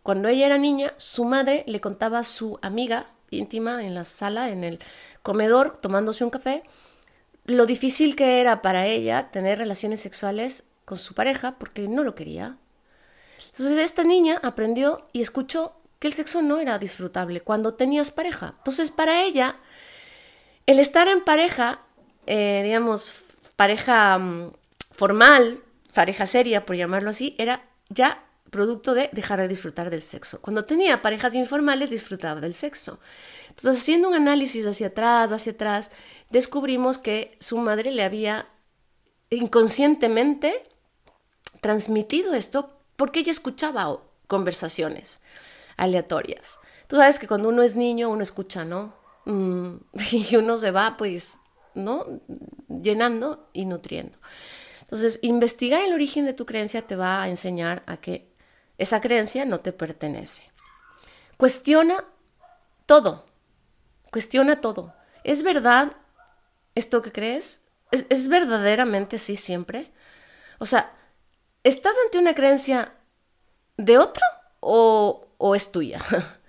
cuando 0.03 0.27
ella 0.27 0.47
era 0.47 0.57
niña, 0.57 0.93
su 0.97 1.23
madre 1.23 1.63
le 1.67 1.79
contaba 1.79 2.19
a 2.19 2.23
su 2.25 2.59
amiga 2.61 3.13
íntima 3.29 3.85
en 3.85 3.95
la 3.95 4.03
sala, 4.03 4.49
en 4.49 4.65
el 4.65 4.79
comedor, 5.23 5.77
tomándose 5.77 6.25
un 6.25 6.31
café, 6.31 6.63
lo 7.45 7.65
difícil 7.65 8.17
que 8.17 8.41
era 8.41 8.61
para 8.61 8.87
ella 8.87 9.31
tener 9.31 9.59
relaciones 9.59 10.01
sexuales 10.01 10.67
con 10.83 10.97
su 10.97 11.13
pareja 11.13 11.55
porque 11.57 11.87
no 11.87 12.03
lo 12.03 12.13
quería. 12.13 12.57
Entonces 13.45 13.77
esta 13.77 14.03
niña 14.03 14.41
aprendió 14.43 15.05
y 15.13 15.21
escuchó 15.21 15.77
que 15.99 16.07
el 16.07 16.13
sexo 16.13 16.41
no 16.41 16.59
era 16.59 16.77
disfrutable 16.77 17.39
cuando 17.39 17.75
tenías 17.75 18.11
pareja. 18.11 18.55
Entonces, 18.57 18.91
para 18.91 19.23
ella, 19.23 19.55
el 20.65 20.79
estar 20.79 21.07
en 21.07 21.23
pareja, 21.23 21.79
eh, 22.27 22.63
digamos, 22.65 23.13
pareja 23.55 24.17
mm, 24.17 24.51
formal, 24.91 25.59
pareja 25.93 26.25
seria, 26.25 26.65
por 26.65 26.75
llamarlo 26.75 27.11
así, 27.11 27.33
era 27.37 27.63
ya 27.89 28.24
producto 28.55 28.93
de 28.93 29.09
dejar 29.11 29.41
de 29.41 29.49
disfrutar 29.49 29.89
del 29.89 30.01
sexo. 30.01 30.41
Cuando 30.41 30.63
tenía 30.63 31.01
parejas 31.01 31.35
informales, 31.35 31.89
disfrutaba 31.89 32.39
del 32.39 32.53
sexo. 32.53 32.99
Entonces, 33.49 33.81
haciendo 33.81 34.07
un 34.07 34.15
análisis 34.15 34.65
hacia 34.65 34.87
atrás, 34.87 35.33
hacia 35.33 35.51
atrás, 35.51 35.91
descubrimos 36.29 36.97
que 36.97 37.35
su 37.41 37.57
madre 37.57 37.91
le 37.91 38.03
había 38.03 38.47
inconscientemente 39.29 40.63
transmitido 41.59 42.33
esto 42.33 42.79
porque 42.95 43.19
ella 43.19 43.31
escuchaba 43.31 43.99
conversaciones 44.27 45.19
aleatorias. 45.75 46.59
Tú 46.87 46.95
sabes 46.95 47.19
que 47.19 47.27
cuando 47.27 47.49
uno 47.49 47.61
es 47.61 47.75
niño, 47.75 48.09
uno 48.09 48.21
escucha, 48.21 48.63
¿no? 48.63 48.93
Mm, 49.25 49.75
y 50.11 50.35
uno 50.37 50.57
se 50.57 50.71
va, 50.71 50.95
pues, 50.95 51.27
¿no? 51.73 52.21
Llenando 52.69 53.49
y 53.51 53.65
nutriendo. 53.65 54.17
Entonces, 54.83 55.19
investigar 55.23 55.81
el 55.81 55.91
origen 55.91 56.25
de 56.25 56.33
tu 56.33 56.45
creencia 56.45 56.83
te 56.83 56.95
va 56.95 57.21
a 57.21 57.27
enseñar 57.27 57.83
a 57.85 57.97
que 57.97 58.34
esa 58.77 59.01
creencia 59.01 59.45
no 59.45 59.59
te 59.59 59.71
pertenece. 59.71 60.51
Cuestiona 61.37 62.03
todo. 62.85 63.25
Cuestiona 64.11 64.61
todo. 64.61 64.93
¿Es 65.23 65.43
verdad 65.43 65.93
esto 66.75 67.01
que 67.01 67.11
crees? 67.11 67.67
¿Es, 67.91 68.07
¿Es, 68.09 68.27
verdaderamente 68.27 69.17
así 69.17 69.35
siempre? 69.35 69.91
O 70.59 70.65
sea, 70.65 70.93
¿estás 71.63 71.95
ante 72.05 72.17
una 72.17 72.35
creencia 72.35 72.93
de 73.77 73.97
otro 73.97 74.23
o, 74.59 75.27
o 75.37 75.55
es 75.55 75.71
tuya? 75.71 76.01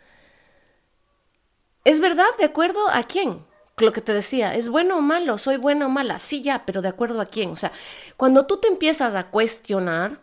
¿Es 1.84 2.00
verdad 2.00 2.26
de 2.38 2.44
acuerdo 2.44 2.88
a 2.90 3.04
quién? 3.04 3.46
Lo 3.78 3.92
que 3.92 4.00
te 4.00 4.12
decía, 4.12 4.54
¿es 4.54 4.68
bueno 4.68 4.96
o 4.96 5.00
malo? 5.00 5.38
¿Soy 5.38 5.56
buena 5.56 5.86
o 5.86 5.88
mala? 5.88 6.18
Sí, 6.18 6.42
ya, 6.42 6.64
pero 6.64 6.82
de 6.82 6.88
acuerdo 6.88 7.20
a 7.20 7.26
quién. 7.26 7.50
O 7.50 7.56
sea, 7.56 7.72
cuando 8.16 8.46
tú 8.46 8.56
te 8.56 8.68
empiezas 8.68 9.14
a 9.14 9.30
cuestionar, 9.30 10.18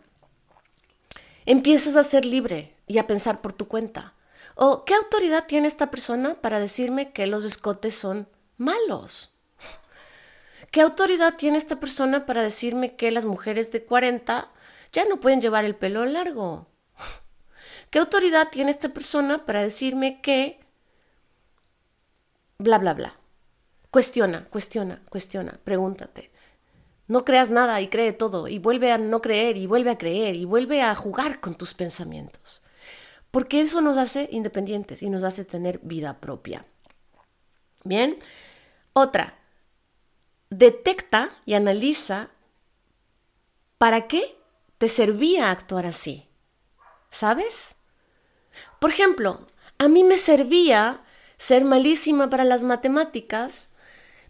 empiezas 1.46 1.96
a 1.96 2.04
ser 2.04 2.24
libre 2.24 2.76
y 2.86 2.98
a 2.98 3.06
pensar 3.06 3.40
por 3.40 3.52
tu 3.52 3.68
cuenta. 3.68 4.14
¿O 4.54 4.84
qué 4.84 4.94
autoridad 4.94 5.46
tiene 5.46 5.66
esta 5.66 5.90
persona 5.90 6.34
para 6.34 6.60
decirme 6.60 7.12
que 7.12 7.26
los 7.26 7.44
escotes 7.44 7.94
son 7.94 8.28
malos? 8.56 9.38
¿Qué 10.70 10.80
autoridad 10.80 11.36
tiene 11.36 11.58
esta 11.58 11.80
persona 11.80 12.26
para 12.26 12.42
decirme 12.42 12.96
que 12.96 13.10
las 13.10 13.24
mujeres 13.24 13.72
de 13.72 13.84
40 13.84 14.50
ya 14.92 15.04
no 15.06 15.20
pueden 15.20 15.40
llevar 15.40 15.64
el 15.64 15.74
pelo 15.74 16.04
largo? 16.04 16.68
¿Qué 17.90 17.98
autoridad 17.98 18.48
tiene 18.50 18.70
esta 18.70 18.90
persona 18.90 19.44
para 19.44 19.62
decirme 19.62 20.20
que 20.20 20.64
bla, 22.58 22.78
bla, 22.78 22.94
bla. 22.94 23.14
Cuestiona, 23.90 24.46
cuestiona, 24.46 25.02
cuestiona, 25.08 25.60
pregúntate. 25.62 26.32
No 27.06 27.24
creas 27.24 27.50
nada 27.50 27.80
y 27.80 27.88
cree 27.88 28.12
todo, 28.12 28.48
y 28.48 28.58
vuelve 28.58 28.92
a 28.92 28.98
no 28.98 29.20
creer, 29.20 29.56
y 29.56 29.66
vuelve 29.66 29.90
a 29.90 29.98
creer, 29.98 30.36
y 30.36 30.44
vuelve 30.44 30.82
a 30.82 30.94
jugar 30.94 31.40
con 31.40 31.54
tus 31.54 31.74
pensamientos. 31.74 32.62
Porque 33.30 33.60
eso 33.60 33.80
nos 33.80 33.96
hace 33.96 34.28
independientes 34.32 35.02
y 35.02 35.10
nos 35.10 35.24
hace 35.24 35.44
tener 35.44 35.80
vida 35.82 36.20
propia. 36.20 36.64
Bien, 37.82 38.18
otra, 38.92 39.36
detecta 40.50 41.36
y 41.44 41.54
analiza 41.54 42.30
para 43.76 44.06
qué 44.06 44.38
te 44.78 44.88
servía 44.88 45.50
actuar 45.50 45.84
así. 45.84 46.28
¿Sabes? 47.10 47.76
Por 48.78 48.90
ejemplo, 48.90 49.46
a 49.78 49.88
mí 49.88 50.04
me 50.04 50.16
servía 50.16 51.02
ser 51.36 51.64
malísima 51.64 52.30
para 52.30 52.44
las 52.44 52.62
matemáticas 52.62 53.73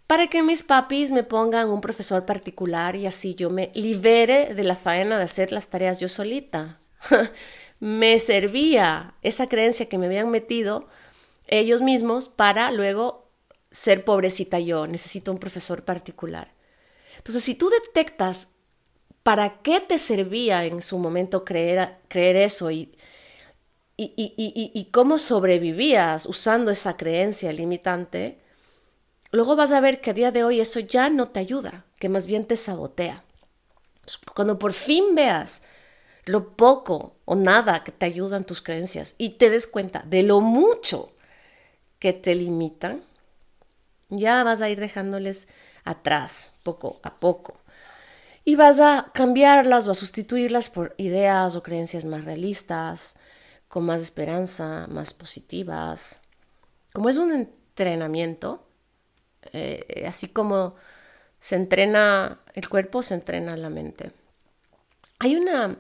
para 0.07 0.27
que 0.27 0.43
mis 0.43 0.63
papis 0.63 1.13
me 1.13 1.23
pongan 1.23 1.71
un 1.71 1.81
profesor 1.81 2.27
particular 2.27 2.97
y 2.97 3.07
así 3.07 3.35
yo 3.35 3.51
me 3.51 3.71
libere 3.75 4.55
de 4.55 4.65
la 4.65 4.77
faena 4.77 5.19
de 5.19 5.25
hacer 5.25 5.53
las 5.53 5.69
tareas 5.69 5.99
yo 5.99 6.09
solita. 6.09 6.81
me 7.81 8.19
servía 8.19 9.15
esa 9.23 9.49
creencia 9.49 9.89
que 9.89 9.99
me 9.99 10.07
habían 10.07 10.31
metido 10.31 10.89
ellos 11.47 11.83
mismos 11.83 12.29
para 12.29 12.71
luego 12.71 13.31
ser 13.71 14.05
pobrecita 14.05 14.59
yo, 14.59 14.87
necesito 14.87 15.33
un 15.33 15.39
profesor 15.39 15.85
particular. 15.85 16.53
Entonces, 17.19 17.43
si 17.43 17.55
tú 17.55 17.71
detectas 17.71 18.55
para 19.23 19.63
qué 19.63 19.81
te 19.81 19.99
servía 19.99 20.65
en 20.65 20.83
su 20.83 20.99
momento 20.99 21.45
creer, 21.45 21.97
creer 22.09 22.37
eso 22.37 22.71
y, 22.71 22.95
y, 23.97 24.13
y, 24.17 24.71
y, 24.75 24.85
cómo 24.87 25.19
sobrevivías 25.19 26.27
usando 26.27 26.71
esa 26.71 26.97
creencia 26.97 27.53
limitante, 27.53 28.41
luego 29.35 29.57
vas 29.57 29.73
a 29.73 29.81
ver 29.81 30.01
que 30.01 30.11
a 30.11 30.15
día 30.15 30.31
de 30.31 30.45
hoy 30.45 30.61
eso 30.61 30.81
ya 30.81 31.11
no 31.11 31.29
te 31.29 31.41
ayuda, 31.41 31.85
que 31.99 32.09
más 32.09 32.27
bien 32.27 32.47
te 32.47 32.57
sabotea. 32.57 33.25
Cuando 34.35 34.59
por 34.59 34.73
fin 34.73 35.15
veas 35.15 35.65
lo 36.27 36.57
poco 36.57 37.17
o 37.25 37.35
nada 37.35 37.85
que 37.85 37.93
te 37.93 38.07
ayudan 38.07 38.45
tus 38.45 38.63
creencias 38.63 39.15
y 39.19 39.31
te 39.31 39.51
des 39.51 39.67
cuenta 39.67 40.03
de 40.07 40.23
lo 40.23 40.41
mucho 40.41 41.13
que 41.99 42.13
te 42.13 42.35
limitan, 42.35 43.03
ya 44.11 44.45
vas 44.45 44.61
a 44.61 44.69
ir 44.69 44.81
dejándoles 44.81 45.49
atrás 45.85 46.59
poco 46.63 47.01
a 47.03 47.19
poco. 47.19 47.59
Y 48.45 48.57
vas 48.57 48.81
a 48.81 49.11
cambiarlas 49.15 49.89
o 49.89 49.93
a 49.93 49.95
sustituirlas 49.95 50.69
por 50.69 50.95
ideas 50.99 51.57
o 51.57 51.63
creencias 51.63 52.05
más 52.05 52.25
realistas, 52.25 53.17
con 53.69 53.85
más 53.85 54.03
esperanza, 54.03 54.87
más 54.89 55.15
positivas. 55.15 56.21
Como 56.93 57.09
es 57.09 57.17
un 57.17 57.33
entrenamiento, 57.33 58.67
eh, 59.53 60.05
así 60.09 60.29
como 60.29 60.75
se 61.41 61.57
entrena 61.57 62.41
el 62.55 62.69
cuerpo, 62.69 63.03
se 63.03 63.15
entrena 63.15 63.57
la 63.57 63.71
mente. 63.71 64.13
Hay 65.19 65.37
una, 65.37 65.77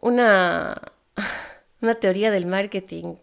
una, 0.00 0.80
una 1.80 1.94
teoría 1.96 2.30
del 2.30 2.46
marketing 2.46 3.16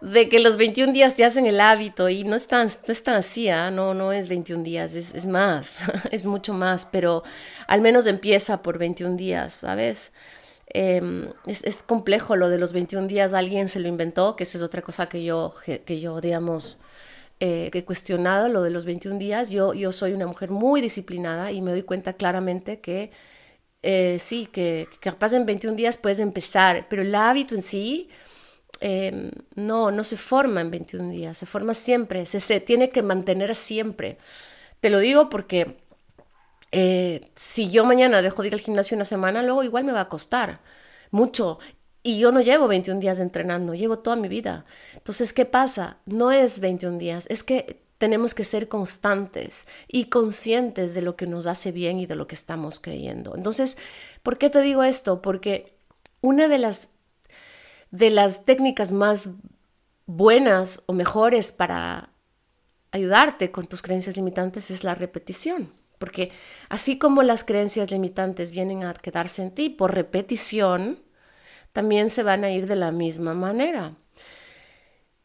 de, 0.00 0.28
que 0.28 0.40
los 0.40 0.56
21 0.56 0.92
días 0.92 1.16
te 1.16 1.24
hacen 1.24 1.46
el 1.46 1.60
hábito 1.60 2.08
y 2.08 2.24
no 2.24 2.36
es 2.36 2.46
tan, 2.46 2.68
no 2.68 2.92
es 2.92 3.06
así, 3.08 3.48
¿ah? 3.48 3.70
no, 3.70 3.94
no 3.94 4.12
es 4.12 4.28
21 4.28 4.62
días, 4.62 4.94
es, 4.94 5.14
es 5.14 5.26
más, 5.26 5.82
es 6.10 6.26
mucho 6.26 6.54
más, 6.54 6.84
pero 6.86 7.22
al 7.66 7.80
menos 7.80 8.06
empieza 8.06 8.62
por 8.62 8.78
21 8.78 9.16
días, 9.16 9.52
¿sabes? 9.54 10.14
Em, 10.72 11.32
es, 11.46 11.64
es, 11.64 11.82
complejo 11.82 12.36
lo 12.36 12.48
de 12.48 12.58
los 12.58 12.72
21 12.72 13.08
días, 13.08 13.34
alguien 13.34 13.68
se 13.68 13.80
lo 13.80 13.88
inventó, 13.88 14.36
que 14.36 14.44
esa 14.44 14.56
es 14.58 14.62
otra 14.62 14.82
cosa 14.82 15.08
que 15.08 15.24
yo, 15.24 15.54
que, 15.64 16.00
yo 16.00 16.20
digamos, 16.20 16.78
eh, 17.40 17.70
he 17.72 17.84
cuestionado, 17.84 18.48
lo 18.48 18.62
de 18.62 18.70
los 18.70 18.84
21 18.84 19.18
días. 19.18 19.50
Yo, 19.50 19.74
yo 19.74 19.92
soy 19.92 20.12
una 20.12 20.26
mujer 20.26 20.50
muy 20.50 20.80
disciplinada 20.80 21.52
y 21.52 21.62
me 21.62 21.72
doy 21.72 21.82
cuenta 21.82 22.12
claramente 22.14 22.80
que 22.80 23.10
eh, 23.82 24.18
sí, 24.20 24.46
que, 24.46 24.88
que 24.90 24.98
capaz 24.98 25.32
en 25.32 25.46
21 25.46 25.76
días 25.76 25.96
puedes 25.96 26.20
empezar, 26.20 26.86
pero 26.90 27.02
el 27.02 27.14
hábito 27.14 27.54
en 27.54 27.62
sí 27.62 28.10
Em, 28.80 29.30
no, 29.56 29.90
no 29.90 30.04
se 30.04 30.16
forma 30.16 30.62
en 30.62 30.70
21 30.70 31.10
días, 31.10 31.36
se 31.36 31.44
forma 31.46 31.74
siempre, 31.74 32.24
se, 32.26 32.60
tiene 32.60 32.90
que 32.90 33.02
mantener 33.02 33.54
siempre. 33.54 34.16
Te 34.80 34.90
lo 34.90 34.98
digo 35.00 35.28
porque 35.30 35.76
eh, 36.72 37.30
si 37.34 37.70
yo 37.70 37.84
mañana 37.84 38.22
dejo 38.22 38.42
de 38.42 38.48
ir 38.48 38.54
al 38.54 38.60
gimnasio 38.60 38.96
una 38.96 39.04
semana, 39.04 39.42
luego 39.42 39.62
igual 39.64 39.84
me 39.84 39.92
va 39.92 40.02
a 40.02 40.08
costar 40.08 40.60
mucho. 41.10 41.58
Y 42.02 42.18
yo 42.18 42.32
no 42.32 42.40
llevo 42.40 42.68
21 42.68 43.00
días 43.00 43.18
entrenando, 43.20 43.74
llevo 43.74 43.98
toda 44.00 44.16
mi 44.16 44.28
vida. 44.28 44.64
Entonces, 45.00 45.32
¿qué 45.32 45.46
pasa? 45.46 45.96
No 46.04 46.30
es 46.30 46.60
21 46.60 46.98
días, 46.98 47.26
es 47.30 47.42
que 47.42 47.82
tenemos 47.98 48.34
que 48.34 48.44
ser 48.44 48.68
constantes 48.68 49.66
y 49.88 50.04
conscientes 50.04 50.94
de 50.94 51.02
lo 51.02 51.16
que 51.16 51.26
nos 51.26 51.46
hace 51.46 51.72
bien 51.72 51.98
y 51.98 52.06
de 52.06 52.16
lo 52.16 52.26
que 52.26 52.34
estamos 52.34 52.80
creyendo. 52.80 53.34
Entonces, 53.34 53.76
¿por 54.22 54.38
qué 54.38 54.48
te 54.48 54.60
digo 54.60 54.82
esto? 54.82 55.20
Porque 55.20 55.76
una 56.20 56.48
de 56.48 56.58
las 56.58 56.92
de 57.90 58.10
las 58.10 58.44
técnicas 58.44 58.92
más 58.92 59.30
buenas 60.06 60.82
o 60.86 60.92
mejores 60.92 61.52
para 61.52 62.10
ayudarte 62.92 63.50
con 63.50 63.66
tus 63.66 63.82
creencias 63.82 64.16
limitantes 64.16 64.70
es 64.70 64.84
la 64.84 64.94
repetición. 64.94 65.72
Porque 65.98 66.32
así 66.68 66.98
como 66.98 67.22
las 67.22 67.44
creencias 67.44 67.90
limitantes 67.90 68.50
vienen 68.50 68.84
a 68.84 68.94
quedarse 68.94 69.42
en 69.42 69.50
ti 69.50 69.68
por 69.68 69.94
repetición, 69.94 71.02
también 71.72 72.10
se 72.10 72.22
van 72.22 72.44
a 72.44 72.50
ir 72.50 72.66
de 72.66 72.76
la 72.76 72.90
misma 72.90 73.34
manera. 73.34 73.96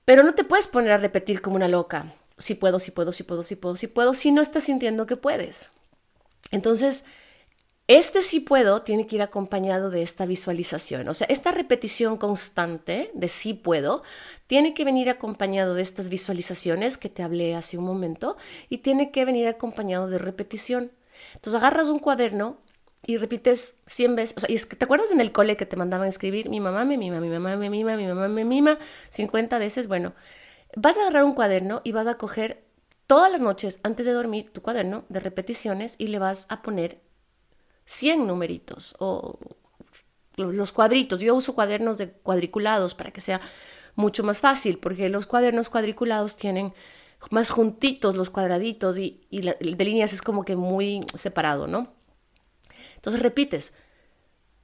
Pero 0.06 0.24
no 0.24 0.34
te 0.34 0.44
puedes 0.44 0.68
poner 0.68 0.92
a 0.92 0.98
repetir 0.98 1.42
como 1.42 1.56
una 1.56 1.68
loca. 1.68 2.14
Si 2.38 2.56
puedo, 2.56 2.80
si 2.80 2.92
puedo, 2.92 3.12
si 3.12 3.24
puedo, 3.24 3.44
si 3.44 3.56
puedo, 3.56 3.76
si 3.76 3.88
puedo, 3.88 4.14
si 4.14 4.32
no 4.32 4.42
estás 4.42 4.66
sintiendo 4.66 5.06
que 5.08 5.18
puedes. 5.18 5.72
Entonces, 6.52 7.06
este 7.88 8.24
sí 8.24 8.40
puedo 8.40 8.82
tiene 8.82 9.06
que 9.06 9.18
ir 9.18 9.22
acompañado 9.22 9.92
de 9.92 10.02
esta 10.02 10.26
visualización, 10.26 11.08
o 11.08 11.14
sea, 11.14 11.28
esta 11.30 11.52
repetición 11.52 12.18
constante 12.18 13.12
de 13.14 13.28
sí 13.28 13.54
puedo 13.54 14.02
tiene 14.48 14.74
que 14.74 14.84
venir 14.84 15.08
acompañado 15.08 15.76
de 15.76 15.84
estas 15.84 16.10
visualizaciones 16.10 16.98
que 16.98 17.10
te 17.10 17.22
hablé 17.22 17.54
hace 17.54 17.78
un 17.78 17.86
momento 17.86 18.38
y 18.70 18.80
tiene 18.80 19.12
que 19.12 19.24
venir 19.24 19.48
acompañado 19.48 20.08
de 20.08 20.18
repetición. 20.18 20.92
Entonces 21.36 21.56
agarras 21.56 21.90
un 21.90 22.00
cuaderno 22.00 22.58
y 23.06 23.18
repites 23.18 23.84
100 23.86 24.16
veces, 24.16 24.38
o 24.38 24.40
sea, 24.42 24.52
y 24.52 24.56
es 24.56 24.66
que 24.66 24.76
te 24.76 24.86
acuerdas 24.86 25.12
en 25.12 25.22
el 25.22 25.32
cole 25.32 25.58
que 25.58 25.66
te 25.66 25.78
mandaban 25.78 26.08
escribir 26.08 26.50
mi 26.50 26.60
mamá 26.60 26.86
me 26.86 26.98
mima, 26.98 27.20
mi 27.20 27.30
mamá 27.30 27.56
me 27.56 27.70
mima, 27.70 27.96
mi 27.96 28.08
mamá 28.08 28.28
me 28.28 28.46
mima 28.46 28.78
50 29.10 29.60
veces, 29.60 29.88
bueno, 29.88 30.14
vas 30.76 30.98
a 30.98 31.02
agarrar 31.02 31.24
un 31.24 31.34
cuaderno 31.34 31.82
y 31.84 31.92
vas 31.92 32.08
a 32.08 32.18
coger 32.18 32.64
todas 33.08 33.32
las 33.32 33.42
noches 33.42 33.80
antes 33.84 34.06
de 34.06 34.14
dormir 34.14 34.52
tu 34.52 34.62
cuaderno 34.62 35.06
de 35.10 35.20
repeticiones 35.20 35.96
y 35.98 36.08
le 36.08 36.20
vas 36.20 36.48
a 36.50 36.62
poner 36.62 37.02
100 37.86 38.26
numeritos 38.26 38.96
o 39.00 39.40
los 40.38 40.72
cuadritos. 40.72 41.20
Yo 41.20 41.36
uso 41.36 41.56
cuadernos 41.56 41.98
de 41.98 42.12
cuadriculados 42.12 42.96
para 42.96 43.12
que 43.12 43.22
sea 43.22 43.40
mucho 43.96 44.24
más 44.24 44.40
fácil, 44.40 44.80
porque 44.80 45.10
los 45.10 45.28
cuadernos 45.28 45.70
cuadriculados 45.70 46.36
tienen 46.36 46.74
más 47.32 47.50
juntitos 47.50 48.16
los 48.16 48.30
cuadraditos 48.30 48.98
y, 48.98 49.26
de 49.32 49.86
líneas 49.86 50.14
es 50.14 50.22
como 50.22 50.44
que 50.44 50.56
muy 50.56 51.06
separado, 51.16 51.68
¿no? 51.68 51.95
Entonces 53.06 53.22
repites, 53.22 53.76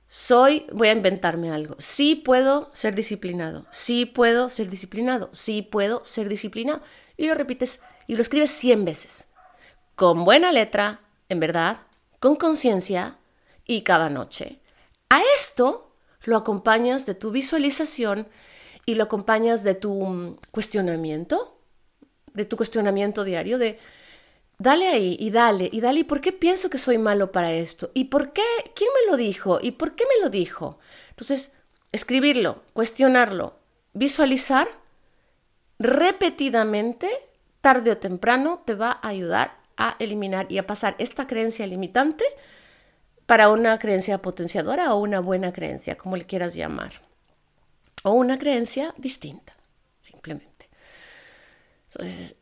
soy, 0.08 0.66
voy 0.74 0.88
a 0.88 0.94
inventarme 0.94 1.52
algo, 1.52 1.76
sí 1.78 2.16
puedo 2.16 2.72
ser 2.74 2.96
disciplinado, 2.96 3.68
sí 3.70 4.08
puedo 4.08 4.50
ser 4.50 4.68
disciplinado, 4.68 5.30
sí 5.32 5.62
puedo 5.62 6.04
ser 6.06 6.28
disciplinado. 6.28 6.82
Y 7.18 7.28
lo 7.28 7.36
repites 7.36 7.84
y 8.08 8.16
lo 8.16 8.22
escribes 8.22 8.50
100 8.50 8.84
veces, 8.84 9.28
con 9.94 10.26
buena 10.26 10.52
letra, 10.52 11.02
en 11.30 11.39
verdad, 11.39 11.82
con 12.20 12.36
conciencia 12.36 13.20
y 13.64 13.84
cada 13.84 14.10
noche. 14.10 14.60
A 15.12 15.22
esto 15.36 15.96
lo 16.24 16.36
acompañas 16.36 17.06
de 17.06 17.14
tu 17.14 17.30
visualización 17.30 18.28
y 18.88 18.96
lo 18.96 19.04
acompañas 19.04 19.64
de 19.64 19.76
tu 19.76 19.94
mm, 20.04 20.39
cuestionamiento, 20.50 21.60
de 22.34 22.46
tu 22.46 22.58
cuestionamiento 22.58 23.24
diario, 23.24 23.60
de 23.60 23.78
dale 24.62 24.88
ahí 24.88 25.18
y 25.20 25.32
dale 25.32 25.70
y 25.72 25.82
dale, 25.82 26.01
¿y 26.01 26.03
por 26.03 26.22
qué 26.22 26.32
pienso 26.32 26.70
que 26.70 26.78
soy 26.78 26.97
malo 26.97 27.32
para 27.32 27.51
esto? 27.51 27.89
¿Y 27.93 28.05
por 28.05 28.32
qué? 28.32 28.43
¿Quién 28.76 28.89
me 28.93 29.12
lo 29.12 29.18
dijo? 29.18 29.59
¿Y 29.62 29.72
por 29.72 29.95
qué 29.95 30.05
me 30.05 30.24
lo 30.24 30.30
dijo? 30.30 30.78
Entonces, 31.09 31.57
escribirlo, 31.91 32.62
cuestionarlo, 32.74 33.55
visualizar 33.93 34.68
repetidamente, 35.80 37.09
tarde 37.62 37.91
o 37.91 37.97
temprano, 37.97 38.62
te 38.66 38.76
va 38.76 38.99
a 39.01 39.07
ayudar 39.07 39.57
a 39.78 39.95
eliminar 39.97 40.51
y 40.51 40.59
a 40.59 40.68
pasar 40.68 40.95
esta 40.99 41.26
creencia 41.26 41.66
limitante 41.66 42.26
para 43.26 43.49
una 43.49 43.80
creencia 43.80 44.20
potenciadora 44.20 44.93
o 44.93 44.99
una 44.99 45.22
buena 45.22 45.53
creencia, 45.53 45.97
como 45.97 46.18
le 46.18 46.28
quieras 46.28 46.53
llamar. 46.53 47.01
O 48.03 48.12
una 48.12 48.38
creencia 48.38 48.93
distinta, 48.97 49.55
simplemente. 50.01 50.70
Entonces, 51.88 52.36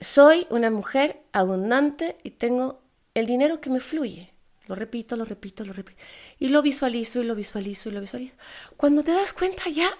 soy 0.00 0.46
una 0.50 0.70
mujer 0.70 1.20
abundante 1.32 2.16
y 2.22 2.30
tengo 2.30 2.80
el 3.14 3.26
dinero 3.26 3.60
que 3.60 3.70
me 3.70 3.80
fluye. 3.80 4.32
Lo 4.66 4.74
repito, 4.74 5.16
lo 5.16 5.24
repito, 5.24 5.64
lo 5.64 5.72
repito. 5.72 6.00
Y 6.38 6.48
lo 6.48 6.62
visualizo 6.62 7.20
y 7.20 7.24
lo 7.24 7.34
visualizo 7.34 7.88
y 7.88 7.92
lo 7.92 8.00
visualizo. 8.00 8.34
Cuando 8.76 9.02
te 9.02 9.12
das 9.12 9.32
cuenta 9.32 9.68
ya 9.68 9.90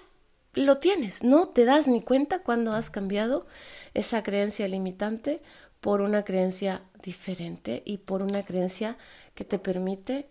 lo 0.53 0.77
tienes, 0.77 1.23
no 1.23 1.49
te 1.49 1.65
das 1.65 1.87
ni 1.87 2.01
cuenta 2.01 2.39
cuando 2.39 2.73
has 2.73 2.89
cambiado 2.89 3.45
esa 3.93 4.23
creencia 4.23 4.67
limitante 4.67 5.41
por 5.81 6.01
una 6.01 6.23
creencia 6.23 6.81
diferente 7.03 7.83
y 7.85 7.97
por 7.97 8.21
una 8.21 8.43
creencia 8.43 8.97
que 9.35 9.43
te 9.43 9.59
permite 9.59 10.27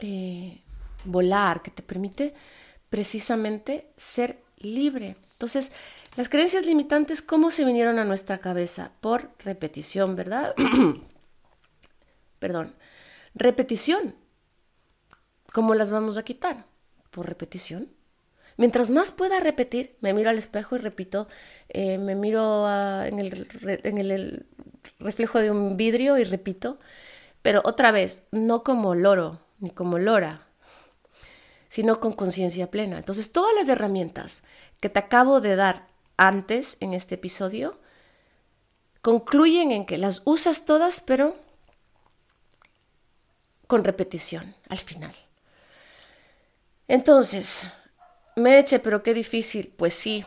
eh, 0.00 0.60
volar, 1.04 1.62
que 1.62 1.70
te 1.70 1.82
permite 1.82 2.34
precisamente 2.90 3.88
ser 3.96 4.38
libre. 4.58 5.16
Entonces, 5.32 5.72
las 6.16 6.28
creencias 6.28 6.66
limitantes, 6.66 7.22
¿cómo 7.22 7.50
se 7.50 7.64
vinieron 7.64 7.98
a 7.98 8.04
nuestra 8.04 8.38
cabeza? 8.38 8.92
Por 9.00 9.30
repetición, 9.38 10.16
¿verdad? 10.16 10.54
Perdón. 12.38 12.74
Repetición. 13.34 14.14
¿Cómo 15.52 15.74
las 15.74 15.90
vamos 15.90 16.18
a 16.18 16.24
quitar? 16.24 16.66
Por 17.10 17.26
repetición. 17.26 17.88
Mientras 18.56 18.90
más 18.90 19.10
pueda 19.10 19.40
repetir, 19.40 19.96
me 20.00 20.12
miro 20.12 20.30
al 20.30 20.38
espejo 20.38 20.76
y 20.76 20.78
repito, 20.78 21.26
eh, 21.68 21.98
me 21.98 22.14
miro 22.14 22.66
en, 23.04 23.18
el, 23.18 24.46
reflejo 25.00 25.40
de 25.40 25.50
un 25.50 25.76
vidrio 25.76 26.18
y 26.18 26.24
repito, 26.24 26.78
pero 27.42 27.60
otra 27.64 27.90
vez, 27.90 28.28
no 28.30 28.62
como 28.62 28.94
loro 28.94 29.40
ni 29.58 29.70
como 29.70 29.98
lora, 29.98 30.46
sino 31.68 31.98
con 31.98 32.12
conciencia 32.12 32.70
plena. 32.70 32.98
Entonces, 32.98 33.32
todas 33.32 33.54
las 33.56 33.68
herramientas 33.68 34.44
que 34.78 34.88
te 34.88 35.00
acabo 35.00 35.40
de 35.40 35.56
dar 35.56 35.88
antes 36.16 36.76
en 36.80 36.94
este 36.94 37.16
episodio 37.16 37.78
concluyen 39.02 39.70
en 39.70 39.84
que 39.84 39.98
las 39.98 40.22
usas 40.24 40.64
todas, 40.64 41.00
pero 41.00 41.36
con 43.66 43.84
repetición 43.84 44.54
al 44.68 44.78
final. 44.78 45.14
Entonces, 46.88 47.64
Meche, 48.36 48.78
pero 48.78 49.02
qué 49.02 49.14
difícil. 49.14 49.72
Pues 49.76 49.94
sí, 49.94 50.24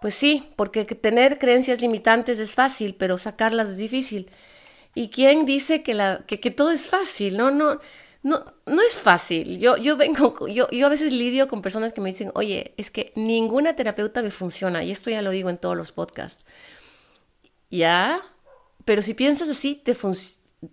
pues 0.00 0.14
sí, 0.14 0.50
porque 0.56 0.84
tener 0.84 1.38
creencias 1.38 1.80
limitantes 1.80 2.38
es 2.38 2.54
fácil, 2.54 2.94
pero 2.94 3.18
sacarlas 3.18 3.70
es 3.70 3.76
difícil. 3.76 4.30
¿Y 4.94 5.10
quién 5.10 5.46
dice 5.46 5.82
que, 5.82 5.94
la, 5.94 6.24
que, 6.26 6.50
todo 6.50 6.70
es 6.70 6.88
fácil? 6.88 7.36
No, 7.36 7.50
no, 7.50 7.80
no, 8.22 8.44
no 8.66 8.82
es 8.82 8.96
fácil. 8.96 9.58
Yo, 9.58 9.76
yo 9.76 9.96
vengo, 9.96 10.46
yo, 10.48 10.68
yo 10.70 10.86
a 10.86 10.90
veces 10.90 11.12
lidio 11.12 11.48
con 11.48 11.62
personas 11.62 11.92
que 11.92 12.00
me 12.00 12.10
dicen, 12.10 12.30
oye, 12.34 12.74
es 12.76 12.90
que 12.90 13.12
ninguna 13.16 13.76
terapeuta 13.76 14.22
me 14.22 14.30
funciona, 14.30 14.84
y 14.84 14.90
esto 14.90 15.10
ya 15.10 15.22
lo 15.22 15.30
digo 15.30 15.50
en 15.50 15.58
todos 15.58 15.76
los 15.76 15.92
podcasts. 15.92 16.44
Ya, 17.70 18.22
pero 18.84 19.02
si 19.02 19.14
piensas 19.14 19.48
así, 19.48 19.76
te 19.76 19.96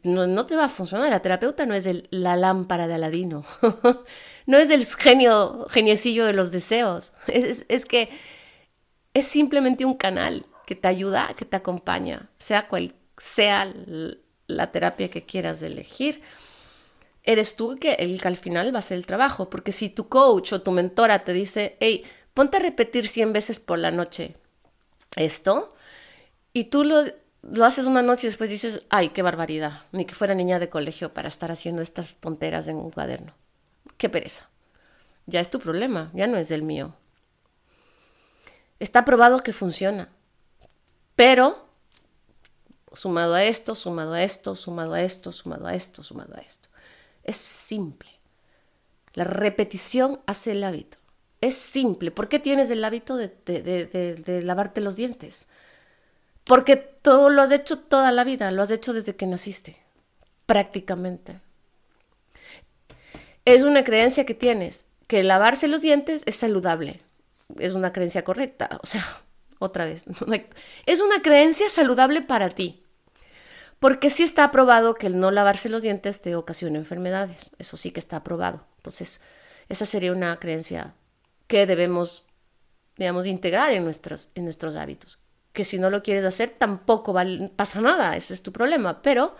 no, 0.03 0.27
no, 0.27 0.45
te 0.45 0.55
va 0.55 0.65
a 0.65 0.69
funcionar. 0.69 1.09
La 1.09 1.21
terapeuta 1.21 1.65
no 1.65 1.73
es 1.73 1.85
el, 1.85 2.07
la 2.11 2.35
lámpara 2.35 2.87
de 2.87 2.95
Aladino. 2.95 3.45
no 4.45 4.57
es 4.57 4.69
el 4.69 4.85
genio, 4.85 5.67
geniecillo 5.69 6.25
de 6.25 6.33
los 6.33 6.51
deseos. 6.51 7.13
Es, 7.27 7.85
que 7.85 8.09
es 9.13 9.27
simplemente 9.27 9.85
un 9.85 9.95
canal 9.95 10.45
que 10.65 10.75
te 10.75 10.87
ayuda, 10.87 11.33
que 11.37 11.45
te 11.45 11.55
acompaña, 11.55 12.29
sea 12.39 12.67
cual 12.67 12.93
sea 13.17 13.73
la 14.47 14.71
terapia 14.71 15.09
que 15.09 15.25
quieras 15.25 15.61
elegir. 15.61 16.21
Eres 17.27 17.55
tú 17.55 17.77
que 17.79 17.93
el 17.93 18.19
que 18.19 18.27
al 18.27 18.37
final 18.37 18.73
va 18.73 18.79
a 18.79 18.81
ser 18.81 18.97
el 18.97 19.05
trabajo, 19.05 19.51
porque 19.51 19.71
si 19.71 19.89
tu 19.89 20.09
coach 20.09 20.53
o 20.53 20.61
tu 20.63 20.71
mentora 20.71 21.23
te 21.23 21.33
dice, 21.33 21.77
hey, 21.79 22.03
ponte 22.33 22.57
a 22.57 22.61
repetir 22.61 23.07
100 23.07 23.33
veces 23.33 23.59
por 23.59 23.77
la 23.77 23.91
noche 23.91 24.35
esto, 25.15 25.75
y 26.53 26.65
tú 26.65 26.83
lo, 26.83 27.03
lo 27.43 27.65
haces 27.65 27.85
una 27.85 28.01
noche 28.01 28.25
y 28.25 28.29
después 28.29 28.49
dices, 28.49 28.81
ay, 28.89 29.09
qué 29.09 29.21
barbaridad, 29.21 29.83
ni 29.91 30.05
que 30.05 30.15
fuera 30.15 30.33
niña 30.33 30.57
de 30.57 30.69
colegio 30.69 31.13
para 31.13 31.27
estar 31.27 31.51
haciendo 31.51 31.83
estas 31.83 32.15
tonteras 32.15 32.67
en 32.67 32.77
un 32.77 32.89
cuaderno 32.89 33.35
qué 33.97 34.09
pereza. 34.09 34.49
Ya 35.25 35.41
es 35.41 35.49
tu 35.49 35.59
problema, 35.59 36.09
ya 36.13 36.27
no 36.27 36.37
es 36.37 36.51
el 36.51 36.63
mío. 36.63 36.95
Está 38.79 39.03
probado 39.03 39.39
que 39.39 39.53
funciona. 39.53 40.09
Pero, 41.15 41.67
sumado 42.93 43.33
a 43.33 43.43
esto, 43.43 43.75
sumado 43.75 44.13
a 44.13 44.23
esto, 44.23 44.55
sumado 44.55 44.93
a 44.93 45.01
esto, 45.01 45.31
sumado 45.31 45.67
a 45.67 45.73
esto, 45.73 46.03
sumado 46.03 46.35
a 46.35 46.41
esto. 46.41 46.69
Es 47.27 47.37
simple. 47.37 48.09
La 49.13 49.23
repetición 49.23 50.21
hace 50.25 50.51
el 50.51 50.63
hábito. 50.63 50.97
Es 51.39 51.55
simple. 51.55 52.09
¿Por 52.09 52.29
qué 52.29 52.39
tienes 52.39 52.71
el 52.71 52.83
hábito 52.83 53.15
de, 53.15 54.41
lavarte 54.43 54.81
los 54.81 54.95
dientes? 54.95 55.47
Porque 56.45 56.77
todo 56.77 57.29
lo 57.29 57.43
has 57.43 57.51
hecho 57.51 57.77
toda 57.77 58.11
la 58.11 58.23
vida, 58.23 58.49
lo 58.49 58.63
has 58.63 58.71
hecho 58.71 58.93
desde 58.93 59.15
que 59.15 59.27
naciste, 59.27 59.77
prácticamente 60.47 61.41
es 63.47 63.63
una 63.63 63.85
creencia 63.85 64.25
que 64.25 64.33
tienes, 64.33 64.87
que 65.07 65.23
lavarse 65.23 65.69
los 65.69 65.81
dientes 65.81 66.23
es 66.25 66.35
saludable. 66.35 66.99
Es 67.57 67.75
una 67.75 67.93
creencia 67.93 68.25
correcta. 68.25 68.77
O 68.83 68.85
sea, 68.85 69.05
otra 69.57 69.85
vez, 69.85 70.03
es 70.85 70.99
una 70.99 71.21
creencia 71.21 71.69
saludable 71.69 72.21
para 72.21 72.49
ti. 72.49 72.83
Porque 73.79 74.09
sí 74.09 74.23
está 74.23 74.43
aprobado 74.45 74.95
que 74.95 75.07
el 75.07 75.19
no 75.19 75.29
lavarse 75.29 75.69
los 75.69 75.83
dientes 75.83 76.21
te 76.21 76.35
ocasiona 76.35 76.77
enfermedades. 76.77 77.51
Eso 77.59 77.77
sí 77.77 77.91
que 77.91 77.99
está 77.99 78.17
aprobado. 78.17 78.65
Entonces, 78.77 79.21
esa 79.69 79.85
sería 79.85 80.11
una 80.11 80.39
creencia 80.39 80.95
que 81.47 81.67
debemos, 81.67 82.25
digamos, 82.95 83.27
integrar 83.27 83.71
en 83.73 83.83
nuestros, 83.83 84.29
en 84.35 84.45
nuestros 84.45 84.75
hábitos. 84.75 85.19
Que 85.53 85.63
si 85.63 85.77
no 85.77 85.89
lo 85.89 86.01
quieres 86.01 86.25
hacer, 86.25 86.55
tampoco 86.57 87.15
pasa 87.55 87.81
nada. 87.81 88.15
Ese 88.15 88.33
es 88.33 88.41
tu 88.41 88.51
problema. 88.51 89.01
Pero 89.01 89.35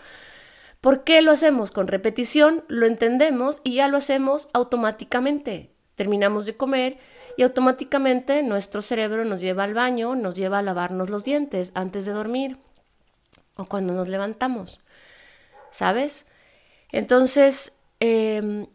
¿Por 0.80 1.02
qué 1.02 1.22
lo 1.22 1.32
hacemos? 1.32 1.72
Con 1.72 1.88
repetición 1.88 2.64
lo 2.68 2.86
entendemos 2.86 3.60
y 3.64 3.74
ya 3.74 3.88
lo 3.88 3.96
hacemos 3.96 4.48
automáticamente. 4.52 5.74
Terminamos 5.96 6.46
de 6.46 6.56
comer 6.56 6.98
y 7.36 7.42
automáticamente 7.42 8.44
nuestro 8.44 8.80
cerebro 8.80 9.24
nos 9.24 9.40
lleva 9.40 9.64
al 9.64 9.74
baño, 9.74 10.14
nos 10.14 10.34
lleva 10.34 10.58
a 10.58 10.62
lavarnos 10.62 11.10
los 11.10 11.24
dientes 11.24 11.72
antes 11.74 12.06
de 12.06 12.12
dormir 12.12 12.58
o 13.58 13.66
cuando 13.66 13.92
nos 13.92 14.08
levantamos. 14.08 14.80
¿Sabes? 15.70 16.28
Entonces, 16.90 17.80
em, 18.00 18.66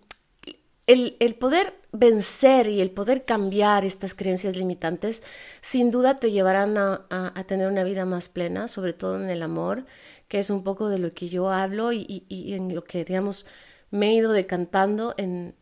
el, 0.86 1.36
poder 1.40 1.74
vencer 1.92 2.68
y 2.68 2.82
el 2.82 2.92
poder 2.92 3.26
cambiar 3.26 3.84
estas 3.84 4.14
creencias 4.14 4.56
limitantes, 4.56 5.24
sin 5.62 5.90
duda 5.90 6.20
te 6.20 6.30
llevarán 6.30 6.78
a 6.78 7.44
tener 7.48 7.68
una 7.68 7.84
vida 7.84 8.06
más 8.06 8.30
plena, 8.30 8.68
sobre 8.68 8.94
todo 8.94 9.20
en 9.20 9.32
el 9.32 9.42
amor 9.42 9.86
que 10.34 10.40
es 10.40 10.50
un 10.50 10.64
poco 10.64 10.90
de 10.90 10.98
lo 10.98 11.12
que 11.12 11.30
yo 11.30 11.52
hablo 11.52 11.92
y, 11.94 12.26
en 12.28 12.74
lo 12.74 12.84
que, 12.84 13.06
digamos, 13.06 13.46
me 13.92 14.10
he 14.10 14.14
ido 14.16 14.32
decantando 14.32 15.14
en, 15.18 15.56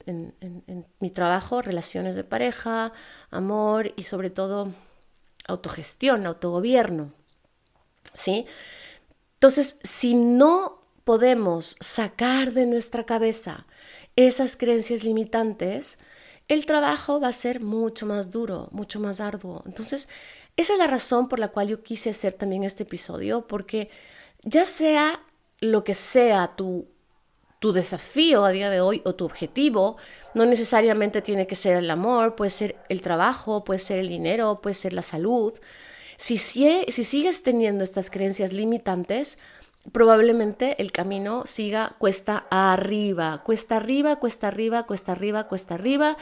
mi 1.01 1.09
trabajo, 1.09 1.61
relaciones 1.61 2.15
de 2.15 2.23
pareja, 2.23 2.93
amor 3.31 3.91
y 3.97 4.03
sobre 4.03 4.29
todo 4.29 4.73
autogestión, 5.45 6.25
autogobierno. 6.25 7.11
¿Sí? 8.15 8.45
Entonces, 9.41 9.79
si 9.81 10.13
no 10.13 10.83
podemos 11.03 11.75
sacar 11.79 12.53
de 12.53 12.67
nuestra 12.67 13.07
cabeza 13.07 13.65
esas 14.15 14.55
creencias 14.55 15.03
limitantes, 15.03 15.97
el 16.47 16.67
trabajo 16.67 17.19
va 17.19 17.29
a 17.29 17.33
ser 17.33 17.59
mucho 17.59 18.05
más 18.05 18.29
duro, 18.29 18.69
mucho 18.71 18.99
más 18.99 19.19
arduo. 19.19 19.63
Entonces, 19.65 20.09
esa 20.57 20.73
es 20.73 20.77
la 20.77 20.85
razón 20.85 21.27
por 21.27 21.39
la 21.39 21.47
cual 21.47 21.69
yo 21.69 21.81
quise 21.81 22.11
hacer 22.11 22.33
también 22.33 22.63
este 22.63 22.83
episodio, 22.83 23.47
porque 23.47 23.89
ya 24.43 24.63
sea 24.63 25.23
lo 25.59 25.83
que 25.83 25.95
sea 25.95 26.55
tu, 26.55 26.85
tu 27.57 27.73
desafío 27.73 28.45
a 28.45 28.51
día 28.51 28.69
de 28.69 28.79
hoy 28.79 29.01
o 29.05 29.15
tu 29.15 29.25
objetivo, 29.25 29.97
no 30.35 30.45
necesariamente 30.45 31.23
tiene 31.23 31.47
que 31.47 31.55
ser 31.55 31.77
el 31.77 31.89
amor, 31.89 32.35
puede 32.35 32.51
ser 32.51 32.75
el 32.89 33.01
trabajo, 33.01 33.63
puede 33.63 33.79
ser 33.79 33.97
el 33.97 34.07
dinero, 34.07 34.61
puede 34.61 34.75
ser 34.75 34.93
la 34.93 35.01
salud. 35.01 35.51
Si, 36.21 36.37
si, 36.37 36.83
si 36.87 37.03
sigues 37.03 37.41
teniendo 37.41 37.83
estas 37.83 38.11
creencias 38.11 38.53
limitantes, 38.53 39.39
probablemente 39.91 40.79
el 40.79 40.91
camino 40.91 41.47
siga 41.47 41.95
cuesta 41.97 42.45
arriba, 42.51 43.41
cuesta 43.43 43.77
arriba, 43.77 44.17
cuesta 44.17 44.49
arriba, 44.49 44.83
cuesta 44.83 45.13
arriba, 45.13 45.47
cuesta 45.47 45.73
arriba 45.73 46.17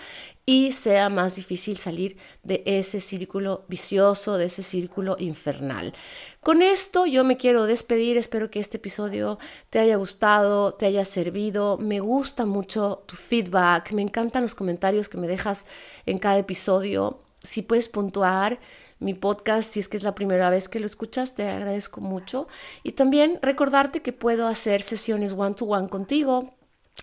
y 0.45 0.71
sea 0.71 1.09
más 1.09 1.35
difícil 1.35 1.75
salir 1.75 2.15
de 2.43 2.63
ese 2.65 3.01
círculo 3.01 3.65
vicioso, 3.67 4.37
de 4.37 4.45
ese 4.45 4.63
círculo 4.63 5.17
infernal. 5.19 5.93
Con 6.39 6.61
esto 6.61 7.05
yo 7.05 7.25
me 7.25 7.35
quiero 7.35 7.65
despedir, 7.65 8.15
espero 8.15 8.49
que 8.49 8.61
este 8.61 8.77
episodio 8.77 9.37
te 9.69 9.79
haya 9.79 9.97
gustado, 9.97 10.75
te 10.75 10.85
haya 10.85 11.03
servido, 11.03 11.77
me 11.77 11.99
gusta 11.99 12.45
mucho 12.45 13.03
tu 13.05 13.17
feedback, 13.17 13.91
me 13.91 14.01
encantan 14.01 14.43
los 14.43 14.55
comentarios 14.55 15.09
que 15.09 15.17
me 15.17 15.27
dejas 15.27 15.65
en 16.05 16.19
cada 16.19 16.37
episodio, 16.37 17.19
si 17.43 17.63
puedes 17.63 17.89
puntuar 17.89 18.59
mi 18.99 19.13
podcast, 19.13 19.69
si 19.69 19.79
es 19.79 19.87
que 19.87 19.97
es 19.97 20.03
la 20.03 20.15
primera 20.15 20.49
vez 20.49 20.67
que 20.67 20.79
lo 20.79 20.85
escuchas, 20.85 21.35
te 21.35 21.47
agradezco 21.47 22.01
mucho. 22.01 22.47
Y 22.83 22.93
también 22.93 23.39
recordarte 23.41 24.01
que 24.01 24.13
puedo 24.13 24.47
hacer 24.47 24.81
sesiones 24.81 25.33
one-to-one 25.33 25.89
contigo 25.89 26.53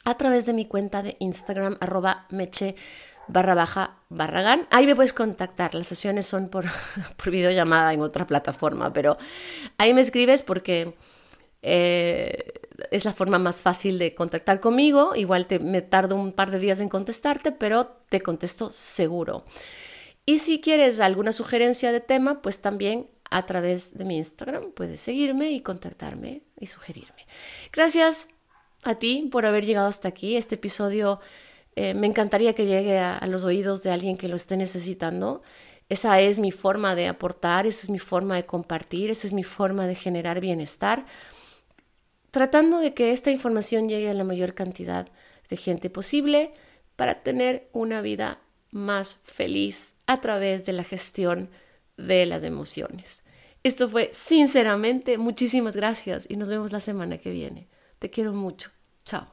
a 0.05 0.17
través 0.17 0.47
de 0.47 0.53
mi 0.53 0.67
cuenta 0.67 1.03
de 1.03 1.17
Instagram, 1.19 1.79
arroba 1.81 2.27
meche 2.31 2.77
barra 3.29 3.55
baja 3.55 3.97
barragán. 4.09 4.69
Ahí 4.71 4.87
me 4.87 4.95
puedes 4.95 5.13
contactar. 5.13 5.75
Las 5.75 5.87
sesiones 5.87 6.27
son 6.27 6.49
por, 6.49 6.67
por 7.17 7.31
videollamada 7.31 7.93
en 7.93 8.03
otra 8.03 8.27
plataforma, 8.27 8.93
pero 8.93 9.17
ahí 9.79 9.95
me 9.95 10.01
escribes 10.01 10.43
porque 10.43 10.95
eh, 11.63 12.53
es 12.91 13.05
la 13.05 13.13
forma 13.13 13.39
más 13.39 13.63
fácil 13.63 13.99
de 13.99 14.15
contactar 14.15 14.61
conmigo. 14.61 15.17
Igual 15.17 15.47
te, 15.47 15.59
me 15.59 15.83
tardo 15.83 16.15
un 16.17 16.33
par 16.33 16.51
de 16.51 16.59
días 16.59 16.81
en 16.81 16.89
contestarte, 16.89 17.53
pero 17.53 17.97
te 18.09 18.21
contesto 18.21 18.71
seguro. 18.71 19.45
Y 20.27 20.41
si 20.41 20.61
quieres 20.61 20.99
alguna 20.99 21.31
sugerencia 21.31 21.93
de 21.93 22.01
tema, 22.01 22.43
pues 22.43 22.61
también 22.61 23.09
a 23.31 23.47
través 23.47 23.97
de 23.97 24.05
mi 24.05 24.16
Instagram 24.16 24.72
puedes 24.72 25.01
seguirme 25.01 25.53
y 25.53 25.61
contactarme 25.61 26.43
y 26.59 26.66
sugerirme. 26.66 27.27
Gracias 27.72 28.29
a 28.83 28.97
ti 28.97 29.29
por 29.31 29.47
haber 29.47 29.64
llegado 29.64 29.87
hasta 29.87 30.09
aquí. 30.09 30.37
Este 30.37 30.57
episodio 30.57 31.20
eh, 31.77 31.95
me 31.95 32.09
encantaría 32.09 32.55
que 32.55 32.66
llegue 32.66 32.99
a, 32.99 33.16
a 33.16 33.27
los 33.29 33.45
oídos 33.45 33.85
de 33.85 33.93
alguien 33.93 34.16
que 34.16 34.27
lo 34.27 34.35
esté 34.35 34.57
necesitando. 34.57 35.43
Esa 35.89 36.20
es 36.20 36.41
mi 36.41 36.51
forma 36.51 36.97
de 36.97 37.07
aportar, 37.07 37.66
esa 37.66 37.85
es 37.85 37.91
mi 37.91 38.01
forma 38.01 38.35
de 38.35 38.47
compartir, 38.47 39.11
esa 39.11 39.29
es 39.29 39.33
mi 39.33 39.45
forma 39.45 39.87
de 39.87 39.95
generar 39.95 40.41
bienestar, 40.41 41.07
tratando 42.33 42.79
de 42.81 42.95
que 42.95 43.12
esta 43.12 43.31
información 43.31 43.89
llegue 43.89 44.11
a 44.11 44.14
la 44.14 44.24
mayor 44.24 44.55
cantidad 44.55 45.09
de 45.49 45.57
gente 45.57 45.89
posible 45.89 46.53
para 46.97 47.22
tener 47.22 47.68
una 47.72 48.01
vida 48.01 48.41
más 48.77 49.20
feliz 49.24 49.95
a 50.07 50.20
través 50.20 50.66
de 50.66 50.72
la 50.72 50.85
gestión 50.85 51.51
de 51.97 52.27
las 52.27 52.45
emociones. 52.45 53.24
Esto 53.62 53.89
fue 53.89 54.11
sinceramente, 54.12 55.18
muchísimas 55.18 55.74
gracias 55.74 56.27
y 56.31 56.37
nos 56.37 56.49
vemos 56.49 56.70
la 56.70 56.81
semana 56.81 57.18
que 57.18 57.31
viene. 57.31 57.66
Te 57.99 58.11
quiero 58.11 58.33
mucho. 58.33 58.70
Chao. 59.05 59.27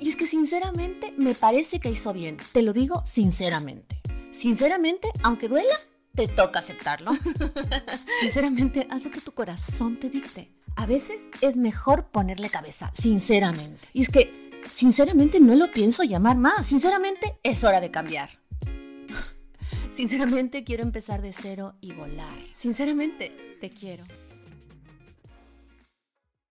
Y 0.00 0.08
es 0.08 0.16
que 0.16 0.26
sinceramente 0.26 1.12
me 1.16 1.34
parece 1.34 1.80
que 1.80 1.90
hizo 1.90 2.12
bien. 2.12 2.36
Te 2.52 2.62
lo 2.62 2.72
digo 2.72 3.02
sinceramente. 3.04 4.00
Sinceramente, 4.30 5.08
aunque 5.24 5.48
duela, 5.48 5.74
te 6.14 6.28
toca 6.28 6.60
aceptarlo. 6.60 7.10
sinceramente, 8.20 8.86
haz 8.90 9.04
lo 9.04 9.10
que 9.10 9.20
tu 9.20 9.32
corazón 9.32 9.98
te 9.98 10.08
dicte. 10.08 10.52
A 10.76 10.86
veces 10.86 11.28
es 11.40 11.56
mejor 11.56 12.06
ponerle 12.10 12.50
cabeza, 12.50 12.92
sinceramente. 12.96 13.88
Y 13.92 14.02
es 14.02 14.10
que, 14.10 14.47
sinceramente, 14.70 15.40
no 15.40 15.54
lo 15.54 15.70
pienso 15.70 16.02
llamar 16.02 16.36
más. 16.36 16.66
Sinceramente, 16.66 17.38
es 17.42 17.64
hora 17.64 17.80
de 17.80 17.90
cambiar. 17.90 18.30
Sinceramente, 19.90 20.64
quiero 20.64 20.82
empezar 20.82 21.22
de 21.22 21.32
cero 21.32 21.74
y 21.80 21.92
volar. 21.92 22.38
Sinceramente, 22.52 23.56
te 23.60 23.70
quiero. 23.70 24.04